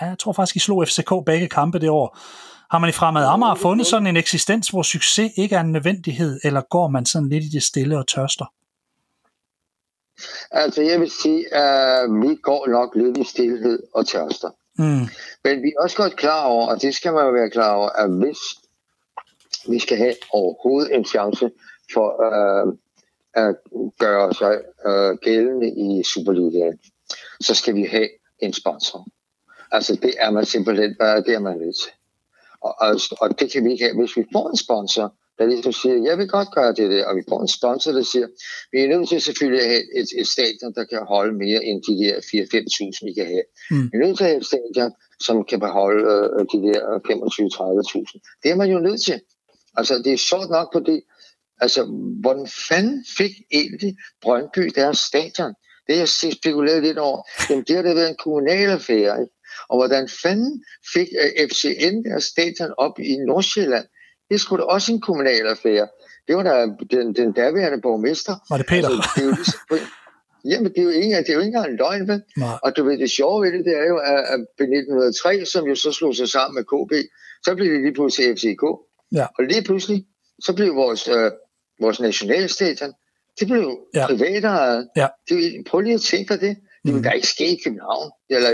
Ja, 0.00 0.06
jeg 0.06 0.18
tror 0.18 0.32
faktisk, 0.32 0.56
I 0.56 0.58
slog 0.58 0.88
FCK 0.88 1.10
begge 1.26 1.48
kampe 1.48 1.78
det 1.78 1.90
år. 1.90 2.18
Har 2.70 2.78
man 2.78 2.90
i 2.90 2.92
Fremad 2.92 3.24
Amager 3.24 3.54
fundet 3.54 3.86
sådan 3.86 4.06
en 4.06 4.16
eksistens, 4.16 4.68
hvor 4.68 4.82
succes 4.82 5.32
ikke 5.36 5.56
er 5.56 5.60
en 5.60 5.72
nødvendighed, 5.72 6.40
eller 6.44 6.60
går 6.70 6.88
man 6.88 7.06
sådan 7.06 7.28
lidt 7.28 7.44
i 7.44 7.48
det 7.48 7.62
stille 7.62 7.98
og 7.98 8.08
tørster? 8.08 8.52
Altså, 10.50 10.82
jeg 10.82 11.00
vil 11.00 11.10
sige, 11.10 11.54
at 11.54 12.10
vi 12.10 12.34
går 12.42 12.68
nok 12.68 12.94
lidt 12.94 13.18
i 13.18 13.24
stillhed 13.24 13.82
og 13.94 14.06
tørster. 14.06 14.50
Mm. 14.78 15.06
Men 15.44 15.62
vi 15.62 15.68
er 15.68 15.82
også 15.82 15.96
godt 15.96 16.16
klar 16.16 16.44
over, 16.44 16.66
og 16.66 16.82
det 16.82 16.94
skal 16.94 17.12
man 17.12 17.24
jo 17.24 17.30
være 17.30 17.50
klar 17.50 17.74
over, 17.74 17.88
at 17.88 18.10
hvis 18.10 18.38
vi 19.68 19.78
skal 19.78 19.98
have 19.98 20.14
overhovedet 20.32 20.94
en 20.94 21.04
chance 21.04 21.50
for 21.94 22.08
øh, 22.26 22.72
at 23.34 23.56
gøre 23.98 24.34
sig 24.34 24.60
øh, 24.86 25.16
gældende 25.16 25.68
i 25.68 26.02
Superligaen, 26.02 26.78
så 27.40 27.54
skal 27.54 27.74
vi 27.74 27.84
have 27.84 28.08
en 28.38 28.52
sponsor. 28.52 29.06
Altså 29.72 29.98
det 30.02 30.14
er 30.18 30.30
man 30.30 30.44
simpelthen 30.44 30.96
bare, 30.98 31.22
det 31.22 31.34
er 31.34 31.38
man 31.38 31.58
nødt 31.58 31.76
til. 31.82 31.92
Og, 32.60 32.74
og, 32.80 32.94
og 33.20 33.40
det 33.40 33.52
kan 33.52 33.64
vi 33.64 33.72
ikke 33.72 33.84
have, 33.84 33.96
hvis 34.00 34.16
vi 34.16 34.24
får 34.32 34.50
en 34.50 34.56
sponsor, 34.56 35.14
der 35.38 35.46
ligesom 35.46 35.72
siger, 35.72 36.04
jeg 36.08 36.18
vil 36.18 36.28
godt 36.28 36.50
gøre 36.54 36.72
det 36.72 36.90
der, 36.90 37.06
og 37.06 37.16
vi 37.16 37.22
får 37.28 37.40
en 37.40 37.48
sponsor, 37.48 37.92
der 37.92 38.02
siger, 38.02 38.26
vi 38.72 38.78
er 38.80 38.88
nødt 38.88 39.08
til 39.08 39.20
selvfølgelig 39.20 39.62
at 39.64 39.70
have 39.70 39.84
et, 40.00 40.08
et 40.20 40.28
stadion, 40.28 40.74
der 40.74 40.84
kan 40.84 41.02
holde 41.14 41.34
mere 41.44 41.64
end 41.64 41.82
de 41.88 41.94
der 42.02 42.14
4-5.000, 42.16 43.06
vi 43.06 43.12
kan 43.12 43.26
have. 43.26 43.46
Mm. 43.70 43.84
Vi 43.90 43.94
er 43.98 44.06
nødt 44.06 44.16
til 44.16 44.24
at 44.24 44.30
have 44.30 44.40
et 44.40 44.46
stadion, 44.46 44.92
som 45.26 45.44
kan 45.44 45.60
beholde 45.60 46.04
øh, 46.34 46.42
de 46.52 46.58
der 46.68 46.80
25-30.000. 47.08 48.40
Det 48.42 48.50
er 48.50 48.56
man 48.62 48.70
jo 48.70 48.78
nødt 48.78 49.02
til. 49.02 49.20
Altså, 49.76 49.94
det 50.04 50.12
er 50.12 50.16
sjovt 50.16 50.50
nok 50.50 50.86
det, 50.86 51.02
Altså, 51.60 51.84
hvordan 52.20 52.48
fanden 52.68 53.04
fik 53.18 53.30
egentlig 53.52 53.96
Brøndby 54.22 54.70
deres 54.74 54.98
stadion? 54.98 55.54
Det 55.86 55.98
jeg 55.98 56.08
spekuleret 56.08 56.82
lidt 56.82 56.98
over. 56.98 57.22
Jamen, 57.50 57.64
det 57.68 57.76
har 57.76 57.82
da 57.82 57.94
været 57.94 58.08
en 58.08 58.16
kommunal 58.24 58.70
affære. 58.70 59.20
Ikke? 59.20 59.34
Og 59.68 59.76
hvordan 59.78 60.08
fanden 60.22 60.64
fik 60.94 61.08
øh, 61.22 61.48
FCN 61.48 62.04
deres 62.04 62.24
stadion 62.24 62.70
op 62.78 62.98
i 62.98 63.16
Nordsjælland? 63.16 63.86
Det 64.30 64.40
skulle 64.40 64.62
da 64.62 64.66
også 64.66 64.92
en 64.92 65.00
kommunal 65.00 65.46
affære. 65.46 65.88
Det 66.28 66.36
var 66.36 66.42
da 66.42 66.66
den, 66.90 67.14
den 67.14 67.32
daværende 67.32 67.80
borgmester. 67.80 68.34
Var 68.50 68.56
det 68.56 68.66
Peter? 68.66 68.88
Altså, 68.88 69.10
det 69.14 69.22
er 69.22 69.26
jo 69.26 69.34
ligesom, 69.34 69.60
Jamen, 70.52 70.70
det 70.72 70.78
er 70.78 70.82
jo 70.82 70.88
ikke, 70.88 71.16
det 71.16 71.28
er 71.28 71.34
jo 71.34 71.40
ikke 71.40 71.54
engang 71.54 71.70
en 71.70 71.76
løgn, 71.76 72.08
vel? 72.08 72.22
Og 72.64 72.76
du 72.76 72.84
ved, 72.84 72.98
det 72.98 73.10
sjove 73.10 73.44
ved 73.44 73.52
det, 73.52 73.64
det 73.64 73.76
er 73.82 73.86
jo, 73.92 73.96
at, 74.12 74.20
at 74.34 74.40
1903, 74.40 75.44
som 75.44 75.64
jo 75.70 75.74
så 75.74 75.92
slog 75.92 76.14
sig 76.14 76.28
sammen 76.28 76.54
med 76.58 76.64
KB, 76.72 76.92
så 77.44 77.54
blev 77.54 77.72
det 77.72 77.80
lige 77.80 77.94
pludselig 77.94 78.36
FCK. 78.36 78.64
Ja. 79.18 79.26
Og 79.38 79.44
lige 79.44 79.64
pludselig, 79.68 79.98
så 80.46 80.50
blev 80.56 80.74
vores 80.74 81.08
øh, 81.08 81.30
vores 81.80 82.00
nationalstadion, 82.00 82.92
det 83.40 83.46
blev 83.46 83.78
ja. 83.94 84.06
privatejet. 84.06 84.88
Ja. 84.96 85.08
Det, 85.28 85.64
prøv 85.70 85.80
lige 85.80 85.94
at 85.94 86.00
tænke 86.00 86.34
det. 86.34 86.56
Det 86.84 86.92
vil 86.92 86.94
mm. 86.94 87.02
da 87.02 87.10
ikke 87.10 87.26
ske 87.26 87.46
i 87.46 87.60
København, 87.64 88.10
eller 88.30 88.50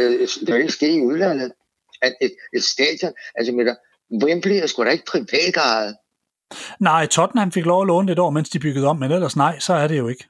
det 0.46 0.54
vil 0.54 0.60
ikke 0.60 0.72
ske 0.72 0.94
i 0.94 1.00
udlandet, 1.00 1.52
at 2.02 2.14
et, 2.20 2.32
et 2.56 2.62
stadion, 2.62 3.12
altså 3.34 3.52
med 3.52 3.64
der, 3.64 3.74
Wembley 4.24 4.56
er 4.62 4.66
sgu 4.66 4.84
da 4.84 4.90
ikke 4.90 5.04
privatejet. 5.04 5.96
Nej, 6.80 7.06
Tottenham 7.06 7.52
fik 7.52 7.64
lov 7.64 7.82
at 7.82 7.86
låne 7.86 8.06
det 8.06 8.12
et 8.12 8.18
år, 8.18 8.30
mens 8.30 8.50
de 8.50 8.58
byggede 8.58 8.86
om, 8.86 8.96
men 8.96 9.12
ellers 9.12 9.36
nej, 9.36 9.58
så 9.58 9.74
er 9.74 9.88
det 9.88 9.98
jo 9.98 10.08
ikke. 10.08 10.24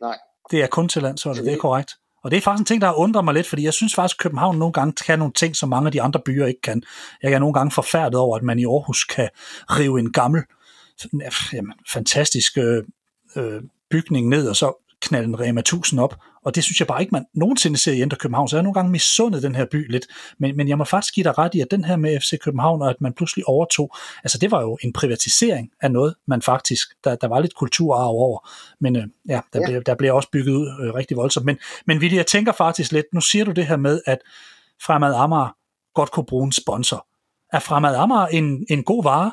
Nej. 0.00 0.18
Det 0.50 0.62
er 0.62 0.66
kun 0.66 0.88
til 0.88 1.02
landsholdet, 1.02 1.44
det 1.44 1.52
er 1.52 1.58
korrekt. 1.58 1.92
Og 2.24 2.30
det 2.30 2.36
er 2.36 2.40
faktisk 2.40 2.60
en 2.60 2.64
ting, 2.64 2.80
der 2.80 2.86
har 2.86 2.94
undret 2.94 3.24
mig 3.24 3.34
lidt, 3.34 3.46
fordi 3.46 3.64
jeg 3.64 3.72
synes 3.72 3.94
faktisk, 3.94 4.16
at 4.16 4.22
København 4.22 4.58
nogle 4.58 4.72
gange 4.72 4.92
kan 4.92 5.18
nogle 5.18 5.34
ting, 5.34 5.56
som 5.56 5.68
mange 5.68 5.86
af 5.86 5.92
de 5.92 6.02
andre 6.02 6.20
byer 6.26 6.46
ikke 6.46 6.60
kan. 6.60 6.82
Jeg 7.22 7.32
er 7.32 7.38
nogle 7.38 7.54
gange 7.54 7.70
forfærdet 7.70 8.14
over, 8.14 8.36
at 8.36 8.42
man 8.42 8.58
i 8.58 8.64
Aarhus 8.64 9.04
kan 9.04 9.28
rive 9.70 9.98
en 9.98 10.12
gammel 10.12 10.42
jamen, 11.52 11.72
fantastisk 11.92 12.58
øh, 13.36 13.62
bygning 13.90 14.28
ned, 14.28 14.48
og 14.48 14.56
så 14.56 14.82
knalde 15.00 15.28
en 15.28 15.40
Rema 15.40 15.60
1000 15.60 16.00
op, 16.00 16.16
og 16.44 16.54
det 16.54 16.64
synes 16.64 16.80
jeg 16.80 16.86
bare 16.86 17.00
ikke, 17.00 17.12
man 17.12 17.24
nogensinde 17.34 17.76
ser 17.76 17.92
i 17.92 18.00
Indre 18.00 18.16
København, 18.16 18.48
så 18.48 18.56
jeg 18.56 18.58
har 18.58 18.62
nogle 18.62 18.74
gange 18.74 18.90
misundet 18.90 19.42
den 19.42 19.54
her 19.54 19.66
by 19.70 19.90
lidt, 19.90 20.06
men, 20.38 20.56
men 20.56 20.68
jeg 20.68 20.78
må 20.78 20.84
faktisk 20.84 21.14
give 21.14 21.24
dig 21.24 21.38
ret 21.38 21.54
i, 21.54 21.60
at 21.60 21.70
den 21.70 21.84
her 21.84 21.96
med 21.96 22.20
FC 22.20 22.38
København, 22.38 22.82
og 22.82 22.90
at 22.90 23.00
man 23.00 23.12
pludselig 23.12 23.48
overtog, 23.48 23.94
altså 24.24 24.38
det 24.38 24.50
var 24.50 24.60
jo 24.60 24.78
en 24.82 24.92
privatisering 24.92 25.70
af 25.80 25.92
noget, 25.92 26.14
man 26.26 26.42
faktisk, 26.42 26.88
der, 27.04 27.16
der 27.16 27.28
var 27.28 27.40
lidt 27.40 27.54
kulturarv 27.54 28.08
over, 28.08 28.50
men 28.80 28.96
øh, 28.96 29.02
ja, 29.28 29.40
der, 29.52 29.60
ja. 29.60 29.66
Blev, 29.66 29.82
der 29.82 29.94
blev 29.94 30.14
også 30.14 30.28
bygget 30.32 30.54
ud 30.54 30.66
øh, 30.66 30.94
rigtig 30.94 31.16
voldsomt, 31.16 31.46
men, 31.46 31.58
men 31.86 31.98
Willi, 31.98 32.16
jeg 32.16 32.26
tænker 32.26 32.52
faktisk 32.52 32.92
lidt, 32.92 33.06
nu 33.12 33.20
siger 33.20 33.44
du 33.44 33.50
det 33.50 33.66
her 33.66 33.76
med, 33.76 34.00
at 34.06 34.18
Fremad 34.82 35.14
Amager 35.14 35.56
godt 35.94 36.10
kunne 36.10 36.26
bruge 36.26 36.46
en 36.46 36.52
sponsor. 36.52 37.06
Er 37.52 37.60
Fremad 37.60 37.94
Amager 37.94 38.26
en, 38.26 38.66
en 38.70 38.84
god 38.84 39.02
vare 39.02 39.32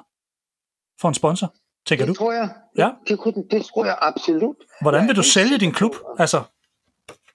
for 1.01 1.07
en 1.07 1.13
sponsor? 1.13 1.53
tænker 1.85 2.05
det 2.05 2.15
du? 2.15 2.17
Tror 2.17 2.31
jeg. 2.31 2.49
Ja. 2.77 2.89
Det, 3.07 3.19
kunne, 3.19 3.43
det 3.51 3.65
tror 3.65 3.85
jeg 3.85 3.97
absolut. 4.01 4.55
Hvordan 4.81 5.07
vil 5.07 5.15
du 5.15 5.23
sælge 5.23 5.57
din 5.57 5.71
klub? 5.71 5.95
Altså, 6.19 6.41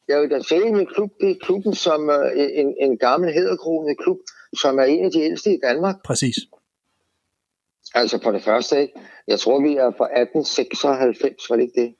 jeg 0.09 0.21
vil 0.21 0.31
da 0.31 0.41
sælge 0.43 0.73
min 0.73 0.87
klub. 0.87 1.11
Det 1.21 1.31
er 1.31 1.35
klubben 1.43 1.75
som 1.75 2.09
uh, 2.09 2.43
en, 2.61 2.75
en 2.81 2.99
gammel 2.99 3.33
hæderkronet 3.33 3.99
klub, 3.99 4.19
som 4.61 4.79
er 4.79 4.85
en 4.85 5.05
af 5.05 5.11
de 5.11 5.21
ældste 5.21 5.51
i 5.55 5.59
Danmark. 5.63 5.97
Præcis. 6.05 6.35
Altså 7.95 8.19
på 8.19 8.33
det 8.33 8.43
første, 8.43 8.81
ikke? 8.81 8.95
Jeg 9.27 9.41
tror, 9.41 9.61
vi 9.61 9.77
er 9.77 9.91
fra 9.99 10.05
1896, 10.05 11.51
var 11.51 11.57
det 11.57 11.63
ikke 11.63 11.81
det? 11.81 11.95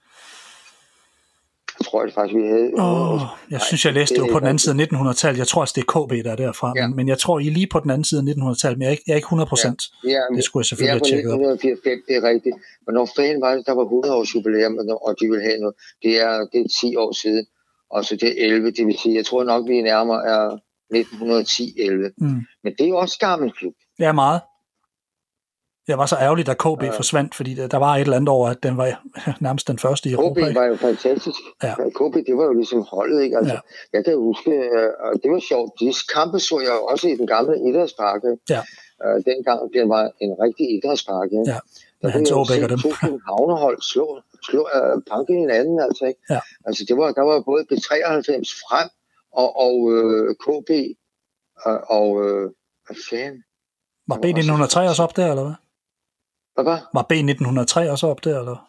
Jeg 1.89 1.93
tror 1.93 2.05
det 2.05 2.15
faktisk, 2.15 2.37
vi 2.37 2.47
havde... 2.55 2.71
Oh, 2.87 3.21
jeg 3.51 3.61
synes, 3.69 3.85
jeg 3.85 3.95
læste 3.99 4.15
det 4.15 4.21
jo 4.25 4.33
på 4.33 4.41
den 4.43 4.49
anden 4.51 4.59
side 4.59 4.75
af 4.83 4.87
1900-tallet. 4.87 5.39
Jeg 5.39 5.49
tror 5.51 5.61
også, 5.61 5.75
det 5.77 5.83
er 5.87 5.91
KB, 5.95 6.13
der 6.27 6.33
er 6.33 6.41
derfra. 6.47 6.73
Ja. 6.77 6.87
Men, 6.87 6.97
men 6.97 7.09
jeg 7.09 7.19
tror, 7.19 7.39
I 7.39 7.47
er 7.47 7.51
lige 7.51 7.71
på 7.75 7.81
den 7.85 7.91
anden 7.91 8.05
side 8.05 8.21
af 8.21 8.25
1900-tallet, 8.35 8.77
men 8.79 8.83
jeg 8.83 8.89
er 8.91 8.95
ikke, 8.97 9.07
jeg 9.07 9.13
er 9.13 9.21
ikke 9.21 9.31
100 9.33 9.49
procent. 9.49 9.81
Ja. 10.05 10.11
Ja, 10.11 10.23
det 10.37 10.45
skulle 10.45 10.61
jeg 10.63 10.69
selvfølgelig 10.71 10.95
have 10.99 11.09
tjekket 11.11 11.31
op. 11.33 11.41
1985, 11.41 12.01
det 12.09 12.15
er 12.21 12.23
rigtigt. 12.33 12.57
Men 12.85 12.93
når 12.99 13.07
fanden 13.17 13.41
var 13.45 13.53
det, 13.57 13.63
der 13.69 13.75
var 13.81 13.85
100 13.85 14.15
års 14.19 14.31
jubilæum, 14.35 14.75
og 15.07 15.13
de 15.21 15.25
ville 15.31 15.45
have 15.49 15.59
noget. 15.65 15.77
Det 16.05 16.13
er, 16.27 16.35
det 16.53 16.59
er 16.65 16.69
10 16.81 16.97
år 17.05 17.13
siden. 17.23 17.45
Og 17.95 18.01
så 18.07 18.13
det 18.23 18.29
er 18.31 18.35
11, 18.47 18.71
det 18.77 18.87
vil 18.87 18.97
sige, 19.03 19.15
jeg 19.21 19.27
tror 19.27 19.45
nok, 19.53 19.63
vi 19.71 19.79
er 19.79 19.87
nærmere 19.93 20.21
er 20.35 20.45
1910-11. 20.95 22.15
Mm. 22.19 22.41
Men 22.65 22.73
det 22.79 22.85
er 22.89 22.95
også 22.95 23.17
gammel 23.29 23.49
klub. 23.59 23.75
Ja, 24.05 24.13
meget. 24.13 24.41
Jeg 25.89 25.99
var 25.99 26.07
så 26.07 26.17
ærgerlig, 26.17 26.47
da 26.47 26.55
KB 26.55 26.83
ja. 26.83 26.91
forsvandt, 26.91 27.35
fordi 27.35 27.55
der, 27.55 27.79
var 27.79 27.93
et 27.95 28.01
eller 28.01 28.17
andet 28.17 28.29
over, 28.29 28.49
at 28.49 28.63
den 28.63 28.77
var 28.77 29.03
nærmest 29.47 29.69
den 29.69 29.79
første 29.79 30.09
i 30.09 30.13
Europa. 30.13 30.51
KB 30.51 30.55
var 30.55 30.65
jo 30.65 30.77
fantastisk. 30.77 31.41
Ja. 31.63 31.75
KB, 31.99 32.15
det 32.29 32.37
var 32.37 32.45
jo 32.45 32.53
ligesom 32.53 32.81
holdet, 32.91 33.23
ikke? 33.23 33.37
Altså, 33.37 33.55
ja. 33.55 33.61
Jeg 33.97 34.05
kan 34.05 34.17
huske, 34.17 34.51
øh, 34.51 34.91
og 35.05 35.13
det 35.23 35.31
var 35.31 35.41
sjovt, 35.49 35.71
de 35.81 35.95
kampe 36.15 36.39
så 36.39 36.61
jeg 36.61 36.73
også 36.93 37.09
i 37.09 37.17
den 37.17 37.27
gamle 37.27 37.55
idrætspark. 37.69 38.21
Ja. 38.51 38.63
Uh, 39.05 39.19
dengang 39.31 39.61
det 39.75 39.89
var 39.89 40.05
en 40.25 40.33
rigtig 40.45 40.67
idrætspark. 40.77 41.29
Ja, 41.33 41.59
med 42.03 42.11
Hans 42.11 42.31
Aabæk 42.31 42.63
og 42.63 42.69
dem. 42.69 42.79
To 42.79 42.91
havnehold 43.29 43.79
slå, 43.93 44.07
slå 44.49 44.63
uh, 44.77 45.03
panke 45.11 45.33
hinanden, 45.43 45.81
altså, 45.81 46.05
ikke? 46.05 46.21
Ja. 46.31 46.41
Altså, 46.67 46.85
det 46.89 46.97
var, 46.97 47.13
der 47.19 47.25
var 47.31 47.37
både 47.51 47.63
B93 47.71 48.35
frem 48.65 48.89
og, 49.33 49.49
og 49.65 49.75
uh, 49.95 50.29
KB 50.45 50.71
og, 51.67 51.77
og 51.97 52.09
uh, 52.11 52.45
hvad 52.87 52.99
fanden? 53.11 53.43
Var 54.09 54.17
B1903 54.25 54.89
også 54.89 55.03
op 55.03 55.17
der, 55.17 55.31
eller 55.31 55.45
hvad? 55.45 55.55
Hvad 56.63 56.65
var? 56.65 57.03
b 57.03 57.13
1903 57.13 57.91
også 57.91 58.07
op 58.07 58.25
der, 58.25 58.39
eller? 58.39 58.69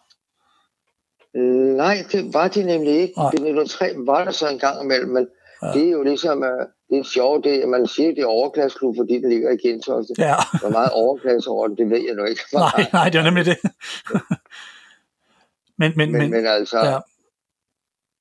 Nej, 1.76 1.98
det 2.12 2.34
var 2.34 2.48
de 2.48 2.64
nemlig 2.64 2.94
ikke. 2.94 3.14
Nej. 3.18 3.32
B1903 3.32 4.06
var 4.06 4.24
der 4.24 4.32
så 4.32 4.50
en 4.50 4.60
gang 4.60 4.84
imellem, 4.84 5.10
men 5.10 5.28
ja. 5.62 5.68
det 5.68 5.88
er 5.88 5.92
jo 5.92 6.04
ligesom, 6.04 6.38
uh, 6.38 6.66
det 6.90 7.00
er 7.00 7.04
sjovt, 7.04 7.44
det, 7.44 7.70
man 7.70 7.88
siger, 7.88 8.10
det 8.10 8.22
er 8.22 8.26
overklasseklub, 8.26 8.96
fordi 8.98 9.14
det 9.14 9.30
ligger 9.30 9.50
i 9.52 9.58
Gentofte. 9.68 10.14
Ja. 10.18 10.36
Er 10.64 10.70
meget 10.70 10.92
overklasse 10.92 11.50
over 11.50 11.68
det, 11.68 11.78
det 11.78 11.90
ved 11.90 12.02
jeg 12.08 12.16
nu 12.16 12.26
ikke. 12.26 12.42
nej, 12.54 12.86
nej, 12.94 13.10
det 13.10 13.20
er 13.20 13.24
nemlig 13.24 13.46
det. 13.46 13.58
men, 15.80 15.94
men, 15.96 16.12
men, 16.12 16.32
men, 16.32 16.46
altså, 16.46 16.78
ja. 16.80 17.00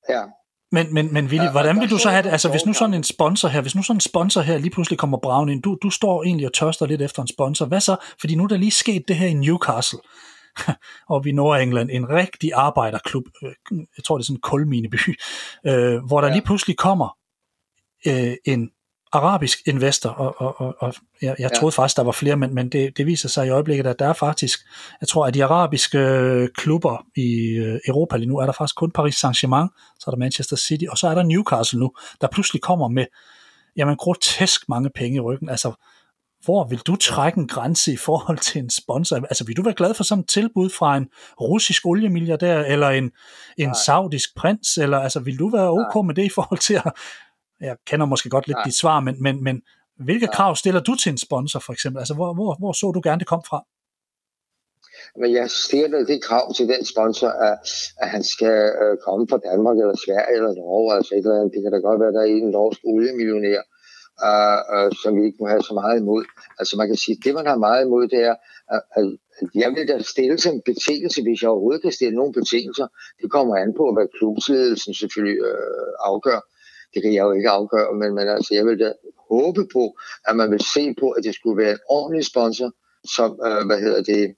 ja. 0.09 0.23
Men, 0.71 0.93
men, 0.93 1.13
men 1.13 1.25
Willy, 1.25 1.43
ja, 1.43 1.51
hvordan 1.51 1.79
vil 1.79 1.89
du 1.89 1.97
så 1.97 2.09
have 2.09 2.23
det? 2.23 2.29
Altså, 2.29 2.49
hvis 2.49 2.65
nu 2.65 2.73
sådan 2.73 2.93
en 2.93 3.03
sponsor 3.03 3.47
her, 3.47 3.61
hvis 3.61 3.75
nu 3.75 3.83
sådan 3.83 3.95
en 3.95 4.01
sponsor 4.01 4.41
her 4.41 4.57
lige 4.57 4.69
pludselig 4.69 4.99
kommer 4.99 5.17
braven 5.17 5.49
ind, 5.49 5.63
du, 5.63 5.77
du 5.83 5.89
står 5.89 6.23
egentlig 6.23 6.47
og 6.47 6.53
tørster 6.53 6.85
lidt 6.85 7.01
efter 7.01 7.21
en 7.21 7.27
sponsor. 7.27 7.65
Hvad 7.65 7.81
så? 7.81 7.95
Fordi 8.19 8.35
nu 8.35 8.43
er 8.43 8.47
der 8.47 8.57
lige 8.57 8.71
sket 8.71 9.07
det 9.07 9.15
her 9.15 9.27
i 9.27 9.33
Newcastle, 9.33 9.99
og 11.09 11.27
i 11.27 11.31
Nordengland, 11.31 11.89
en 11.91 12.09
rigtig 12.09 12.51
arbejderklub, 12.53 13.23
øh, 13.43 13.51
jeg 13.97 14.03
tror 14.03 14.17
det 14.17 14.23
er 14.23 14.25
sådan 14.25 14.35
en 14.35 14.41
kulmineby, 14.41 15.19
øh, 15.65 16.05
hvor 16.07 16.21
der 16.21 16.27
ja. 16.27 16.33
lige 16.33 16.45
pludselig 16.45 16.77
kommer 16.77 17.17
øh, 18.07 18.33
en 18.45 18.69
arabisk 19.11 19.59
investor, 19.67 20.09
og, 20.09 20.35
og, 20.37 20.61
og, 20.61 20.75
og 20.79 20.93
jeg, 21.21 21.35
jeg 21.39 21.51
troede 21.59 21.71
faktisk, 21.71 21.97
der 21.97 22.03
var 22.03 22.11
flere, 22.11 22.35
men, 22.35 22.53
men 22.53 22.69
det, 22.69 22.97
det 22.97 23.05
viser 23.05 23.29
sig 23.29 23.47
i 23.47 23.49
øjeblikket, 23.49 23.87
at 23.87 23.99
der 23.99 24.07
er 24.07 24.13
faktisk, 24.13 24.59
jeg 25.01 25.07
tror, 25.07 25.25
at 25.25 25.33
de 25.33 25.43
arabiske 25.43 25.99
øh, 25.99 26.49
klubber 26.57 27.05
i 27.15 27.49
øh, 27.49 27.79
Europa 27.87 28.17
lige 28.17 28.29
nu, 28.29 28.37
er 28.37 28.45
der 28.45 28.53
faktisk 28.53 28.75
kun 28.75 28.91
Paris 28.91 29.25
Saint-Germain, 29.25 29.95
så 29.99 30.03
er 30.07 30.11
der 30.11 30.17
Manchester 30.17 30.55
City, 30.55 30.85
og 30.89 30.97
så 30.97 31.07
er 31.07 31.15
der 31.15 31.23
Newcastle 31.23 31.79
nu, 31.79 31.91
der 32.21 32.27
pludselig 32.31 32.61
kommer 32.61 32.87
med, 32.87 33.05
jamen, 33.77 33.95
grotesk 33.97 34.69
mange 34.69 34.89
penge 34.95 35.17
i 35.17 35.19
ryggen. 35.19 35.49
Altså, 35.49 35.73
hvor 36.45 36.67
vil 36.67 36.79
du 36.79 36.95
trække 36.95 37.37
en 37.37 37.47
grænse 37.47 37.93
i 37.93 37.97
forhold 37.97 38.37
til 38.37 38.61
en 38.61 38.69
sponsor? 38.69 39.15
Altså, 39.15 39.45
vil 39.45 39.57
du 39.57 39.63
være 39.63 39.73
glad 39.73 39.93
for 39.93 40.03
sådan 40.03 40.21
et 40.21 40.29
tilbud 40.29 40.69
fra 40.69 40.97
en 40.97 41.07
russisk 41.41 41.85
oliemilliardær, 41.85 42.59
eller 42.59 42.89
en, 42.89 43.11
en 43.57 43.75
saudisk 43.85 44.35
prins, 44.35 44.77
eller 44.77 44.99
altså, 44.99 45.19
vil 45.19 45.39
du 45.39 45.49
være 45.49 45.69
ok 45.69 46.05
med 46.05 46.15
det 46.15 46.25
i 46.25 46.29
forhold 46.29 46.59
til 46.59 46.73
at 46.73 46.91
jeg 47.61 47.75
kender 47.85 48.05
måske 48.05 48.29
godt 48.29 48.47
lidt 48.47 48.55
Nej. 48.55 48.63
dit 48.65 48.75
svar, 48.75 48.99
men, 48.99 49.23
men, 49.23 49.43
men 49.43 49.61
hvilke 50.05 50.25
ja. 50.25 50.35
krav 50.35 50.55
stiller 50.55 50.79
du 50.79 50.95
til 50.95 51.09
en 51.11 51.17
sponsor 51.17 51.59
for 51.59 51.73
eksempel? 51.73 51.99
Altså, 51.99 52.13
hvor, 52.13 52.33
hvor, 52.33 52.55
hvor 52.59 52.71
så 52.71 52.91
du 52.91 53.01
gerne 53.03 53.19
det 53.19 53.27
kom 53.27 53.43
fra? 53.49 53.59
Men 55.21 55.29
jeg 55.33 55.47
stiller 55.49 56.05
det 56.11 56.23
krav 56.23 56.53
til 56.53 56.67
den 56.73 56.85
sponsor, 56.85 57.29
at, 57.49 57.57
at 58.03 58.09
han 58.09 58.23
skal 58.23 58.59
øh, 58.81 58.97
komme 59.05 59.27
fra 59.29 59.39
Danmark 59.49 59.77
eller 59.77 59.97
Sverige 60.05 60.35
eller 60.37 60.53
Norge, 60.61 60.95
altså 60.97 61.11
et 61.13 61.17
eller 61.17 61.39
andet. 61.39 61.53
Det 61.53 61.61
kan 61.63 61.71
da 61.71 61.77
godt 61.77 62.01
være, 62.01 62.13
der 62.17 62.21
er 62.21 62.31
en 62.31 62.49
norsk 62.57 62.79
oliemillionær, 62.91 63.61
øh, 64.27 64.59
øh, 64.73 64.89
som 65.01 65.11
vi 65.17 65.21
ikke 65.27 65.41
må 65.41 65.47
have 65.53 65.63
så 65.69 65.73
meget 65.81 65.97
imod. 66.03 66.23
Altså 66.59 66.73
man 66.77 66.87
kan 66.87 66.99
sige, 67.03 67.17
det 67.23 67.33
man 67.39 67.47
har 67.51 67.57
meget 67.67 67.81
imod, 67.85 68.03
det 68.13 68.21
er, 68.29 68.35
at, 68.75 68.81
at 68.97 69.05
jeg 69.63 69.69
vil 69.75 69.87
da 69.87 69.95
stille 70.13 70.37
som 70.45 70.61
betingelse, 70.71 71.19
hvis 71.23 71.41
jeg 71.41 71.49
overhovedet 71.49 71.81
kan 71.81 71.97
stille 71.97 72.15
nogle 72.19 72.33
betingelser. 72.39 72.87
Det 73.21 73.31
kommer 73.35 73.53
an 73.55 73.71
på, 73.79 73.85
hvad 73.95 74.07
klubsledelsen 74.17 74.93
selvfølgelig 75.01 75.39
øh, 75.49 75.89
afgør 76.09 76.39
det 76.93 77.01
kan 77.01 77.13
jeg 77.13 77.21
jo 77.21 77.31
ikke 77.31 77.49
afgøre, 77.49 77.95
men, 77.95 78.15
men 78.15 78.27
altså, 78.27 78.53
jeg 78.53 78.65
vil 78.65 78.79
da 78.79 78.93
håbe 79.29 79.67
på, 79.73 79.97
at 80.27 80.35
man 80.35 80.51
vil 80.51 80.63
se 80.73 80.95
på, 80.99 81.09
at 81.09 81.23
det 81.23 81.35
skulle 81.35 81.63
være 81.63 81.71
en 81.71 81.85
ordentlig 81.89 82.25
sponsor, 82.25 82.71
som, 83.15 83.39
øh, 83.45 83.65
hvad 83.67 83.79
hedder 83.79 84.03
det, 84.03 84.35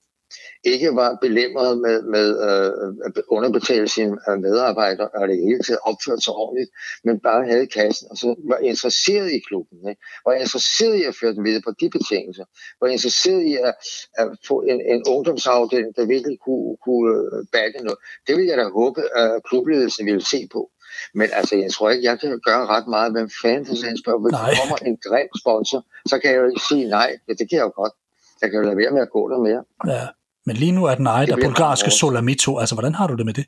ikke 0.64 0.94
var 0.94 1.18
belemret 1.20 1.78
med, 1.78 2.02
med 2.02 2.28
øh, 2.48 2.94
at 3.06 3.22
underbetale 3.28 3.88
sine 3.88 4.16
øh, 4.28 4.38
medarbejdere, 4.38 5.08
og 5.08 5.28
det 5.28 5.36
hele 5.36 5.62
taget 5.62 5.78
opført 5.82 6.22
sig 6.24 6.34
ordentligt, 6.34 6.70
men 7.04 7.20
bare 7.20 7.46
havde 7.46 7.66
kassen, 7.66 8.08
og 8.10 8.16
så 8.16 8.34
var 8.48 8.58
interesseret 8.58 9.32
i 9.32 9.38
klubben, 9.48 9.78
ikke? 9.88 10.02
var 10.26 10.32
interesseret 10.32 10.94
i 10.96 11.04
at 11.04 11.14
føre 11.20 11.34
den 11.34 11.44
videre 11.44 11.62
på 11.66 11.72
de 11.80 11.90
betingelser, 11.90 12.44
var 12.80 12.88
interesseret 12.88 13.42
i 13.42 13.56
at, 13.56 13.74
at 14.18 14.28
få 14.48 14.60
en, 14.60 14.80
en 14.92 15.02
ungdomsafdeling, 15.08 15.96
der 15.96 16.06
virkelig 16.06 16.38
kunne, 16.46 16.76
kunne 16.84 17.10
øh, 17.14 17.44
batte 17.52 17.78
noget. 17.86 17.98
Det 18.26 18.36
vil 18.36 18.46
jeg 18.46 18.58
da 18.58 18.64
håbe, 18.68 19.00
at 19.18 19.42
klubledelsen 19.48 20.06
ville 20.06 20.24
se 20.24 20.48
på. 20.52 20.70
Men 21.14 21.28
altså, 21.32 21.56
jeg 21.56 21.70
tror 21.72 21.90
ikke, 21.90 22.04
jeg 22.04 22.20
kan 22.20 22.40
gøre 22.48 22.66
ret 22.66 22.86
meget. 22.86 23.12
Hvem 23.12 23.30
fanden 23.42 23.66
for 23.66 23.74
sådan 23.74 23.98
spørger, 24.02 24.20
hvis 24.22 24.32
der 24.32 24.54
kommer 24.60 24.78
en 24.90 24.98
grim 25.06 25.30
sponsor, 25.42 25.80
så 26.10 26.18
kan 26.18 26.30
jeg 26.30 26.38
jo 26.42 26.46
ikke 26.50 26.64
sige 26.68 26.84
nej. 26.88 27.10
Ja, 27.28 27.32
det 27.38 27.44
kan 27.48 27.56
jeg 27.58 27.64
jo 27.68 27.72
godt. 27.82 27.92
Jeg 28.40 28.50
kan 28.50 28.56
jo 28.60 28.64
lade 28.68 28.76
være 28.76 28.90
med 28.90 29.02
at 29.02 29.10
gå 29.10 29.22
der 29.30 29.38
mere. 29.48 29.62
Ja, 29.94 30.06
men 30.46 30.56
lige 30.56 30.72
nu 30.72 30.84
er 30.84 30.94
den 30.94 31.06
ejet 31.06 31.30
af 31.30 31.38
bulgarske 31.44 31.90
Solamito. 31.90 32.58
Altså, 32.58 32.74
hvordan 32.74 32.94
har 32.94 33.06
du 33.06 33.14
det 33.14 33.26
med 33.26 33.34
det? 33.34 33.46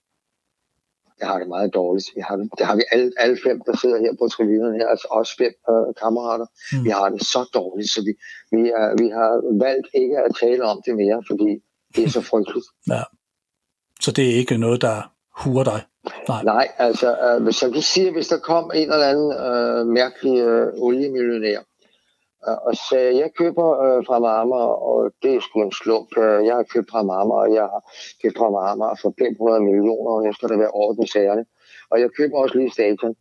Jeg 1.20 1.28
har 1.28 1.38
det 1.38 1.48
meget 1.48 1.74
dårligt. 1.74 2.06
Vi 2.16 2.20
har 2.28 2.36
det, 2.36 2.50
det 2.58 2.66
har 2.66 2.76
vi 2.76 2.82
alle, 2.92 3.12
alle 3.16 3.38
fem, 3.46 3.60
der 3.66 3.76
sidder 3.76 3.98
her 4.00 4.12
på 4.20 4.28
tribunerne 4.28 4.76
her, 4.78 4.88
altså 4.88 5.08
også 5.10 5.32
fem 5.38 5.52
øh, 5.70 5.94
kammerater. 6.02 6.46
Mm. 6.72 6.84
Vi 6.84 6.90
har 6.90 7.08
det 7.08 7.22
så 7.34 7.50
dårligt, 7.54 7.90
så 7.90 8.00
vi, 8.06 8.12
vi, 8.56 8.62
er, 8.80 8.86
vi 9.02 9.08
har 9.18 9.30
valgt 9.64 9.88
ikke 9.94 10.16
at 10.26 10.30
tale 10.42 10.64
om 10.64 10.82
det 10.86 10.94
mere, 10.96 11.22
fordi 11.30 11.50
det 11.96 12.04
er 12.04 12.08
så 12.08 12.20
frygteligt. 12.20 12.66
Ja. 12.88 13.02
Så 14.00 14.10
det 14.12 14.24
er 14.30 14.34
ikke 14.34 14.56
noget, 14.58 14.82
der 14.82 15.13
huer 15.40 15.64
dig? 15.64 15.80
Nej, 16.28 16.42
Nej 16.42 16.68
altså, 16.78 17.08
øh, 17.26 17.52
som 17.52 17.72
du 17.72 17.82
siger, 17.82 18.12
hvis 18.12 18.28
der 18.28 18.38
kom 18.38 18.70
en 18.74 18.92
eller 18.92 19.06
anden 19.12 19.32
øh, 19.46 19.86
mærkelig 19.86 20.40
øh, 20.40 20.72
oliemillionær, 20.86 21.60
øh, 22.48 22.58
og 22.66 22.74
sagde, 22.88 23.18
jeg 23.22 23.30
køber 23.38 23.68
øh, 23.84 24.06
fra 24.06 24.18
Marmar, 24.18 24.68
og 24.90 25.12
det 25.22 25.34
er 25.34 25.40
sgu 25.40 25.62
en 25.62 25.72
slump. 25.72 26.08
Øh, 26.18 26.46
jeg 26.46 26.54
har 26.54 26.66
købt 26.74 26.90
fra 26.90 27.02
Marmar, 27.02 27.40
og 27.46 27.54
jeg 27.54 27.62
har 27.62 27.82
købt 28.22 28.38
fra 28.38 28.50
Marmar 28.50 28.98
for 29.02 29.14
500 29.18 29.60
millioner, 29.68 30.10
og 30.10 30.24
jeg 30.26 30.34
skal 30.34 30.48
da 30.48 30.56
være 30.56 30.76
orden 30.82 31.04
i 31.04 31.08
sagerne. 31.14 31.44
Og 31.90 32.00
jeg 32.00 32.08
køber 32.18 32.36
også 32.38 32.58
lige 32.58 32.76
stadion. 32.78 33.14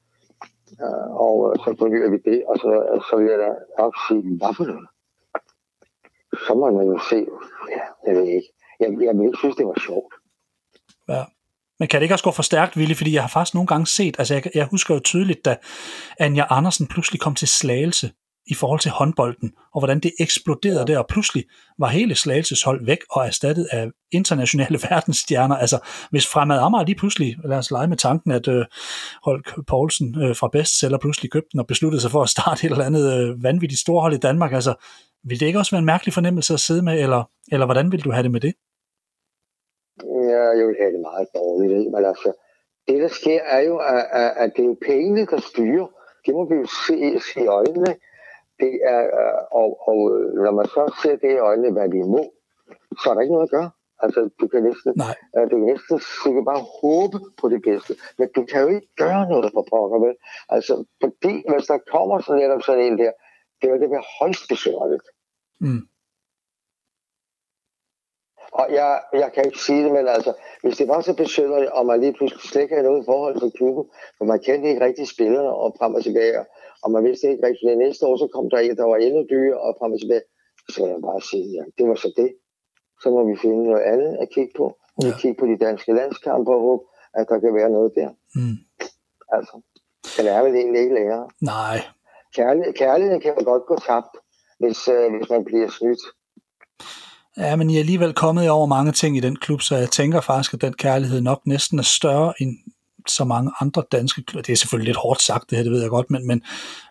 Øh, 0.83 1.07
og 1.25 1.35
øh, 1.47 1.53
så 1.63 1.75
fornyrer 1.79 2.09
vi 2.09 2.19
det, 2.29 2.39
og 2.49 2.55
så, 2.57 2.69
så 3.09 3.13
vil 3.17 3.27
jeg 3.33 3.39
da 3.39 3.49
nok 3.79 3.93
sige, 4.07 4.21
hvad 4.39 4.53
for 4.57 4.65
noget? 4.71 4.87
Så 6.45 6.53
må 6.53 6.71
man 6.77 6.87
jo 6.93 6.99
se, 7.09 7.19
ja, 7.75 7.83
jeg 8.07 8.13
ved 8.15 8.27
ikke. 8.37 8.49
Jeg, 8.79 8.89
jeg 9.07 9.13
vil 9.17 9.25
ikke 9.25 9.37
synes, 9.37 9.55
det 9.55 9.65
var 9.65 9.79
sjovt. 9.87 10.13
Ja. 11.09 11.23
Men 11.79 11.87
kan 11.87 11.99
det 11.99 12.03
ikke 12.03 12.15
også 12.15 12.23
gå 12.23 12.31
for 12.31 12.43
stærkt, 12.43 12.77
Ville? 12.77 12.95
Fordi 12.95 13.13
jeg 13.13 13.23
har 13.23 13.29
faktisk 13.29 13.53
nogle 13.53 13.67
gange 13.67 13.87
set, 13.87 14.15
altså 14.17 14.33
jeg, 14.33 14.43
jeg 14.55 14.67
husker 14.71 14.93
jo 14.93 14.99
tydeligt, 14.99 15.45
da 15.45 15.55
Anja 16.19 16.45
Andersen 16.49 16.87
pludselig 16.87 17.19
kom 17.19 17.35
til 17.35 17.47
Slagelse 17.47 18.11
i 18.47 18.53
forhold 18.53 18.79
til 18.79 18.91
håndbolden, 18.91 19.51
og 19.73 19.79
hvordan 19.81 19.99
det 19.99 20.11
eksploderede 20.19 20.79
ja. 20.79 20.85
der, 20.85 20.99
og 20.99 21.05
pludselig 21.09 21.43
var 21.79 21.87
hele 21.87 22.15
Slagelses 22.15 22.63
hold 22.63 22.85
væk 22.85 22.97
og 23.11 23.25
erstattet 23.25 23.67
af 23.71 23.87
internationale 24.11 24.79
verdensstjerner. 24.89 25.55
Altså, 25.55 25.79
hvis 26.11 26.27
Fremad 26.27 26.59
Amager 26.59 26.85
lige 26.85 26.95
pludselig, 26.95 27.35
lad 27.45 27.57
os 27.57 27.71
lege 27.71 27.87
med 27.87 27.97
tanken, 27.97 28.31
at 28.31 28.47
øh, 28.47 28.65
Holk 29.23 29.65
Poulsen 29.67 30.21
øh, 30.21 30.35
fra 30.35 30.49
Bestseller 30.51 30.97
pludselig 30.97 31.31
købte 31.31 31.49
den 31.51 31.59
og 31.59 31.67
besluttede 31.67 32.01
sig 32.01 32.11
for 32.11 32.23
at 32.23 32.29
starte 32.29 32.65
et 32.65 32.71
eller 32.71 32.85
andet 32.85 33.13
øh, 33.13 33.43
vanvittigt 33.43 33.81
storhold 33.81 34.13
i 34.13 34.17
Danmark, 34.17 34.53
altså, 34.53 34.73
vil 35.23 35.39
det 35.39 35.45
ikke 35.45 35.59
også 35.59 35.71
være 35.71 35.79
en 35.79 35.85
mærkelig 35.85 36.13
fornemmelse 36.13 36.53
at 36.53 36.59
sidde 36.59 36.81
med, 36.81 37.01
eller, 37.01 37.23
eller 37.51 37.65
hvordan 37.65 37.91
vil 37.91 38.03
du 38.03 38.11
have 38.11 38.23
det 38.23 38.31
med 38.31 38.41
det? 38.41 38.53
Ja, 40.01 40.43
jeg 40.57 40.67
vil 40.67 40.75
have 40.79 40.93
det 40.93 41.01
meget 41.01 41.27
dårligt, 41.35 41.79
ikke? 41.79 41.91
men 41.91 42.05
altså, 42.05 42.33
det 42.87 43.01
der 43.01 43.07
sker 43.07 43.41
er 43.41 43.61
jo, 43.61 43.77
at, 43.77 44.31
at 44.43 44.51
det 44.55 44.63
er 44.63 44.67
jo 44.67 44.77
pengene, 44.81 45.25
der 45.25 45.37
styrer. 45.37 45.87
Det 46.25 46.33
må 46.33 46.45
vi 46.49 46.55
jo 46.55 46.67
se, 46.87 47.19
se 47.19 47.43
i 47.43 47.47
øjnene. 47.47 47.95
Det 48.59 48.73
er, 48.83 49.03
øh, 49.19 49.41
og, 49.51 49.69
og 49.89 49.97
når 50.45 50.51
man 50.51 50.65
så 50.65 50.99
ser 51.03 51.15
det 51.15 51.31
i 51.31 51.45
øjnene, 51.49 51.71
hvad 51.71 51.89
vi 51.89 52.01
må, 52.01 52.23
så 53.01 53.09
er 53.09 53.13
der 53.13 53.21
ikke 53.21 53.33
noget 53.33 53.49
at 53.49 53.55
gøre. 53.57 53.71
Altså, 53.99 54.29
du 54.39 54.47
kan 54.47 54.63
næsten, 54.63 54.93
Nej. 54.95 55.15
Uh, 55.35 55.51
du 55.51 55.55
kan 55.59 55.67
næsten 55.73 55.99
du 56.23 56.29
kan 56.35 56.45
bare 56.51 56.63
håbe 56.81 57.17
på 57.39 57.45
det 57.53 57.61
bedste. 57.69 57.93
Men 58.17 58.27
du 58.35 58.45
kan 58.45 58.61
jo 58.61 58.67
ikke 58.75 58.89
gøre 59.03 59.29
noget 59.29 59.51
for 59.53 59.65
pokker, 59.71 59.99
vel? 60.05 60.15
Altså, 60.49 60.73
fordi 61.01 61.33
hvis 61.49 61.65
der 61.71 61.77
kommer 61.93 62.19
sådan 62.19 62.41
netop 62.41 62.61
sådan 62.61 62.85
en 62.87 62.97
der, 62.97 63.11
det 63.61 63.71
vil 63.71 63.81
det 63.81 63.89
være 63.95 64.09
højst 64.19 64.45
besøgerligt. 64.49 65.07
Mm. 65.59 65.83
Og 68.59 68.65
jeg, 68.79 69.01
jeg 69.13 69.29
kan 69.33 69.45
ikke 69.45 69.59
sige 69.67 69.83
det, 69.83 69.91
men 69.91 70.07
altså, 70.07 70.33
hvis 70.63 70.77
det 70.77 70.87
var 70.87 71.01
så 71.01 71.13
besøgerligt, 71.23 71.71
og 71.71 71.85
man 71.85 71.99
lige 71.99 72.13
pludselig 72.13 72.41
slet 72.41 72.61
ikke 72.61 72.75
havde 72.75 72.87
noget 72.89 73.05
forhold 73.05 73.39
til 73.39 73.51
klubben, 73.57 73.83
for 74.17 74.25
man 74.25 74.39
kendte 74.39 74.69
ikke 74.69 74.85
rigtig 74.85 75.07
spillerne 75.07 75.51
og 75.63 75.75
frem 75.79 75.93
og 75.97 76.03
tilbage, 76.03 76.45
og 76.83 76.91
man 76.91 77.03
vidste 77.03 77.29
ikke 77.31 77.45
rigtig, 77.47 77.69
det 77.69 77.77
næste 77.77 78.05
år, 78.07 78.15
så 78.17 78.27
kom 78.33 78.49
der 78.49 78.57
en, 78.57 78.77
der 78.77 78.87
var 78.91 78.97
endnu 78.97 79.21
dyre 79.33 79.57
og 79.65 79.75
frem 79.79 79.91
og 79.95 79.99
tilbage, 79.99 80.25
så 80.71 80.77
vil 80.81 80.91
jeg 80.95 81.01
bare 81.09 81.21
sige, 81.31 81.45
ja, 81.57 81.63
det 81.77 81.83
var 81.89 81.95
så 81.95 82.09
det. 82.21 82.29
Så 83.01 83.09
må 83.09 83.21
vi 83.29 83.35
finde 83.43 83.63
noget 83.63 83.83
andet 83.93 84.11
at 84.21 84.27
kigge 84.35 84.53
på. 84.57 84.65
Og 84.95 85.03
ja. 85.03 85.07
vi 85.07 85.13
kigge 85.21 85.39
på 85.39 85.45
de 85.51 85.57
danske 85.65 85.93
landskampe 85.93 86.51
og 86.51 86.61
håbe, 86.67 86.83
at 87.13 87.25
der 87.29 87.39
kan 87.39 87.55
være 87.55 87.69
noget 87.69 87.91
der. 87.95 88.09
Mm. 88.35 88.57
Altså, 89.35 89.55
den 90.17 90.25
er 90.27 90.43
vel 90.43 90.55
egentlig 90.55 90.81
ikke 90.81 90.95
længere. 90.95 91.29
Nej. 91.41 91.77
Kærlighed, 92.35 92.73
kærligheden 92.73 93.21
kan 93.21 93.33
jo 93.39 93.43
godt 93.51 93.65
gå 93.65 93.75
tabt, 93.87 94.13
hvis, 94.59 94.87
øh, 94.87 95.15
hvis 95.15 95.29
man 95.29 95.43
bliver 95.45 95.69
snydt. 95.69 96.03
Ja, 97.37 97.55
men 97.55 97.69
I 97.69 97.75
er 97.75 97.79
alligevel 97.79 98.13
kommet 98.13 98.49
over 98.49 98.65
mange 98.65 98.91
ting 98.91 99.17
i 99.17 99.19
den 99.19 99.35
klub, 99.35 99.61
så 99.61 99.75
jeg 99.75 99.89
tænker 99.89 100.21
faktisk, 100.21 100.53
at 100.53 100.61
den 100.61 100.73
kærlighed 100.73 101.21
nok 101.21 101.41
næsten 101.45 101.79
er 101.79 101.83
større 101.83 102.33
end 102.39 102.57
så 103.07 103.23
mange 103.23 103.51
andre 103.61 103.83
danske 103.91 104.23
klubber. 104.23 104.41
Det 104.41 104.53
er 104.53 104.57
selvfølgelig 104.57 104.85
lidt 104.85 104.97
hårdt 104.97 105.21
sagt, 105.21 105.49
det 105.49 105.57
her, 105.57 105.63
det 105.63 105.71
ved 105.71 105.81
jeg 105.81 105.89
godt, 105.89 106.11
men, 106.11 106.27
men, 106.27 106.43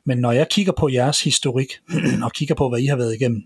men 0.05 0.19
når 0.19 0.33
jeg 0.33 0.49
kigger 0.49 0.73
på 0.73 0.89
jeres 0.89 1.23
historik, 1.23 1.73
og 2.25 2.33
kigger 2.33 2.55
på, 2.55 2.69
hvad 2.69 2.79
I 2.79 2.87
har 2.87 2.97
været 2.97 3.15
igennem, 3.15 3.43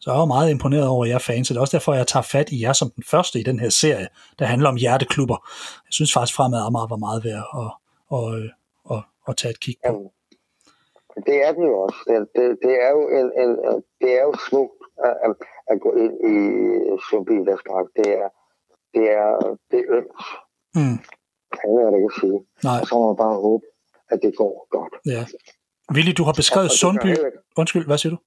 så 0.00 0.10
er 0.10 0.14
jeg 0.14 0.20
jo 0.20 0.24
meget 0.24 0.50
imponeret 0.50 0.86
over 0.86 1.04
jer 1.04 1.18
fans. 1.18 1.48
Det 1.48 1.56
er 1.56 1.60
også 1.60 1.76
derfor, 1.76 1.94
jeg 1.94 2.06
tager 2.06 2.22
fat 2.22 2.48
i 2.52 2.62
jer 2.62 2.72
som 2.72 2.90
den 2.90 3.04
første 3.10 3.40
i 3.40 3.42
den 3.42 3.60
her 3.60 3.68
serie, 3.68 4.08
der 4.38 4.44
handler 4.44 4.68
om 4.68 4.76
hjerteklubber. 4.76 5.38
Jeg 5.86 5.92
synes 5.92 6.12
faktisk, 6.12 6.36
fremad 6.36 6.60
Amager 6.66 6.86
var 6.86 6.96
meget 6.96 7.24
værd 7.24 7.44
at, 7.62 7.70
at, 8.16 8.24
at, 8.28 8.96
at, 8.96 9.02
at 9.28 9.36
tage 9.36 9.50
et 9.50 9.60
kig 9.60 9.76
på. 9.86 9.92
Jamen, 9.92 10.10
det 11.26 11.36
er 11.46 11.52
det 11.52 11.64
jo 11.70 11.78
også. 11.86 11.98
Det, 12.08 12.16
det, 12.36 12.46
det 12.64 12.74
er 12.86 12.90
jo 12.96 13.02
en, 13.18 13.26
en, 13.42 13.50
det 14.00 14.10
er 14.18 14.22
jo 14.28 14.34
smukt 14.48 14.80
at, 15.70 15.80
gå 15.84 15.90
ind 16.04 16.14
i 16.30 16.34
Park. 17.70 17.86
Det 17.96 18.08
er, 18.22 18.28
det 18.94 19.04
er, 19.22 19.30
det 19.70 19.78
er 19.78 19.86
ømt. 19.98 20.22
Mm. 20.78 20.98
Det 21.52 21.70
er 21.84 21.90
det 21.90 21.98
ikke 22.02 22.20
sige. 22.20 22.38
Nej. 22.64 22.78
Og 22.80 22.86
så 22.86 22.94
må 22.94 23.06
man 23.06 23.16
bare 23.24 23.36
håbe, 23.46 23.64
at 24.12 24.18
det 24.22 24.36
går 24.36 24.54
godt. 24.76 24.94
Ja. 25.14 25.22
Willy, 25.94 26.12
du 26.18 26.24
har 26.24 26.32
beskrevet 26.32 26.70
det 26.70 26.78
Sundby. 26.78 27.10
Undskyld, 27.60 27.86
hvad 27.86 27.98
siger 27.98 28.12
du? 28.14 28.18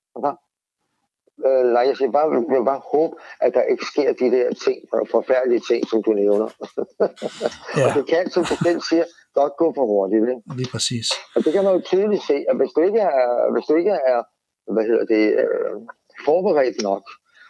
Øh, 1.47 1.65
nej, 1.75 1.83
jeg 1.89 1.97
siger 1.97 2.11
bare, 2.11 2.27
jeg 2.55 2.65
bare 2.65 2.81
håbe, 2.93 3.13
at 3.41 3.53
der 3.53 3.63
ikke 3.71 3.85
sker 3.91 4.09
de 4.21 4.27
der 4.35 4.47
ting, 4.65 4.77
forfærdelige 5.11 5.61
ting, 5.69 5.81
som 5.89 6.03
du 6.03 6.11
nævner. 6.21 6.49
Ja, 7.77 7.85
Og 7.87 7.89
det 7.97 8.03
kan, 8.13 8.29
som 8.35 8.43
du 8.51 8.55
selv 8.65 8.81
siger, 8.89 9.05
godt 9.33 9.53
gå 9.61 9.67
for 9.77 9.85
hurtigt. 9.93 10.29
Ikke? 10.29 10.41
lige 10.59 10.71
præcis. 10.71 11.07
Og 11.35 11.39
det 11.43 11.53
kan 11.53 11.63
man 11.63 11.73
jo 11.73 11.81
tydeligt 11.91 12.23
se, 12.29 12.37
at 12.49 12.55
hvis 12.59 12.71
du 12.75 12.81
ikke 12.87 12.99
er, 12.99 13.51
hvis 13.53 13.65
du 13.69 13.73
ikke 13.81 13.95
er 14.13 14.19
hvad 14.73 14.85
hedder 14.89 15.05
det, 15.15 15.25
øh, 15.43 15.75
forberedt 16.25 16.81
nok, 16.89 17.03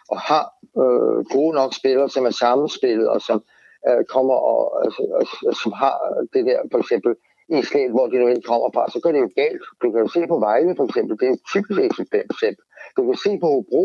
og 0.08 0.18
har 0.20 0.44
øh, 0.82 1.18
gode 1.34 1.54
nok 1.54 1.74
spillere, 1.74 2.08
som 2.08 2.26
er 2.26 2.30
sammenspillet, 2.30 3.08
og 3.08 3.20
som 3.20 3.42
øh, 3.88 4.04
kommer 4.04 4.34
og, 4.34 4.84
altså, 4.84 5.02
og, 5.18 5.26
og, 5.48 5.54
som 5.62 5.72
har 5.72 5.96
det 6.32 6.46
der, 6.46 6.58
for 6.72 6.78
eksempel, 6.78 7.14
i 7.48 7.62
slæt, 7.62 7.90
hvor 7.90 8.06
de 8.06 8.18
nu 8.18 8.26
ikke 8.28 8.48
kommer 8.52 8.70
fra, 8.74 8.90
så 8.90 9.00
går 9.00 9.12
det 9.12 9.20
jo 9.20 9.30
galt. 9.36 9.62
Du 9.82 9.90
kan 9.90 10.00
jo 10.00 10.08
se 10.08 10.26
på 10.26 10.38
Vejle, 10.38 10.76
for 10.76 10.84
eksempel, 10.84 11.18
det 11.20 11.28
er 11.28 11.32
et 11.32 11.46
typisk 11.52 11.80
eksempel. 11.80 12.64
Du 12.96 13.00
kan 13.06 13.16
se 13.24 13.38
på 13.42 13.46
Hobro, 13.54 13.84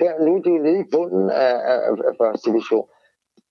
der 0.00 0.12
nu 0.26 0.32
de 0.34 0.38
er 0.38 0.58
de 0.58 0.64
nede 0.66 0.80
i 0.80 0.90
bunden 0.92 1.30
af, 1.30 1.54
af, 1.72 1.78
af 2.08 2.12
første 2.20 2.50
division. 2.50 2.86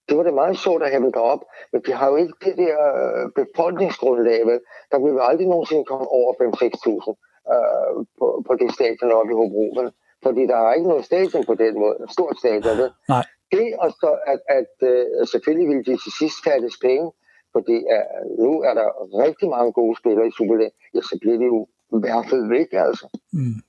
Det 0.09 0.17
var 0.17 0.23
det 0.23 0.33
meget 0.33 0.57
sjovt 0.57 0.83
at 0.83 0.91
have 0.91 1.03
dem 1.03 1.11
derop, 1.11 1.43
men 1.71 1.81
de 1.85 1.91
har 1.93 2.07
jo 2.09 2.15
ikke 2.15 2.33
det 2.45 2.55
der 2.57 2.77
øh, 3.01 3.25
befolkningsgrundlag, 3.39 4.39
vel? 4.49 4.59
Der 4.91 4.97
vil 4.99 5.13
vi 5.13 5.19
aldrig 5.21 5.47
nogensinde 5.47 5.85
komme 5.85 6.07
over 6.07 6.31
5-6.000 6.33 7.51
øh, 7.53 8.05
på, 8.19 8.43
på 8.47 8.53
det 8.61 8.73
stadion 8.73 9.11
oppe 9.11 9.31
i 9.33 9.35
Hobro, 9.39 9.65
vel? 9.77 9.89
Fordi 10.23 10.41
der 10.51 10.57
er 10.65 10.73
ikke 10.73 10.89
noget 10.91 11.05
stadion 11.05 11.45
på 11.45 11.55
den 11.63 11.73
måde, 11.81 11.95
stort 12.15 12.35
stadion, 12.41 12.77
vel? 12.81 12.91
Nej. 13.09 13.25
Det, 13.51 13.67
og 13.83 13.89
så 14.01 14.09
at, 14.33 14.39
at 14.59 14.73
øh, 14.91 15.27
selvfølgelig 15.31 15.67
vil 15.69 15.85
de 15.85 15.95
til 16.03 16.13
sidst 16.19 16.37
fattes 16.45 16.75
penge, 16.87 17.07
fordi 17.55 17.77
øh, 17.95 18.05
nu 18.43 18.51
er 18.69 18.73
der 18.79 18.87
rigtig 19.25 19.47
mange 19.55 19.71
gode 19.79 19.95
spillere 20.01 20.27
i 20.27 20.35
Superligaen, 20.37 20.75
ja, 20.95 21.01
så 21.01 21.15
bliver 21.21 21.37
de 21.37 21.45
jo 21.53 21.59
i 21.97 21.99
hvert 22.03 22.25
fald 22.29 22.43
væk, 22.57 22.69
altså. 22.87 23.05
Mm. 23.33 23.59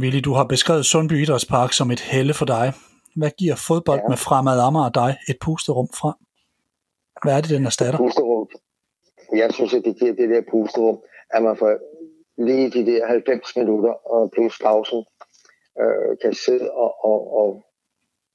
Willy, 0.00 0.20
du 0.24 0.32
har 0.32 0.44
beskrevet 0.44 0.86
Sundby 0.86 1.12
Idrætspark 1.22 1.72
som 1.72 1.90
et 1.90 2.00
helle 2.00 2.34
for 2.34 2.44
dig. 2.44 2.72
Hvad 3.16 3.30
giver 3.38 3.56
fodbold 3.68 4.00
ja. 4.00 4.08
Med 4.08 4.16
fremad 4.16 4.58
Amager 4.60 4.88
dig 4.88 5.16
et 5.30 5.36
pusterum 5.44 5.88
fra? 6.00 6.12
Hvad 7.22 7.36
er 7.36 7.40
det, 7.40 7.50
den 7.50 7.66
erstatter? 7.66 7.98
pusterum. 7.98 8.48
Jeg 9.36 9.48
synes, 9.54 9.74
at 9.74 9.82
det 9.84 9.94
giver 10.00 10.14
det 10.14 10.28
der 10.28 10.42
pusterum, 10.50 10.98
at 11.34 11.42
man 11.42 11.56
får 11.56 11.70
lige 12.36 12.70
de 12.70 12.86
der 12.86 13.06
90 13.06 13.56
minutter 13.56 13.92
og 13.92 14.30
plus 14.30 14.58
pausen 14.62 15.04
øh, 15.80 16.16
kan 16.22 16.34
sidde 16.34 16.70
og, 16.70 17.04
og, 17.04 17.20
og, 17.40 17.64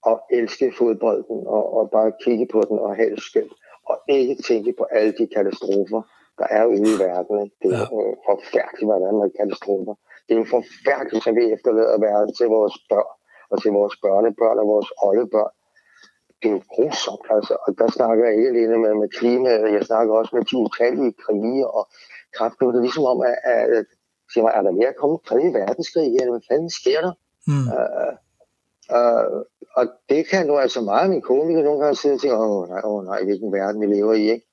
og 0.04 0.22
elske 0.32 0.74
fodbolden 0.78 1.48
og, 1.48 1.74
og 1.78 1.89
bare 1.91 2.12
kigge 2.24 2.48
på 2.52 2.62
den 2.70 2.80
og 2.80 2.95
have 2.95 3.10
det 3.10 3.22
skønt. 3.22 3.54
Og 3.89 3.98
ikke 4.10 4.36
tænke 4.48 4.74
på 4.78 4.84
alle 4.84 5.14
de 5.20 5.28
katastrofer, 5.36 6.02
der 6.38 6.48
er 6.50 6.66
ude 6.66 6.89
i 6.95 7.00
verden. 7.08 7.52
Det 7.62 7.68
er 7.74 7.78
Ja. 7.78 7.78
ja. 7.78 8.14
forfærdeligt, 8.30 8.91
er 8.91 9.12
med 9.22 9.32
katastrofer. 9.39 9.95
Det 10.26 10.34
er 10.34 10.39
jo 10.39 10.45
forfærdeligt, 10.58 11.24
som 11.24 11.36
vi 11.36 11.43
efterlader 11.54 11.98
verden 12.10 12.34
til 12.36 12.48
vores 12.48 12.76
børn 12.89 13.14
og 13.52 13.62
til 13.62 13.72
vores 13.72 13.95
børnebørn 14.04 14.60
og 14.60 14.68
vores 14.68 14.89
oldebørn 15.08 15.54
det 16.41 16.48
er 16.50 16.54
jo 16.58 16.62
grusomt, 16.76 17.26
altså. 17.36 17.56
Og 17.66 17.72
der 17.80 17.88
snakker 17.98 18.26
jeg 18.26 18.34
ikke 18.38 18.50
alene 18.50 18.78
med, 18.78 18.93
med 19.02 19.10
klimaet, 19.20 19.74
jeg 19.74 19.84
snakker 19.84 20.14
også 20.14 20.36
med 20.36 20.43
de 20.50 20.58
utallige 20.58 21.14
krige 21.24 21.68
og 21.68 21.84
kraft. 22.38 22.56
Det 22.60 22.66
er 22.66 22.88
ligesom 22.88 23.06
om, 23.14 23.22
at, 23.22 23.38
at, 23.44 23.70
at 23.78 23.86
siger 24.32 24.44
mig, 24.44 24.54
er 24.56 24.62
der 24.62 24.72
mere 24.72 24.94
at 24.94 25.00
komme 25.02 25.18
3. 25.26 25.36
verdenskrig, 25.36 26.08
eller 26.20 26.34
hvad 26.34 26.46
fanden 26.50 26.70
sker 26.70 27.00
der? 27.06 27.14
Mm. 27.50 27.66
Uh, 27.76 28.14
uh, 28.98 29.42
og 29.78 29.86
det 30.10 30.22
kan 30.30 30.48
nu 30.48 30.58
altså 30.58 30.82
meget 30.82 31.10
min 31.10 31.22
kone, 31.22 31.54
kan 31.54 31.64
nogle 31.64 31.82
gange 31.84 31.96
sidde 31.96 32.16
og 32.16 32.22
tænke, 32.22 32.38
åh 32.38 32.70
nej, 32.70 32.82
åh 32.84 33.06
nej, 33.06 33.24
hvilken 33.24 33.54
verden 33.54 33.82
vi 33.82 33.86
lever 33.86 34.14
i, 34.14 34.26
ikke? 34.36 34.46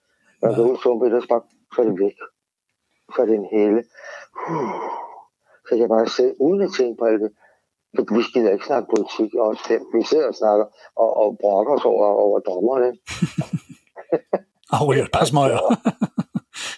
Ja. 0.43 0.49
ja. 0.49 0.57
du 0.57 0.77
sumper, 0.83 1.21
så 1.21 1.27
bare, 1.29 1.43
så 1.75 1.83
er 1.83 1.87
det 1.87 2.01
væk. 2.01 2.17
Så 3.15 3.23
er 3.23 3.27
det 3.27 3.35
en 3.35 3.49
hele. 3.57 3.81
Uh, 4.49 4.75
så 5.65 5.69
kan 5.69 5.79
jeg 5.79 5.89
bare 5.89 6.09
sidde 6.09 6.41
uden 6.41 6.61
at 6.63 6.71
tænke 6.79 6.99
på 6.99 7.05
alt 7.05 7.21
det. 7.23 7.33
For 7.97 8.15
vi 8.15 8.23
gider 8.35 8.53
ikke 8.53 8.67
snakke 8.67 8.89
politik, 8.95 9.31
fem. 9.69 9.83
Vi 9.95 10.03
sidder 10.03 10.29
og 10.29 10.35
snakker 10.35 10.67
og, 10.97 11.17
og 11.17 11.39
brokker 11.41 11.75
os 11.75 11.85
over, 11.85 12.07
over 12.07 12.39
dommerne. 12.39 12.91
Afryger 14.77 15.05
et 15.05 15.13
par 15.13 15.25
smøger. 15.25 15.61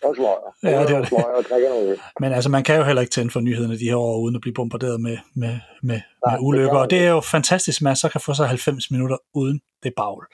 Og 0.05 0.17
smøger. 0.17 0.55
Ja, 0.63 0.83
det 0.83 0.91
er 0.91 0.99
det. 1.01 1.09
Smøger 1.09 1.25
og 1.25 1.45
drikker 1.51 1.69
noget. 1.69 1.89
øl. 1.91 2.01
Men 2.21 2.33
altså, 2.33 2.51
man 2.51 2.63
kan 2.65 2.77
jo 2.77 2.83
heller 2.85 3.03
ikke 3.03 3.11
tænde 3.11 3.31
for 3.31 3.41
nyhederne 3.41 3.79
de 3.79 3.85
her 3.89 3.97
år, 3.97 4.19
uden 4.19 4.35
at 4.35 4.41
blive 4.41 4.55
bombarderet 4.55 5.01
med, 5.01 5.19
med, 5.35 5.49
med, 5.83 5.95
Nej, 5.95 6.01
med 6.27 6.39
det 6.39 6.45
ulykker. 6.47 6.71
kan 6.71 6.79
Og 6.81 6.91
det 6.91 6.99
er 7.07 7.11
jo 7.11 7.21
fantastisk, 7.21 7.83
man 7.83 7.97
så 7.97 8.09
kan 8.09 8.21
få 8.21 8.35
sig 8.35 8.49
90 8.49 8.91
minutter 8.91 9.17
uden 9.35 9.61
det 9.83 9.93
bagl. 9.97 10.25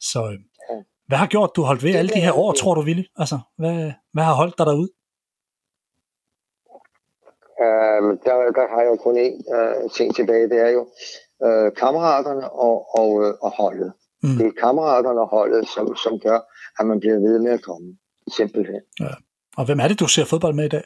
Så 0.00 0.20
øh, 0.24 0.38
Ja. 0.70 0.74
hvad 1.08 1.18
har 1.18 1.26
gjort, 1.26 1.50
du 1.56 1.60
har 1.62 1.66
holdt 1.66 1.82
ved 1.82 1.92
Det 1.92 1.98
alle 1.98 2.08
de 2.08 2.18
er 2.18 2.24
her 2.24 2.32
år, 2.32 2.52
tror 2.52 2.74
du, 2.74 2.80
Willy? 2.80 3.02
Altså, 3.16 3.38
hvad, 3.58 3.92
hvad 4.12 4.24
har 4.24 4.34
holdt 4.34 4.58
dig 4.58 4.66
derude? 4.66 4.88
Øhm, 7.64 8.10
der, 8.26 8.34
der 8.58 8.66
har 8.72 8.80
jeg 8.84 8.90
jo 8.92 8.96
kun 9.06 9.16
én 9.26 9.36
øh, 9.56 9.90
ting 9.96 10.14
tilbage. 10.14 10.48
Det 10.52 10.58
er 10.66 10.70
jo 10.78 10.82
øh, 11.46 11.72
kammeraterne 11.82 12.50
og, 12.66 12.76
og, 13.00 13.10
øh, 13.24 13.34
og 13.42 13.50
holdet. 13.60 13.92
Mm. 14.22 14.36
Det 14.38 14.46
er 14.46 14.60
kammeraterne 14.64 15.20
og 15.20 15.28
holdet, 15.28 15.68
som, 15.74 15.96
som 16.04 16.18
gør, 16.26 16.38
at 16.78 16.86
man 16.86 17.00
bliver 17.00 17.14
ved 17.26 17.38
med 17.38 17.52
at 17.52 17.62
komme. 17.62 17.88
Simpelthen. 18.36 18.80
Og 19.56 19.64
hvem 19.66 19.80
er 19.80 19.88
det, 19.88 20.00
du 20.00 20.06
ser 20.06 20.24
fodbold 20.24 20.54
med 20.54 20.64
i 20.64 20.68
dag? 20.68 20.84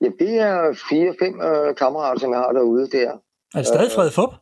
Ja, 0.00 0.08
det 0.18 0.34
er 0.40 0.72
fire-fem 0.90 1.40
øh, 1.40 1.76
kammerater, 1.76 2.20
som 2.20 2.32
jeg 2.32 2.38
har 2.38 2.52
derude 2.52 2.90
der. 2.90 3.10
Er 3.54 3.58
det 3.58 3.66
stadig 3.66 3.86
Øh, 3.86 3.92
Frede 3.92 4.10
Fup? 4.10 4.32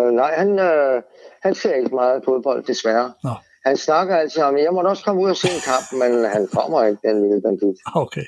Øh, 0.00 0.12
nej, 0.12 0.34
han, 0.34 0.58
øh, 0.58 1.02
han 1.42 1.54
ser 1.54 1.74
ikke 1.74 1.94
meget 1.94 2.22
fodbold, 2.24 2.64
desværre. 2.64 3.12
Nå. 3.24 3.30
Han 3.64 3.76
snakker 3.76 4.16
altid 4.16 4.42
om, 4.42 4.58
jeg 4.58 4.72
må 4.72 4.82
også 4.82 5.04
komme 5.04 5.22
ud 5.22 5.30
og 5.30 5.36
se 5.36 5.48
en 5.48 5.62
kamp, 5.70 5.86
men 6.02 6.24
han 6.24 6.46
kommer 6.46 6.84
ikke, 6.84 7.08
den 7.08 7.22
lille 7.22 7.42
bandit. 7.42 7.76
Okay. 7.94 8.24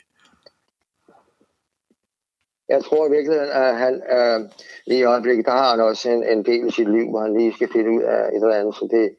jeg 2.68 2.84
tror 2.84 3.07
i 3.07 3.11
virkeligheden, 3.11 3.51
at 3.51 3.76
han 3.78 4.03
øh, 4.16 4.41
i 4.86 5.03
øjeblikket, 5.03 5.47
der 5.47 5.53
har 5.53 5.70
han 5.70 5.80
også 5.80 6.11
en, 6.11 6.24
en 6.24 6.45
del 6.45 6.66
i 6.66 6.70
sit 6.70 6.91
liv, 6.91 7.11
hvor 7.11 7.20
han 7.20 7.36
lige 7.36 7.55
skal 7.55 7.68
finde 7.72 7.91
ud 7.91 8.03
af 8.03 8.28
et 8.28 8.34
eller 8.34 8.61
andet, 8.61 8.74
så 8.74 8.88
det, 8.91 9.16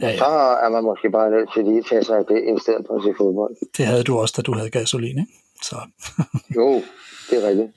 ja, 0.00 0.08
ja. 0.08 0.18
så 0.18 0.24
er 0.64 0.68
man 0.68 0.84
måske 0.84 1.10
bare 1.10 1.30
nødt 1.30 1.48
til 1.54 1.64
lige 1.64 1.78
at 1.78 1.86
tage 1.90 2.04
sig 2.04 2.16
af 2.16 2.24
det, 2.28 2.38
i 2.56 2.60
stedet 2.60 2.84
for 2.86 2.96
at 2.96 3.02
se 3.02 3.14
fodbold. 3.18 3.56
Det 3.76 3.86
havde 3.86 4.04
du 4.04 4.18
også, 4.18 4.34
da 4.36 4.42
du 4.42 4.52
havde 4.54 4.70
gasolin, 4.70 5.18
ikke? 5.18 5.32
Så. 5.62 5.76
jo, 6.56 6.82
det 7.30 7.44
er 7.44 7.48
rigtigt. 7.48 7.70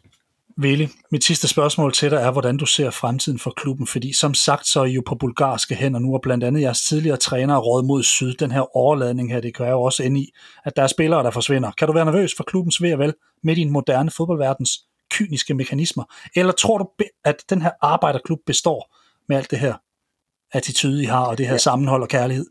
Vili, 0.60 0.90
mit 1.12 1.24
sidste 1.24 1.48
spørgsmål 1.48 1.94
til 1.94 2.12
dig 2.12 2.18
er, 2.18 2.32
hvordan 2.32 2.58
du 2.58 2.66
ser 2.66 2.90
fremtiden 2.90 3.40
for 3.40 3.52
klubben, 3.52 3.88
fordi 3.88 4.14
som 4.14 4.34
sagt, 4.34 4.68
så 4.68 4.80
er 4.80 4.86
I 4.86 4.92
jo 4.92 5.02
på 5.06 5.16
bulgarske 5.16 5.76
hænder 5.76 6.00
nu, 6.00 6.14
og 6.14 6.22
blandt 6.22 6.44
andet 6.44 6.62
jeres 6.62 6.82
tidligere 6.82 7.18
træner 7.18 7.58
råd 7.58 7.84
mod 7.84 8.04
syd, 8.04 8.34
den 8.34 8.52
her 8.52 8.78
overladning 8.78 9.32
her, 9.32 9.40
det 9.40 9.56
kan 9.56 9.70
jo 9.70 9.82
også 9.82 10.04
ende 10.04 10.20
i, 10.20 10.34
at 10.66 10.76
der 10.76 10.84
er 10.84 10.88
spillere, 10.88 11.24
der 11.24 11.32
forsvinder. 11.32 11.72
Kan 11.72 11.88
du 11.88 11.94
være 11.94 12.06
nervøs 12.06 12.36
for 12.36 12.44
klubbens 12.44 12.82
ved 12.82 12.98
vel 12.98 13.14
med 13.44 13.56
din 13.56 13.70
moderne 13.70 14.12
fodboldverdens 14.12 14.72
kyniske 15.12 15.54
mekanismer? 15.54 16.04
Eller 16.36 16.52
tror 16.52 16.78
du, 16.78 16.90
at 17.26 17.44
den 17.50 17.62
her 17.62 17.72
arbejderklub 17.82 18.40
består 18.46 18.96
med 19.28 19.38
alt 19.38 19.52
det 19.52 19.60
her 19.60 19.74
attitude, 20.54 21.04
I 21.04 21.06
har, 21.06 21.26
og 21.28 21.38
det 21.38 21.46
her 21.46 21.54
ja. 21.54 21.58
sammenhold 21.58 22.02
og 22.02 22.10
kærlighed? 22.10 22.46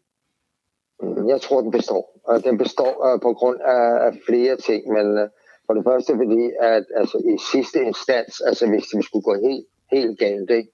Jeg 1.29 1.41
tror, 1.41 1.61
den 1.61 1.71
består. 1.71 2.21
Og 2.25 2.45
den 2.45 2.59
består 2.59 2.95
uh, 3.07 3.21
på 3.21 3.33
grund 3.33 3.61
af, 3.61 4.07
af 4.07 4.13
flere 4.29 4.57
ting, 4.57 4.93
men 4.93 5.07
uh, 5.23 5.29
for 5.67 5.75
det 5.75 5.85
første 5.89 6.13
fordi, 6.17 6.43
at 6.61 6.85
altså, 7.01 7.19
i 7.19 7.37
sidste 7.53 7.79
instans, 7.83 8.41
altså 8.41 8.69
hvis 8.69 8.85
det 8.93 9.05
skulle 9.05 9.23
gå 9.23 9.35
helt, 9.49 9.67
helt 9.93 10.19
galt, 10.19 10.51
ikke? 10.51 10.73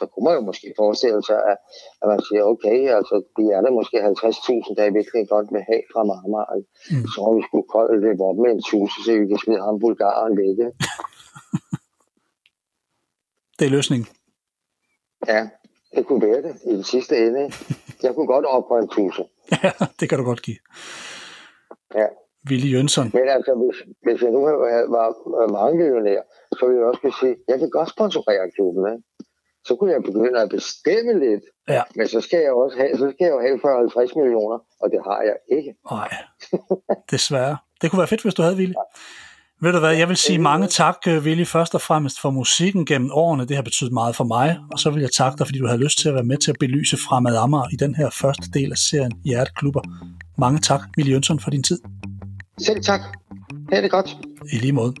så 0.00 0.04
kunne 0.06 0.24
man 0.28 0.36
jo 0.38 0.42
måske 0.50 0.68
forestille 0.82 1.22
sig, 1.28 1.38
at, 1.50 1.58
at 2.02 2.06
man 2.12 2.20
siger, 2.28 2.42
okay, 2.52 2.78
altså, 2.98 3.16
de 3.36 3.44
er 3.56 3.60
der 3.64 3.72
måske 3.78 3.96
50.000, 3.96 4.74
der 4.76 4.82
er 4.84 4.96
virkelig 4.98 5.22
godt 5.34 5.48
med 5.54 5.62
have 5.70 5.84
fra 5.92 6.02
Marmar. 6.10 6.46
Mm. 6.90 7.06
Så 7.12 7.20
vi 7.36 7.42
skulle 7.48 7.68
kolde 7.76 7.96
det 8.04 8.12
op 8.28 8.38
med 8.44 8.50
en 8.56 8.62
tusind, 8.70 9.00
så 9.04 9.10
vi 9.20 9.26
kan 9.32 9.40
smide 9.44 9.62
ham 9.66 9.76
bulgaren 9.84 10.34
væk. 10.42 10.58
det 13.58 13.64
er 13.66 13.72
løsningen. 13.76 14.08
Ja, 15.32 15.42
det 15.96 16.06
kunne 16.06 16.22
være 16.28 16.42
det 16.42 16.54
i 16.64 16.72
den 16.78 16.84
sidste 16.84 17.26
ende. 17.26 17.52
Jeg 18.02 18.14
kunne 18.14 18.26
godt 18.26 18.44
oprette 18.44 18.82
en 18.82 18.88
tusind. 18.88 19.26
ja, 19.62 19.70
det 20.00 20.08
kan 20.08 20.18
du 20.18 20.24
godt 20.24 20.42
give. 20.42 20.56
Ja. 21.94 22.06
Willy 22.50 22.72
Jønsson. 22.74 23.10
Men 23.14 23.28
altså, 23.28 23.52
hvis, 23.60 23.78
hvis 24.02 24.22
jeg 24.22 24.30
nu 24.30 24.40
var 24.96 25.06
mange 25.58 25.76
millionær, 25.78 26.20
så 26.58 26.66
ville 26.66 26.80
jeg 26.80 26.88
også 26.88 27.00
kunne 27.00 27.18
sige, 27.20 27.36
jeg 27.48 27.58
kan 27.58 27.70
godt 27.70 27.90
sponsorere 27.90 28.50
klubben, 28.56 28.92
ikke? 28.92 29.02
så 29.66 29.76
kunne 29.76 29.92
jeg 29.92 30.02
begynde 30.02 30.40
at 30.40 30.48
bestemme 30.48 31.12
lidt. 31.26 31.44
Ja. 31.68 31.82
Men 31.94 32.08
så 32.08 32.20
skal 32.20 32.40
jeg 32.40 32.52
også 32.52 32.76
have, 32.76 32.96
så 32.96 33.06
skal 33.12 33.24
jeg 33.26 33.32
jo 33.36 33.40
have 33.40 33.56
40-50 33.56 34.18
millioner, 34.20 34.58
og 34.80 34.90
det 34.92 35.00
har 35.08 35.20
jeg 35.22 35.36
ikke. 35.58 35.74
Nej, 35.90 36.10
desværre. 37.10 37.56
Det 37.80 37.90
kunne 37.90 37.98
være 37.98 38.08
fedt, 38.08 38.22
hvis 38.22 38.34
du 38.34 38.42
havde, 38.42 38.56
Willy. 38.56 38.72
Ja. 38.72 38.84
Ved 39.60 39.72
du 39.72 39.78
hvad, 39.78 39.96
jeg 39.96 40.08
vil 40.08 40.16
sige 40.16 40.38
mange 40.38 40.66
tak, 40.66 40.96
øh, 41.08 41.22
Willy, 41.22 41.44
først 41.44 41.74
og 41.74 41.80
fremmest 41.80 42.20
for 42.20 42.30
musikken 42.30 42.86
gennem 42.86 43.10
årene. 43.12 43.44
Det 43.44 43.56
har 43.56 43.62
betydet 43.62 43.92
meget 43.92 44.16
for 44.16 44.24
mig. 44.24 44.58
Og 44.72 44.78
så 44.78 44.90
vil 44.90 45.00
jeg 45.00 45.12
takke 45.12 45.38
dig, 45.38 45.46
fordi 45.46 45.58
du 45.58 45.66
havde 45.66 45.84
lyst 45.84 45.98
til 45.98 46.08
at 46.08 46.14
være 46.14 46.24
med 46.24 46.36
til 46.36 46.50
at 46.50 46.56
belyse 46.60 46.96
Fremad 46.96 47.36
Amager 47.36 47.68
i 47.72 47.76
den 47.76 47.94
her 47.94 48.10
første 48.10 48.50
del 48.50 48.72
af 48.72 48.78
serien 48.78 49.12
Hjerteklubber. 49.24 49.80
Mange 50.38 50.58
tak, 50.58 50.80
Willy 50.98 51.10
Jønsson, 51.10 51.40
for 51.40 51.50
din 51.50 51.62
tid. 51.62 51.78
Selv 52.60 52.82
tak. 52.82 53.00
Ha' 53.72 53.82
det 53.82 53.90
godt. 53.90 54.16
I 54.52 54.56
lige 54.56 54.72
måde. 54.72 54.94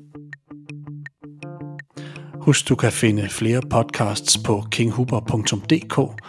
Husk, 2.40 2.68
du 2.68 2.74
kan 2.74 2.92
finde 2.92 3.28
flere 3.28 3.60
podcasts 3.70 4.38
på 4.38 4.64
kinghuber.dk. 4.70 6.22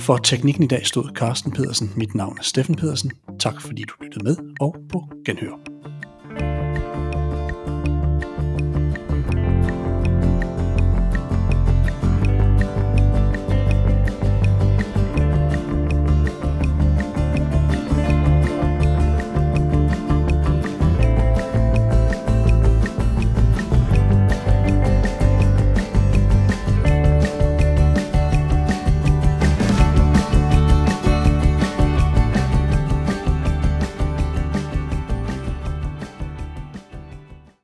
For 0.00 0.16
teknikken 0.16 0.64
i 0.64 0.66
dag 0.66 0.86
stod 0.86 1.10
Carsten 1.14 1.52
Pedersen. 1.52 1.92
Mit 1.96 2.14
navn 2.14 2.38
er 2.38 2.42
Steffen 2.42 2.74
Pedersen. 2.74 3.10
Tak 3.40 3.60
fordi 3.60 3.82
du 3.82 3.94
lyttede 4.04 4.24
med, 4.24 4.36
og 4.60 4.76
på 4.92 5.04
genhør. 5.26 5.71